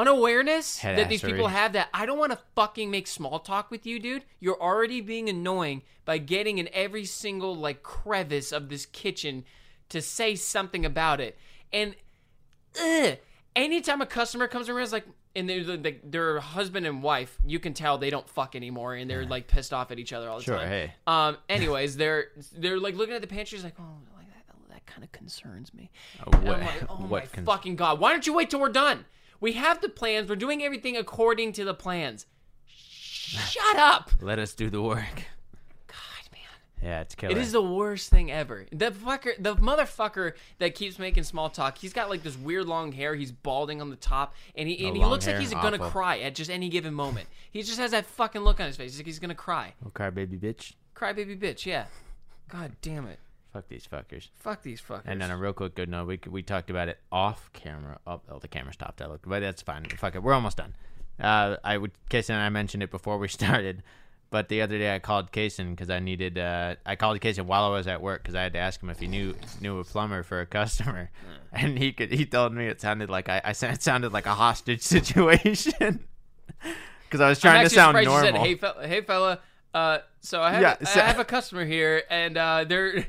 unawareness 0.00 0.78
that 0.80 1.08
these 1.08 1.22
people 1.22 1.48
have 1.48 1.72
that 1.72 1.88
i 1.92 2.06
don't 2.06 2.18
want 2.18 2.32
to 2.32 2.38
fucking 2.54 2.90
make 2.90 3.06
small 3.06 3.38
talk 3.38 3.70
with 3.70 3.84
you 3.86 3.98
dude 3.98 4.24
you're 4.40 4.60
already 4.60 5.00
being 5.00 5.28
annoying 5.28 5.82
by 6.04 6.18
getting 6.18 6.58
in 6.58 6.68
every 6.72 7.04
single 7.04 7.54
like 7.54 7.82
crevice 7.82 8.52
of 8.52 8.68
this 8.68 8.86
kitchen 8.86 9.44
to 9.88 10.00
say 10.00 10.34
something 10.34 10.84
about 10.84 11.20
it 11.20 11.36
and 11.72 11.94
ugh. 12.80 13.16
anytime 13.56 14.00
a 14.00 14.06
customer 14.06 14.46
comes 14.48 14.68
around, 14.68 14.82
it's 14.82 14.92
like, 14.92 15.04
and 15.36 15.48
they're 15.48 15.62
like, 15.76 16.00
their 16.10 16.40
husband 16.40 16.86
and 16.86 17.02
wife, 17.02 17.36
you 17.46 17.58
can 17.58 17.74
tell 17.74 17.98
they 17.98 18.08
don't 18.10 18.28
fuck 18.28 18.56
anymore, 18.56 18.94
and 18.94 19.10
they're 19.10 19.26
like 19.26 19.46
pissed 19.46 19.72
off 19.72 19.90
at 19.90 19.98
each 19.98 20.12
other 20.12 20.28
all 20.30 20.38
the 20.38 20.44
Sure, 20.44 20.56
time. 20.56 20.68
hey. 20.68 20.92
Um. 21.06 21.36
Anyways, 21.48 21.96
they're 21.96 22.28
they're 22.56 22.78
like 22.80 22.94
looking 22.96 23.14
at 23.14 23.20
the 23.20 23.26
pantry, 23.26 23.58
like, 23.60 23.74
oh, 23.78 23.84
like 24.16 24.26
that, 24.28 24.68
that 24.70 24.86
kind 24.86 25.04
of 25.04 25.12
concerns 25.12 25.72
me. 25.74 25.90
Oh, 26.26 26.30
And 26.32 26.44
what- 26.44 26.56
I'm 26.56 26.64
like, 26.66 26.82
oh 26.88 26.94
what 26.94 27.22
my 27.24 27.26
cons- 27.26 27.46
fucking 27.46 27.76
god! 27.76 28.00
Why 28.00 28.10
don't 28.12 28.26
you 28.26 28.32
wait 28.32 28.48
till 28.50 28.60
we're 28.60 28.70
done? 28.70 29.04
We 29.40 29.52
have 29.52 29.80
the 29.80 29.88
plans. 29.88 30.28
We're 30.28 30.36
doing 30.36 30.62
everything 30.62 30.96
according 30.96 31.52
to 31.54 31.64
the 31.64 31.74
plans. 31.74 32.26
Shut 32.66 33.76
up! 33.76 34.10
Let 34.20 34.38
us 34.38 34.54
do 34.54 34.70
the 34.70 34.80
work. 34.82 35.24
God, 35.86 36.28
man. 36.32 36.40
Yeah, 36.82 37.00
it's 37.00 37.14
killer. 37.14 37.32
It 37.32 37.38
is 37.38 37.52
the 37.52 37.62
worst 37.62 38.08
thing 38.10 38.30
ever. 38.32 38.66
The 38.72 38.90
fucker, 38.90 39.32
the 39.38 39.54
motherfucker 39.56 40.32
that 40.58 40.74
keeps 40.74 40.98
making 40.98 41.24
small 41.24 41.50
talk. 41.50 41.76
He's 41.78 41.92
got 41.92 42.08
like 42.08 42.22
this 42.22 42.36
weird 42.38 42.66
long 42.66 42.90
hair. 42.92 43.14
He's 43.14 43.30
balding 43.32 43.80
on 43.80 43.90
the 43.90 43.96
top, 43.96 44.34
and 44.54 44.68
he 44.68 44.86
and 44.86 44.96
he 44.96 45.04
looks 45.04 45.26
like 45.26 45.34
hair, 45.34 45.40
he's 45.40 45.52
gonna 45.52 45.78
cry 45.78 46.18
at 46.20 46.34
just 46.34 46.50
any 46.50 46.68
given 46.68 46.94
moment. 46.94 47.28
He 47.50 47.62
just 47.62 47.78
has 47.78 47.90
that 47.90 48.06
fucking 48.06 48.42
look 48.42 48.60
on 48.60 48.66
his 48.66 48.76
face. 48.76 48.92
He's 48.92 49.00
like 49.00 49.06
he's 49.06 49.18
gonna 49.18 49.34
cry. 49.34 49.74
okay, 49.88 50.10
baby 50.10 50.36
bitch. 50.38 50.72
Cry 50.94 51.12
baby 51.12 51.36
bitch. 51.36 51.66
Yeah. 51.66 51.86
God 52.48 52.72
damn 52.80 53.06
it. 53.06 53.18
Fuck 53.52 53.68
these 53.68 53.88
fuckers. 53.90 54.28
Fuck 54.36 54.62
these 54.62 54.80
fuckers. 54.80 55.02
And 55.06 55.20
then 55.20 55.30
a 55.30 55.36
real 55.36 55.52
quick 55.52 55.74
good 55.74 55.88
note, 55.88 56.06
we 56.06 56.20
we 56.28 56.42
talked 56.42 56.70
about 56.70 56.88
it 56.88 56.98
off 57.10 57.50
camera. 57.52 57.98
Oh, 58.06 58.20
oh 58.30 58.38
the 58.38 58.48
camera 58.48 58.72
stopped. 58.72 59.00
I 59.00 59.06
looked, 59.06 59.28
but 59.28 59.40
that's 59.40 59.62
fine. 59.62 59.84
Fuck 59.84 60.14
it, 60.14 60.22
we're 60.22 60.34
almost 60.34 60.58
done. 60.58 60.74
Uh, 61.18 61.56
I 61.64 61.78
would 61.78 61.92
Kason 62.10 62.30
and 62.30 62.42
I 62.42 62.48
mentioned 62.50 62.82
it 62.82 62.90
before 62.90 63.18
we 63.18 63.28
started, 63.28 63.82
but 64.30 64.48
the 64.48 64.60
other 64.60 64.78
day 64.78 64.94
I 64.94 64.98
called 64.98 65.32
Kason 65.32 65.70
because 65.70 65.88
I 65.88 65.98
needed. 65.98 66.38
Uh, 66.38 66.76
I 66.84 66.96
called 66.96 67.18
Kason 67.20 67.46
while 67.46 67.64
I 67.64 67.70
was 67.70 67.86
at 67.86 68.02
work 68.02 68.22
because 68.22 68.34
I 68.34 68.42
had 68.42 68.52
to 68.52 68.58
ask 68.58 68.82
him 68.82 68.90
if 68.90 69.00
he 69.00 69.06
knew 69.06 69.34
knew 69.60 69.78
a 69.78 69.84
plumber 69.84 70.22
for 70.22 70.40
a 70.40 70.46
customer, 70.46 71.10
and 71.52 71.78
he 71.78 71.92
could. 71.92 72.12
He 72.12 72.26
told 72.26 72.52
me 72.52 72.66
it 72.66 72.80
sounded 72.80 73.08
like 73.08 73.28
I. 73.28 73.40
I 73.44 73.50
it 73.50 73.82
sounded 73.82 74.12
like 74.12 74.26
a 74.26 74.34
hostage 74.34 74.82
situation 74.82 76.04
because 77.04 77.20
I 77.20 77.28
was 77.28 77.40
trying 77.40 77.64
to 77.64 77.70
sound 77.70 77.94
normal. 78.04 78.20
said, 78.20 78.36
"Hey 78.36 78.54
fella, 78.56 78.86
hey 78.86 79.00
fella." 79.00 79.40
Uh, 79.72 79.98
so 80.20 80.42
I 80.42 80.52
have 80.52 80.62
Yeah, 80.62 80.76
I 80.80 81.06
have 81.06 81.18
a 81.18 81.24
customer 81.24 81.64
here, 81.64 82.02
and 82.10 82.36
uh, 82.36 82.64
they're. 82.64 83.06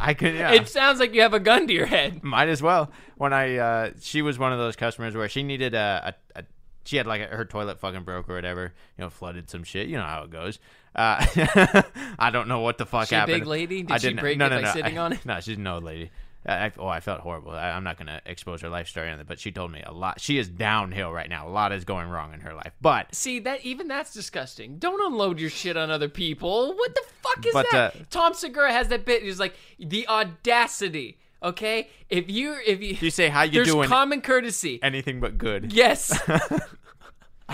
I 0.00 0.14
could. 0.14 0.34
Yeah. 0.34 0.52
It 0.52 0.68
sounds 0.68 1.00
like 1.00 1.14
you 1.14 1.22
have 1.22 1.34
a 1.34 1.40
gun 1.40 1.66
to 1.66 1.72
your 1.72 1.86
head. 1.86 2.22
Might 2.22 2.48
as 2.48 2.62
well. 2.62 2.90
When 3.16 3.32
I, 3.32 3.56
uh, 3.56 3.90
she 4.00 4.22
was 4.22 4.38
one 4.38 4.52
of 4.52 4.58
those 4.58 4.76
customers 4.76 5.14
where 5.16 5.28
she 5.28 5.42
needed 5.42 5.74
a, 5.74 6.14
a, 6.34 6.40
a 6.40 6.44
she 6.84 6.96
had 6.96 7.06
like 7.06 7.20
a, 7.20 7.26
her 7.26 7.44
toilet 7.44 7.78
fucking 7.80 8.02
broke 8.04 8.28
or 8.30 8.34
whatever, 8.34 8.72
you 8.96 9.04
know, 9.04 9.10
flooded 9.10 9.50
some 9.50 9.64
shit. 9.64 9.88
You 9.88 9.96
know 9.98 10.04
how 10.04 10.22
it 10.22 10.30
goes. 10.30 10.58
Uh, 10.94 11.24
I 12.18 12.30
don't 12.30 12.48
know 12.48 12.60
what 12.60 12.78
the 12.78 12.86
fuck 12.86 13.08
She 13.08 13.14
a 13.14 13.18
happened. 13.20 13.40
big 13.40 13.46
lady? 13.46 13.82
Did 13.82 13.92
I 13.92 13.98
she 13.98 14.08
didn't- 14.08 14.20
break 14.20 14.38
no, 14.38 14.46
it 14.46 14.50
no, 14.50 14.56
by 14.56 14.62
no. 14.62 14.72
sitting 14.72 14.98
I- 14.98 15.02
on 15.02 15.12
it? 15.12 15.18
No, 15.26 15.40
she's 15.40 15.58
no 15.58 15.78
lady. 15.78 16.10
I, 16.48 16.66
I, 16.66 16.72
oh, 16.78 16.86
I 16.88 17.00
felt 17.00 17.20
horrible. 17.20 17.52
I, 17.52 17.70
I'm 17.70 17.84
not 17.84 17.98
gonna 17.98 18.20
expose 18.26 18.62
her 18.62 18.68
life 18.68 18.88
story 18.88 19.10
on 19.10 19.20
it, 19.20 19.26
but 19.28 19.38
she 19.38 19.52
told 19.52 19.70
me 19.70 19.82
a 19.84 19.92
lot. 19.92 20.20
She 20.20 20.38
is 20.38 20.48
downhill 20.48 21.12
right 21.12 21.28
now. 21.28 21.46
A 21.46 21.50
lot 21.50 21.72
is 21.72 21.84
going 21.84 22.08
wrong 22.08 22.32
in 22.34 22.40
her 22.40 22.54
life, 22.54 22.72
but 22.80 23.14
See 23.14 23.38
that 23.40 23.64
even 23.64 23.86
that's 23.86 24.12
disgusting. 24.12 24.78
Don't 24.78 25.00
unload 25.12 25.38
your 25.38 25.50
shit 25.50 25.76
on 25.76 25.90
other 25.90 26.08
people. 26.08 26.74
What 26.74 26.94
the 26.94 27.02
fuck 27.22 27.46
is 27.46 27.52
But, 27.52 27.66
that? 27.70 27.94
uh, 27.94 27.98
Tom 28.10 28.34
Segura 28.34 28.72
has 28.72 28.88
that 28.88 29.04
bit. 29.04 29.22
He's 29.22 29.38
like 29.38 29.54
the 29.78 30.08
audacity. 30.08 31.18
Okay, 31.40 31.88
if 32.08 32.28
you 32.28 32.56
if 32.66 32.82
you, 32.82 32.96
you 33.00 33.10
say 33.10 33.28
how 33.28 33.42
you 33.42 33.52
there's 33.52 33.68
doing 33.68 33.88
common 33.88 34.22
courtesy. 34.22 34.80
anything 34.82 35.20
but 35.20 35.38
good. 35.38 35.72
Yes, 35.72 36.10
I 36.28 36.38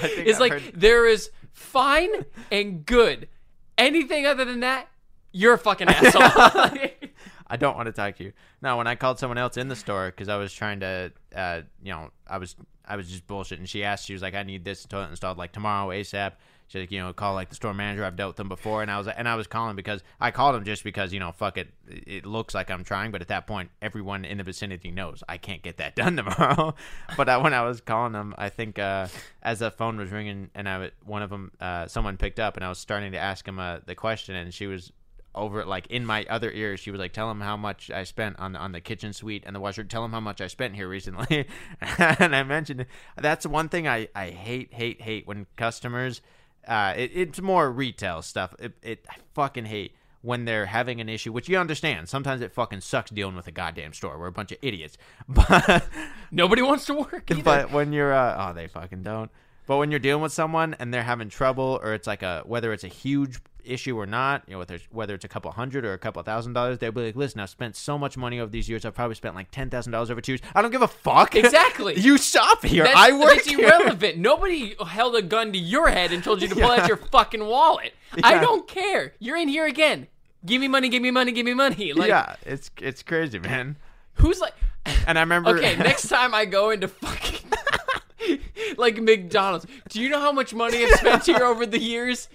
think 0.09 0.27
it's 0.27 0.37
I've 0.37 0.41
like 0.41 0.53
heard- 0.53 0.73
there 0.75 1.07
is 1.07 1.31
fine 1.53 2.09
and 2.51 2.87
good. 2.87 3.29
Anything 3.77 4.25
other 4.25 4.45
than 4.47 4.61
that, 4.61 4.89
you're 5.33 5.55
a 5.55 5.59
fucking 5.59 5.89
asshole. 5.91 6.71
I 7.47 7.57
don't 7.57 7.77
want 7.77 7.87
to 7.87 7.93
talk 7.93 8.17
to 8.17 8.25
you. 8.25 8.33
No, 8.63 8.77
when 8.77 8.87
I 8.87 8.95
called 8.95 9.19
someone 9.19 9.39
else 9.39 9.57
in 9.57 9.69
the 9.69 9.77
store 9.77 10.07
because 10.07 10.29
I 10.29 10.37
was 10.37 10.53
trying 10.53 10.81
to, 10.81 11.13
uh, 11.35 11.63
you 11.83 11.93
know, 11.93 12.11
I 12.27 12.39
was 12.39 12.57
I 12.87 12.97
was 12.97 13.09
just 13.09 13.27
bullshitting. 13.27 13.67
She 13.69 13.85
asked, 13.85 14.07
she 14.07 14.13
was 14.13 14.23
like, 14.23 14.35
"I 14.35 14.43
need 14.43 14.65
this 14.65 14.85
toilet 14.85 15.11
installed 15.11 15.39
like 15.39 15.53
tomorrow 15.53 15.89
ASAP." 15.89 16.33
She's 16.67 16.81
like, 16.81 16.91
you 16.91 17.01
know, 17.01 17.13
call 17.13 17.35
like 17.35 17.51
the 17.51 17.55
store 17.55 17.75
manager. 17.75 18.05
I've 18.05 18.17
dealt 18.17 18.31
with 18.31 18.37
them 18.37 18.49
before, 18.49 18.81
and 18.83 18.91
I 18.91 18.97
was 18.97 19.07
and 19.09 19.29
I 19.29 19.35
was 19.37 19.47
calling 19.47 19.77
because 19.77 20.03
I 20.21 20.31
called 20.31 20.55
him 20.55 20.65
just 20.65 20.83
because 20.83 21.13
you 21.13 21.21
know, 21.21 21.31
fuck 21.33 21.59
it, 21.59 21.69
it 21.87 22.25
looks 22.25 22.55
like 22.55 22.71
I'm 22.71 22.85
trying, 22.85 23.11
but 23.11 23.21
at 23.21 23.29
that 23.29 23.47
point, 23.47 23.71
everyone 23.83 24.25
in 24.25 24.39
the 24.39 24.45
vicinity 24.45 24.91
knows 24.91 25.23
I 25.29 25.37
can't 25.37 25.63
get 25.63 25.77
that 25.77 25.95
done 25.97 26.17
tomorrow. 26.17 26.75
but 27.17 27.29
I, 27.29 27.37
when 27.37 27.53
I 27.53 27.63
was 27.63 27.81
calling 27.81 28.13
them, 28.13 28.35
I 28.39 28.49
think 28.49 28.79
uh, 28.79 29.09
as 29.43 29.59
the 29.59 29.71
phone 29.71 29.99
was 29.99 30.11
ringing, 30.11 30.51
and 30.55 30.69
I 30.69 30.91
one 31.05 31.23
of 31.23 31.31
them, 31.31 31.53
uh, 31.61 31.87
someone 31.87 32.17
picked 32.17 32.41
up, 32.41 32.57
and 32.57 32.65
I 32.65 32.69
was 32.69 32.79
starting 32.79 33.13
to 33.13 33.19
ask 33.19 33.47
him 33.47 33.59
uh, 33.59 33.79
the 33.85 33.95
question, 33.95 34.35
and 34.35 34.53
she 34.53 34.67
was 34.67 34.93
over 35.35 35.65
like 35.65 35.87
in 35.89 36.07
my 36.07 36.25
other 36.31 36.51
ear 36.53 36.77
she 36.77 36.91
was 36.91 36.99
like 37.01 37.13
tell 37.13 37.31
him 37.31 37.41
how 37.41 37.57
much 37.57 37.91
i 37.91 38.05
spent 38.05 38.39
on 38.39 38.55
on 38.57 38.73
the 38.73 38.81
kitchen 38.81 39.13
suite 39.13 39.43
and 39.47 39.55
the 39.55 39.61
washer 39.61 39.83
tell 39.85 40.05
him 40.05 40.13
how 40.13 40.21
much 40.21 40.41
i 40.41 40.47
spent 40.47 40.75
here 40.75 40.89
recently. 40.89 41.47
And 41.99 42.35
i 42.37 42.43
mentioned 42.43 42.87
that's 43.17 43.47
one 43.47 43.69
thing 43.69 43.89
i 43.89 44.09
i 44.15 44.31
hate 44.31 44.73
hate 44.73 45.01
hate 45.03 45.27
when 45.27 45.47
customers 45.57 46.21
uh 46.69 46.95
it, 46.97 47.11
it's 47.15 47.41
more 47.41 47.71
retail 47.71 48.23
stuff. 48.23 48.55
It, 48.59 48.73
it 48.83 49.05
i 49.11 49.17
fucking 49.35 49.65
hate 49.67 49.95
when 50.23 50.47
they're 50.47 50.67
having 50.67 51.01
an 51.01 51.09
issue 51.09 51.33
which 51.33 51.49
you 51.49 51.59
understand. 51.59 52.09
Sometimes 52.09 52.41
it 52.41 52.53
fucking 52.53 52.81
sucks 52.81 53.11
dealing 53.11 53.37
with 53.37 53.47
a 53.47 53.53
goddamn 53.53 53.93
store. 53.93 54.19
We're 54.19 54.29
a 54.29 54.33
bunch 54.33 54.53
of 54.53 54.59
idiots. 54.63 54.97
But 55.29 55.87
Nobody 56.31 56.63
wants 56.63 56.87
to 56.87 56.95
work. 56.95 57.25
Either. 57.31 57.43
but 57.43 57.73
when 57.73 57.93
you're 57.93 58.13
uh, 58.13 58.51
oh 58.51 58.55
they 58.55 58.67
fucking 58.69 59.03
don't. 59.03 59.31
But 59.67 59.79
when 59.79 59.91
you're 59.91 60.01
dealing 60.01 60.23
with 60.23 60.33
someone 60.33 60.75
and 60.79 60.93
they're 60.93 61.03
having 61.03 61.29
trouble 61.29 61.81
or 61.83 61.95
it's 61.95 62.07
like 62.07 62.23
a 62.23 62.43
whether 62.47 62.73
it's 62.73 62.85
a 62.85 62.89
huge 62.89 63.41
issue 63.67 63.99
or 63.99 64.07
not 64.07 64.43
you 64.47 64.53
know 64.53 64.59
whether 64.59 64.75
it's, 64.77 64.85
whether 64.91 65.15
it's 65.15 65.25
a 65.25 65.29
couple 65.29 65.51
hundred 65.53 65.85
or 65.85 65.93
a 65.93 65.99
couple 65.99 66.23
thousand 66.23 66.53
dollars 66.53 66.79
they'll 66.79 66.93
be 66.93 67.07
like 67.07 67.17
listen 67.17 67.41
i've 67.41 67.51
spent 67.51 67.75
so 67.77 67.99
much 67.99 68.17
money 68.17 68.39
over 68.41 68.51
these 68.51 68.69
years 68.69 68.85
i've 68.85 68.95
probably 68.95 69.15
spent 69.15 69.35
like 69.35 69.51
ten 69.51 69.71
thousand 69.71 69.93
dollars 69.93 70.11
over 70.11 70.21
two 70.21 70.33
years 70.33 70.41
i 70.55 70.63
don't 70.63 70.71
give 70.71 70.83
a 70.83 70.89
fuck 70.89 71.35
Exactly. 71.45 71.99
you 71.99 72.19
shop 72.19 72.65
here 72.65 72.85
That's, 72.85 72.97
i 72.97 73.13
work 73.13 73.43
here 73.43 73.61
irrelevant. 73.65 74.19
Nobody 74.19 74.75
held 74.87 75.17
a 75.17 75.23
gun 75.23 75.53
to 75.53 75.59
your 75.59 75.89
head 75.89 76.13
and 76.13 76.23
told 76.23 76.43
you 76.43 76.49
to 76.49 76.55
pull 76.55 76.71
out 76.71 76.89
your 76.89 76.97
fucking 76.97 77.45
wallet. 77.45 77.95
I 78.23 78.39
don't 78.39 78.67
care. 78.67 79.15
You're 79.19 79.37
in 79.37 79.49
here 79.49 79.67
again. 79.67 80.07
Give 80.45 80.61
me 80.61 80.69
money. 80.69 80.89
Give 80.89 81.03
me 81.03 81.11
money. 81.11 81.33
Give 81.33 81.47
me 81.47 81.55
money. 81.55 81.93
Like, 81.93 82.09
yeah 82.09 82.37
it's 82.43 82.71
it's 82.81 83.03
crazy 83.03 83.39
man 83.39 83.77
who's 84.15 84.41
like? 84.41 84.55
and 85.07 85.19
i 85.19 85.23
remember 85.23 85.51
Okay, 85.57 85.77
next 85.79 86.09
time 86.09 86.35
I 86.35 86.45
go 86.45 86.71
into 86.71 86.89
fucking 86.89 87.51
like 88.77 88.99
McDonald's, 89.01 89.67
do 89.89 90.01
you 90.01 90.09
know 90.09 90.21
how 90.21 90.33
much 90.33 90.55
money 90.55 90.85
I've 90.85 90.93
spent 90.99 91.27
here 91.27 91.45
over 91.45 91.67
the 91.67 91.79
years? 91.81 92.29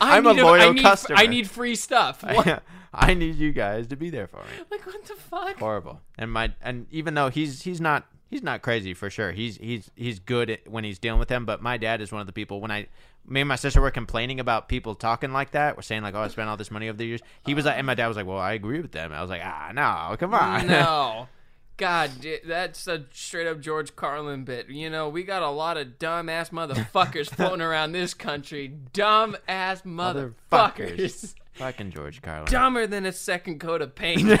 I 0.00 0.16
I'm 0.16 0.26
a 0.26 0.32
loyal 0.32 0.70
I 0.70 0.72
need, 0.72 0.82
customer. 0.82 1.18
I 1.18 1.26
need 1.26 1.48
free 1.48 1.74
stuff. 1.74 2.24
What? 2.34 2.62
I 2.92 3.12
need 3.12 3.34
you 3.34 3.52
guys 3.52 3.88
to 3.88 3.96
be 3.96 4.08
there 4.08 4.26
for 4.26 4.38
me 4.38 4.64
like 4.70 4.86
what 4.86 5.04
the 5.04 5.14
fuck? 5.14 5.58
horrible. 5.58 6.00
And 6.16 6.32
my 6.32 6.54
and 6.62 6.86
even 6.90 7.14
though 7.14 7.28
he's 7.28 7.62
he's 7.62 7.82
not 7.82 8.06
he's 8.30 8.42
not 8.42 8.62
crazy 8.62 8.94
for 8.94 9.10
sure. 9.10 9.32
He's 9.32 9.56
he's 9.58 9.90
he's 9.94 10.18
good 10.18 10.50
at, 10.50 10.68
when 10.68 10.84
he's 10.84 10.98
dealing 10.98 11.18
with 11.18 11.28
them. 11.28 11.44
But 11.44 11.62
my 11.62 11.76
dad 11.76 12.00
is 12.00 12.12
one 12.12 12.20
of 12.20 12.26
the 12.26 12.32
people 12.32 12.60
when 12.60 12.70
I 12.70 12.86
me 13.26 13.40
and 13.42 13.48
my 13.48 13.56
sister 13.56 13.80
were 13.80 13.90
complaining 13.90 14.40
about 14.40 14.68
people 14.68 14.94
talking 14.94 15.32
like 15.32 15.50
that. 15.50 15.76
We're 15.76 15.82
saying 15.82 16.02
like, 16.02 16.14
oh, 16.14 16.20
I 16.20 16.28
spent 16.28 16.48
all 16.48 16.56
this 16.56 16.70
money 16.70 16.88
over 16.88 16.96
the 16.96 17.06
years. 17.06 17.20
He 17.44 17.54
was 17.54 17.66
like, 17.66 17.76
and 17.76 17.86
my 17.86 17.94
dad 17.94 18.08
was 18.08 18.16
like, 18.16 18.26
well, 18.26 18.38
I 18.38 18.52
agree 18.54 18.80
with 18.80 18.92
them. 18.92 19.12
I 19.12 19.20
was 19.20 19.30
like, 19.30 19.42
ah, 19.44 19.70
no, 19.74 20.16
come 20.16 20.34
on. 20.34 20.66
No. 20.66 21.28
God, 21.78 22.10
that's 22.44 22.86
a 22.88 23.04
straight 23.12 23.46
up 23.46 23.60
George 23.60 23.94
Carlin 23.96 24.44
bit. 24.44 24.68
You 24.68 24.90
know, 24.90 25.08
we 25.08 25.22
got 25.22 25.42
a 25.42 25.48
lot 25.48 25.76
of 25.76 25.98
dumb 25.98 26.28
ass 26.28 26.50
motherfuckers 26.50 27.30
floating 27.34 27.62
around 27.62 27.92
this 27.92 28.12
country. 28.14 28.68
Dumb 28.92 29.36
ass 29.48 29.82
motherfuckers. 29.82 30.34
Motherfuckers. 30.52 31.34
Fucking 31.54 31.90
George 31.92 32.20
Carlin. 32.20 32.46
Dumber 32.50 32.86
than 32.86 33.06
a 33.06 33.12
second 33.12 33.58
coat 33.60 33.80
of 33.82 33.94
paint. 33.94 34.40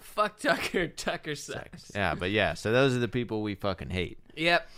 Fuck 0.00 0.38
Tucker. 0.40 0.88
Tucker 0.88 1.34
sucks. 1.34 1.92
Yeah, 1.94 2.14
but 2.14 2.30
yeah. 2.30 2.54
So 2.54 2.72
those 2.72 2.96
are 2.96 2.98
the 2.98 3.08
people 3.08 3.42
we 3.42 3.54
fucking 3.54 3.90
hate. 3.90 4.18
Yep. 4.36 4.68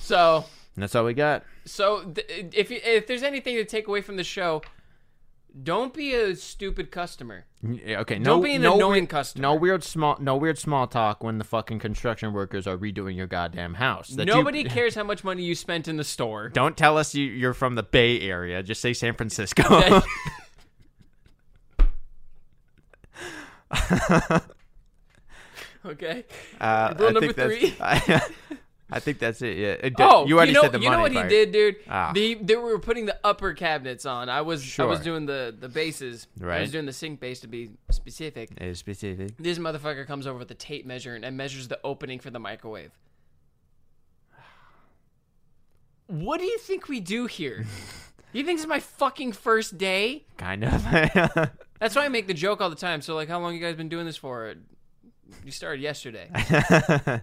So, 0.00 0.44
And 0.74 0.82
that's 0.82 0.94
all 0.94 1.04
we 1.04 1.14
got. 1.14 1.44
so 1.64 2.02
th- 2.04 2.26
if 2.54 2.70
you, 2.70 2.80
if 2.84 3.06
there's 3.06 3.22
anything 3.22 3.56
to 3.56 3.64
take 3.64 3.86
away 3.88 4.00
from 4.02 4.16
the 4.16 4.24
show, 4.24 4.62
don't 5.62 5.92
be 5.94 6.14
a 6.14 6.34
stupid 6.36 6.90
customer. 6.90 7.44
Okay, 7.64 8.18
no, 8.18 8.24
Don't 8.24 8.42
be 8.42 8.54
an 8.54 8.62
no 8.62 8.74
annoying 8.76 8.90
weird- 9.02 9.08
customer. 9.10 9.42
No 9.42 9.54
weird 9.54 9.84
small, 9.84 10.16
no 10.20 10.36
weird 10.36 10.58
small 10.58 10.86
talk 10.86 11.22
when 11.22 11.38
the 11.38 11.44
fucking 11.44 11.78
construction 11.78 12.32
workers 12.32 12.66
are 12.66 12.78
redoing 12.78 13.16
your 13.16 13.26
goddamn 13.26 13.74
house. 13.74 14.08
That 14.10 14.26
you- 14.26 14.34
Nobody 14.34 14.64
cares 14.76 14.94
how 14.94 15.04
much 15.04 15.24
money 15.24 15.42
you 15.42 15.54
spent 15.54 15.86
in 15.88 15.96
the 15.96 16.04
store. 16.04 16.48
Don't 16.48 16.76
tell 16.76 16.96
us 16.96 17.14
you, 17.14 17.24
you're 17.26 17.54
from 17.54 17.74
the 17.74 17.82
Bay 17.82 18.20
Area. 18.20 18.62
Just 18.62 18.80
say 18.80 18.92
San 18.92 19.14
Francisco. 19.14 19.62
okay. 25.86 26.24
uh, 26.60 26.94
Rule 26.98 27.08
I 27.08 27.12
number 27.12 27.20
think 27.20 27.36
that's- 27.36 27.58
three. 27.58 27.74
I, 27.80 28.20
I 28.92 29.00
think 29.00 29.18
that's 29.18 29.40
it. 29.42 29.56
Yeah. 29.56 29.68
It 29.86 29.94
Oh, 29.98 30.26
you 30.26 30.36
already 30.36 30.52
know, 30.52 30.62
said 30.62 30.72
the 30.72 30.78
you 30.80 30.84
money 30.90 30.96
know 30.96 31.02
what 31.02 31.12
part. 31.12 31.30
he 31.30 31.36
did, 31.36 31.52
dude? 31.52 31.76
Ah. 31.88 32.12
The 32.14 32.34
they 32.34 32.56
were 32.56 32.78
putting 32.78 33.06
the 33.06 33.18
upper 33.24 33.52
cabinets 33.54 34.06
on. 34.06 34.28
I 34.28 34.40
was 34.40 34.78
I 34.78 34.84
was 34.84 35.00
doing 35.00 35.26
the 35.26 35.54
the 35.58 35.68
bases. 35.68 36.26
Right. 36.38 36.58
I 36.58 36.60
was 36.62 36.70
doing 36.72 36.86
the 36.86 36.92
sink 36.92 37.20
base 37.20 37.40
to 37.40 37.48
be 37.48 37.70
specific. 37.90 38.50
It 38.56 38.62
is 38.62 38.78
specific. 38.78 39.36
This 39.38 39.58
motherfucker 39.58 40.06
comes 40.06 40.26
over 40.26 40.38
with 40.38 40.50
a 40.50 40.54
tape 40.54 40.86
measure 40.86 41.14
and, 41.14 41.24
and 41.24 41.36
measures 41.36 41.68
the 41.68 41.78
opening 41.84 42.18
for 42.20 42.30
the 42.30 42.40
microwave. 42.40 42.90
What 46.06 46.40
do 46.40 46.44
you 46.46 46.58
think 46.58 46.88
we 46.88 47.00
do 47.00 47.26
here? 47.26 47.64
you 48.32 48.44
think 48.44 48.58
this 48.58 48.64
is 48.64 48.68
my 48.68 48.80
fucking 48.80 49.32
first 49.32 49.78
day? 49.78 50.24
Kind 50.36 50.64
of. 50.64 50.82
That's 51.80 51.94
why 51.96 52.04
I 52.04 52.08
make 52.08 52.26
the 52.26 52.34
joke 52.34 52.60
all 52.60 52.68
the 52.70 52.76
time. 52.76 53.00
So 53.00 53.14
like, 53.14 53.28
how 53.28 53.38
long 53.40 53.54
you 53.54 53.60
guys 53.60 53.76
been 53.76 53.88
doing 53.88 54.06
this 54.06 54.16
for? 54.16 54.54
You 55.44 55.52
started 55.52 55.80
yesterday. 55.80 56.28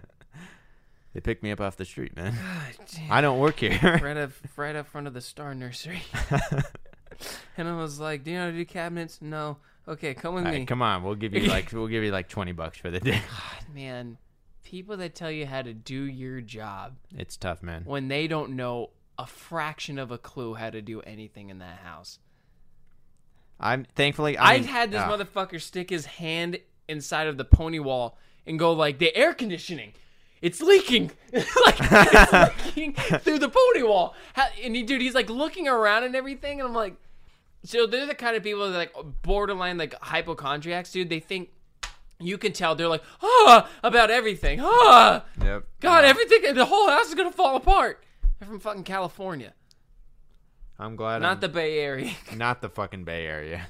they 1.18 1.20
picked 1.20 1.42
me 1.42 1.50
up 1.50 1.60
off 1.60 1.76
the 1.76 1.84
street, 1.84 2.16
man. 2.16 2.32
I 3.10 3.20
don't 3.20 3.40
work 3.40 3.58
here. 3.58 3.76
right 4.00 4.16
up 4.16 4.30
right 4.56 4.76
up 4.76 4.86
front 4.86 5.08
of 5.08 5.14
the 5.14 5.20
Star 5.20 5.52
Nursery. 5.52 6.00
and 7.56 7.66
I 7.66 7.74
was 7.74 7.98
like, 7.98 8.22
"Do 8.22 8.30
you 8.30 8.36
know 8.36 8.44
how 8.44 8.50
to 8.52 8.56
do 8.56 8.64
cabinets?" 8.64 9.18
No. 9.20 9.56
Okay, 9.88 10.14
come 10.14 10.36
with 10.36 10.44
me. 10.44 10.64
come 10.64 10.80
on, 10.80 11.02
we'll 11.02 11.16
give 11.16 11.34
you 11.34 11.48
like 11.48 11.72
we'll 11.72 11.88
give 11.88 12.04
you 12.04 12.12
like 12.12 12.28
twenty 12.28 12.52
bucks 12.52 12.78
for 12.78 12.88
the 12.88 13.00
day. 13.00 13.20
God, 13.30 13.74
man, 13.74 14.18
people 14.62 14.96
that 14.98 15.16
tell 15.16 15.30
you 15.30 15.44
how 15.44 15.60
to 15.60 15.74
do 15.74 16.04
your 16.04 16.40
job 16.40 16.94
It's 17.16 17.36
tough, 17.36 17.64
man. 17.64 17.82
when 17.84 18.06
they 18.06 18.28
don't 18.28 18.52
know 18.52 18.90
a 19.18 19.26
fraction 19.26 19.98
of 19.98 20.12
a 20.12 20.18
clue 20.18 20.54
how 20.54 20.70
to 20.70 20.80
do 20.80 21.00
anything 21.00 21.50
in 21.50 21.58
that 21.58 21.80
house. 21.80 22.20
I'm 23.58 23.86
thankfully. 23.96 24.38
I 24.38 24.58
have 24.58 24.66
had 24.66 24.92
this 24.92 25.00
ah, 25.00 25.10
motherfucker 25.10 25.60
stick 25.60 25.90
his 25.90 26.06
hand 26.06 26.60
inside 26.88 27.26
of 27.26 27.38
the 27.38 27.44
pony 27.44 27.80
wall 27.80 28.16
and 28.46 28.56
go 28.56 28.72
like, 28.72 29.00
"The 29.00 29.16
air 29.16 29.34
conditioning." 29.34 29.94
It's 30.40 30.60
leaking, 30.60 31.10
like 31.32 31.76
it's 31.80 32.76
leaking 32.76 32.92
through 32.94 33.38
the 33.40 33.48
pony 33.48 33.82
wall. 33.82 34.14
And 34.62 34.76
he, 34.76 34.82
dude, 34.84 35.00
he's 35.00 35.14
like 35.14 35.28
looking 35.28 35.66
around 35.68 36.04
and 36.04 36.14
everything, 36.14 36.60
and 36.60 36.68
I'm 36.68 36.74
like, 36.74 36.94
so 37.64 37.86
they're 37.86 38.06
the 38.06 38.14
kind 38.14 38.36
of 38.36 38.42
people 38.44 38.70
that 38.70 38.76
like 38.76 38.92
borderline 39.22 39.78
like 39.78 39.94
hypochondriacs, 40.00 40.92
dude. 40.92 41.08
They 41.08 41.18
think 41.20 41.50
you 42.20 42.38
can 42.38 42.52
tell 42.52 42.74
they're 42.76 42.88
like 42.88 43.02
ah 43.22 43.68
about 43.82 44.10
everything. 44.10 44.60
Ah, 44.62 45.24
Yep. 45.42 45.64
God, 45.80 46.04
everything, 46.04 46.54
the 46.54 46.64
whole 46.66 46.88
house 46.88 47.08
is 47.08 47.14
gonna 47.14 47.32
fall 47.32 47.56
apart. 47.56 48.04
They're 48.38 48.48
from 48.48 48.60
fucking 48.60 48.84
California, 48.84 49.54
I'm 50.78 50.94
glad. 50.94 51.20
not 51.22 51.32
I'm, 51.32 51.40
the 51.40 51.48
Bay 51.48 51.80
Area. 51.80 52.12
not 52.36 52.60
the 52.62 52.68
fucking 52.68 53.02
Bay 53.04 53.26
Area. 53.26 53.66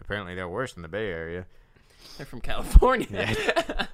Apparently, 0.00 0.34
they're 0.34 0.48
worse 0.48 0.72
than 0.72 0.82
the 0.82 0.88
Bay 0.88 1.08
Area. 1.10 1.44
They're 2.16 2.24
from 2.26 2.40
California. 2.40 3.36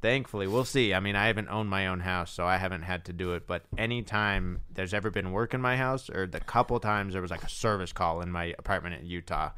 Thankfully, 0.00 0.46
we'll 0.46 0.64
see. 0.64 0.94
I 0.94 1.00
mean, 1.00 1.14
I 1.14 1.26
haven't 1.26 1.48
owned 1.48 1.68
my 1.68 1.86
own 1.88 2.00
house, 2.00 2.32
so 2.32 2.46
I 2.46 2.56
haven't 2.56 2.82
had 2.82 3.04
to 3.06 3.12
do 3.12 3.34
it. 3.34 3.46
But 3.46 3.64
anytime 3.76 4.62
there's 4.72 4.94
ever 4.94 5.10
been 5.10 5.32
work 5.32 5.52
in 5.52 5.60
my 5.60 5.76
house, 5.76 6.08
or 6.08 6.26
the 6.26 6.40
couple 6.40 6.80
times 6.80 7.12
there 7.12 7.22
was 7.22 7.30
like 7.30 7.42
a 7.42 7.50
service 7.50 7.92
call 7.92 8.22
in 8.22 8.30
my 8.30 8.54
apartment 8.58 9.00
in 9.00 9.06
Utah, 9.06 9.50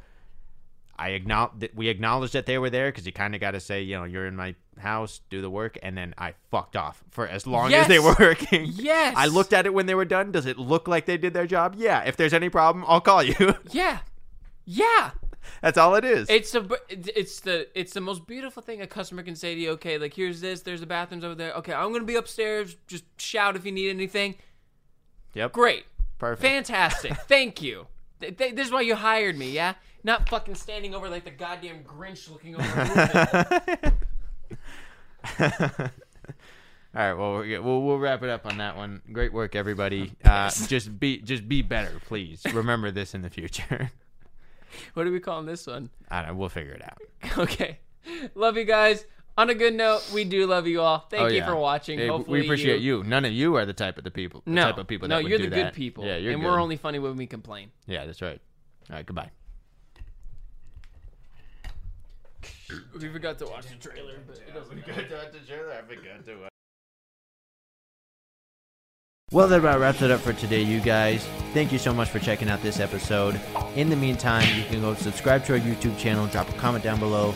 I 0.97 1.09
acknowledge 1.09 1.69
we 1.73 1.87
acknowledged 1.87 2.33
that 2.33 2.45
they 2.45 2.57
were 2.57 2.69
there 2.69 2.91
because 2.91 3.05
you 3.05 3.11
kind 3.13 3.33
of 3.33 3.41
got 3.41 3.51
to 3.51 3.59
say, 3.59 3.81
you 3.81 3.95
know, 3.95 4.03
you're 4.03 4.27
in 4.27 4.35
my 4.35 4.55
house, 4.77 5.21
do 5.29 5.41
the 5.41 5.49
work, 5.49 5.77
and 5.81 5.97
then 5.97 6.13
I 6.17 6.33
fucked 6.51 6.75
off 6.75 7.03
for 7.09 7.27
as 7.27 7.47
long 7.47 7.73
as 7.73 7.87
they 7.87 7.99
were 7.99 8.15
working. 8.19 8.69
yes, 8.73 9.13
I 9.17 9.27
looked 9.27 9.53
at 9.53 9.65
it 9.65 9.73
when 9.73 9.85
they 9.85 9.95
were 9.95 10.05
done. 10.05 10.31
Does 10.31 10.45
it 10.45 10.59
look 10.59 10.87
like 10.87 11.05
they 11.05 11.17
did 11.17 11.33
their 11.33 11.47
job? 11.47 11.75
Yeah. 11.77 12.03
If 12.03 12.15
there's 12.17 12.33
any 12.33 12.49
problem, 12.49 12.85
I'll 12.87 13.01
call 13.01 13.23
you. 13.23 13.55
Yeah, 13.71 13.99
yeah. 14.65 15.11
That's 15.61 15.77
all 15.77 15.95
it 15.95 16.05
is. 16.05 16.29
It's 16.29 16.51
the 16.51 16.79
it's 16.89 17.39
the 17.41 17.67
it's 17.79 17.93
the 17.93 18.01
most 18.01 18.25
beautiful 18.27 18.61
thing 18.63 18.81
a 18.81 18.87
customer 18.87 19.23
can 19.23 19.35
say 19.35 19.55
to 19.55 19.61
you. 19.61 19.69
Okay, 19.71 19.97
like 19.97 20.13
here's 20.13 20.41
this. 20.41 20.61
There's 20.61 20.79
the 20.79 20.85
bathrooms 20.85 21.23
over 21.23 21.35
there. 21.35 21.53
Okay, 21.53 21.73
I'm 21.73 21.91
gonna 21.91 22.03
be 22.05 22.15
upstairs. 22.15 22.75
Just 22.87 23.03
shout 23.19 23.55
if 23.55 23.65
you 23.65 23.71
need 23.71 23.89
anything. 23.89 24.35
yep. 25.33 25.51
Great, 25.53 25.85
Perfect. 26.19 26.41
fantastic. 26.41 27.15
Thank 27.27 27.61
you. 27.61 27.87
Th- 28.21 28.37
th- 28.37 28.55
this 28.55 28.67
is 28.67 28.73
why 28.73 28.81
you 28.81 28.95
hired 28.95 29.37
me. 29.37 29.51
Yeah, 29.51 29.73
not 30.03 30.29
fucking 30.29 30.55
standing 30.55 30.93
over 30.95 31.09
like 31.09 31.25
the 31.25 31.31
goddamn 31.31 31.83
Grinch 31.83 32.29
looking 32.29 32.55
over. 32.55 33.93
All 36.95 37.01
right, 37.01 37.13
well, 37.13 37.63
we'll 37.63 37.81
we'll 37.81 37.97
wrap 37.97 38.21
it 38.21 38.29
up 38.29 38.45
on 38.45 38.59
that 38.59 38.77
one. 38.77 39.01
Great 39.11 39.33
work, 39.33 39.55
everybody. 39.55 40.11
Uh, 40.23 40.51
just 40.67 40.99
be 40.99 41.17
just 41.17 41.49
be 41.49 41.63
better, 41.63 41.99
please. 42.05 42.43
Remember 42.53 42.91
this 42.91 43.15
in 43.15 43.23
the 43.23 43.31
future. 43.31 43.89
What 44.93 45.07
are 45.07 45.11
we 45.11 45.19
calling 45.19 45.45
this 45.45 45.67
one? 45.67 45.89
I 46.09 46.21
don't 46.21 46.29
know. 46.29 46.35
We'll 46.35 46.49
figure 46.49 46.73
it 46.73 46.83
out. 46.83 46.99
Okay. 47.37 47.79
Love 48.35 48.57
you 48.57 48.65
guys. 48.65 49.05
On 49.37 49.49
a 49.49 49.55
good 49.55 49.73
note, 49.73 50.03
we 50.13 50.25
do 50.25 50.45
love 50.45 50.67
you 50.67 50.81
all. 50.81 50.99
Thank 51.09 51.23
Oh, 51.23 51.27
you 51.27 51.37
yeah. 51.37 51.47
for 51.47 51.55
watching. 51.55 51.97
Hey, 51.97 52.07
Hopefully 52.07 52.41
we 52.41 52.45
appreciate 52.45 52.81
you. 52.81 53.03
None 53.03 53.25
of 53.25 53.31
you 53.31 53.55
are 53.55 53.65
the 53.65 53.73
type 53.73 53.97
of 53.97 54.03
the 54.03 54.11
people. 54.11 54.43
The 54.45 54.51
No, 54.51 54.63
type 54.65 54.77
of 54.77 54.87
people 54.87 55.07
no, 55.07 55.15
that 55.21 55.27
you're 55.27 55.37
do 55.39 55.45
the 55.45 55.55
good 55.55 55.65
that. 55.67 55.73
people. 55.73 56.05
Yeah, 56.05 56.17
you're 56.17 56.33
and 56.33 56.41
good. 56.41 56.47
we're 56.47 56.59
only 56.59 56.75
funny 56.77 56.99
when 56.99 57.15
we 57.15 57.25
complain. 57.25 57.71
Yeah, 57.87 58.05
that's 58.05 58.21
right. 58.21 58.39
All 58.91 58.95
right, 58.97 59.05
goodbye. 59.05 59.31
We 62.99 63.09
forgot 63.09 63.39
to 63.39 63.45
watch 63.45 63.67
the 63.67 63.75
trailer, 63.75 64.15
but 64.27 64.37
it 64.37 64.53
doesn't 64.53 64.87
matter. 64.87 66.49
Well, 69.33 69.47
that 69.47 69.61
about 69.61 69.79
wraps 69.79 70.03
it 70.03 70.11
up 70.11 70.19
for 70.19 70.31
today, 70.31 70.61
you 70.61 70.79
guys. 70.79 71.25
Thank 71.55 71.71
you 71.71 71.79
so 71.79 71.91
much 71.91 72.09
for 72.09 72.19
checking 72.19 72.49
out 72.49 72.61
this 72.61 72.79
episode. 72.79 73.41
In 73.75 73.89
the 73.89 73.95
meantime, 73.95 74.47
you 74.55 74.63
can 74.63 74.79
go 74.79 74.93
subscribe 74.93 75.43
to 75.45 75.53
our 75.53 75.59
YouTube 75.59 75.97
channel, 75.97 76.27
drop 76.27 76.47
a 76.49 76.53
comment 76.53 76.83
down 76.83 76.99
below, 76.99 77.33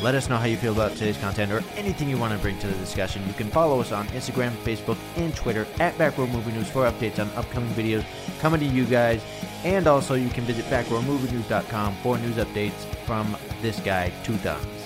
let 0.00 0.14
us 0.14 0.28
know 0.28 0.36
how 0.36 0.44
you 0.44 0.56
feel 0.56 0.72
about 0.72 0.92
today's 0.92 1.18
content 1.18 1.50
or 1.50 1.64
anything 1.76 2.08
you 2.08 2.16
want 2.18 2.32
to 2.32 2.38
bring 2.38 2.56
to 2.60 2.68
the 2.68 2.74
discussion. 2.74 3.26
You 3.26 3.32
can 3.32 3.50
follow 3.50 3.80
us 3.80 3.90
on 3.90 4.06
Instagram, 4.08 4.52
Facebook, 4.62 4.96
and 5.16 5.34
Twitter 5.34 5.66
at 5.80 5.98
Backrow 5.98 6.30
Movie 6.30 6.52
News 6.52 6.70
for 6.70 6.88
updates 6.88 7.18
on 7.18 7.28
upcoming 7.36 7.70
videos 7.70 8.04
coming 8.38 8.60
to 8.60 8.66
you 8.66 8.84
guys. 8.84 9.20
And 9.64 9.88
also, 9.88 10.14
you 10.14 10.28
can 10.28 10.44
visit 10.44 10.64
backrowmovienews.com 10.66 11.96
for 11.96 12.16
news 12.18 12.36
updates 12.36 12.84
from 13.04 13.36
this 13.60 13.80
guy, 13.80 14.12
Two 14.22 14.36
Thumbs. 14.36 14.79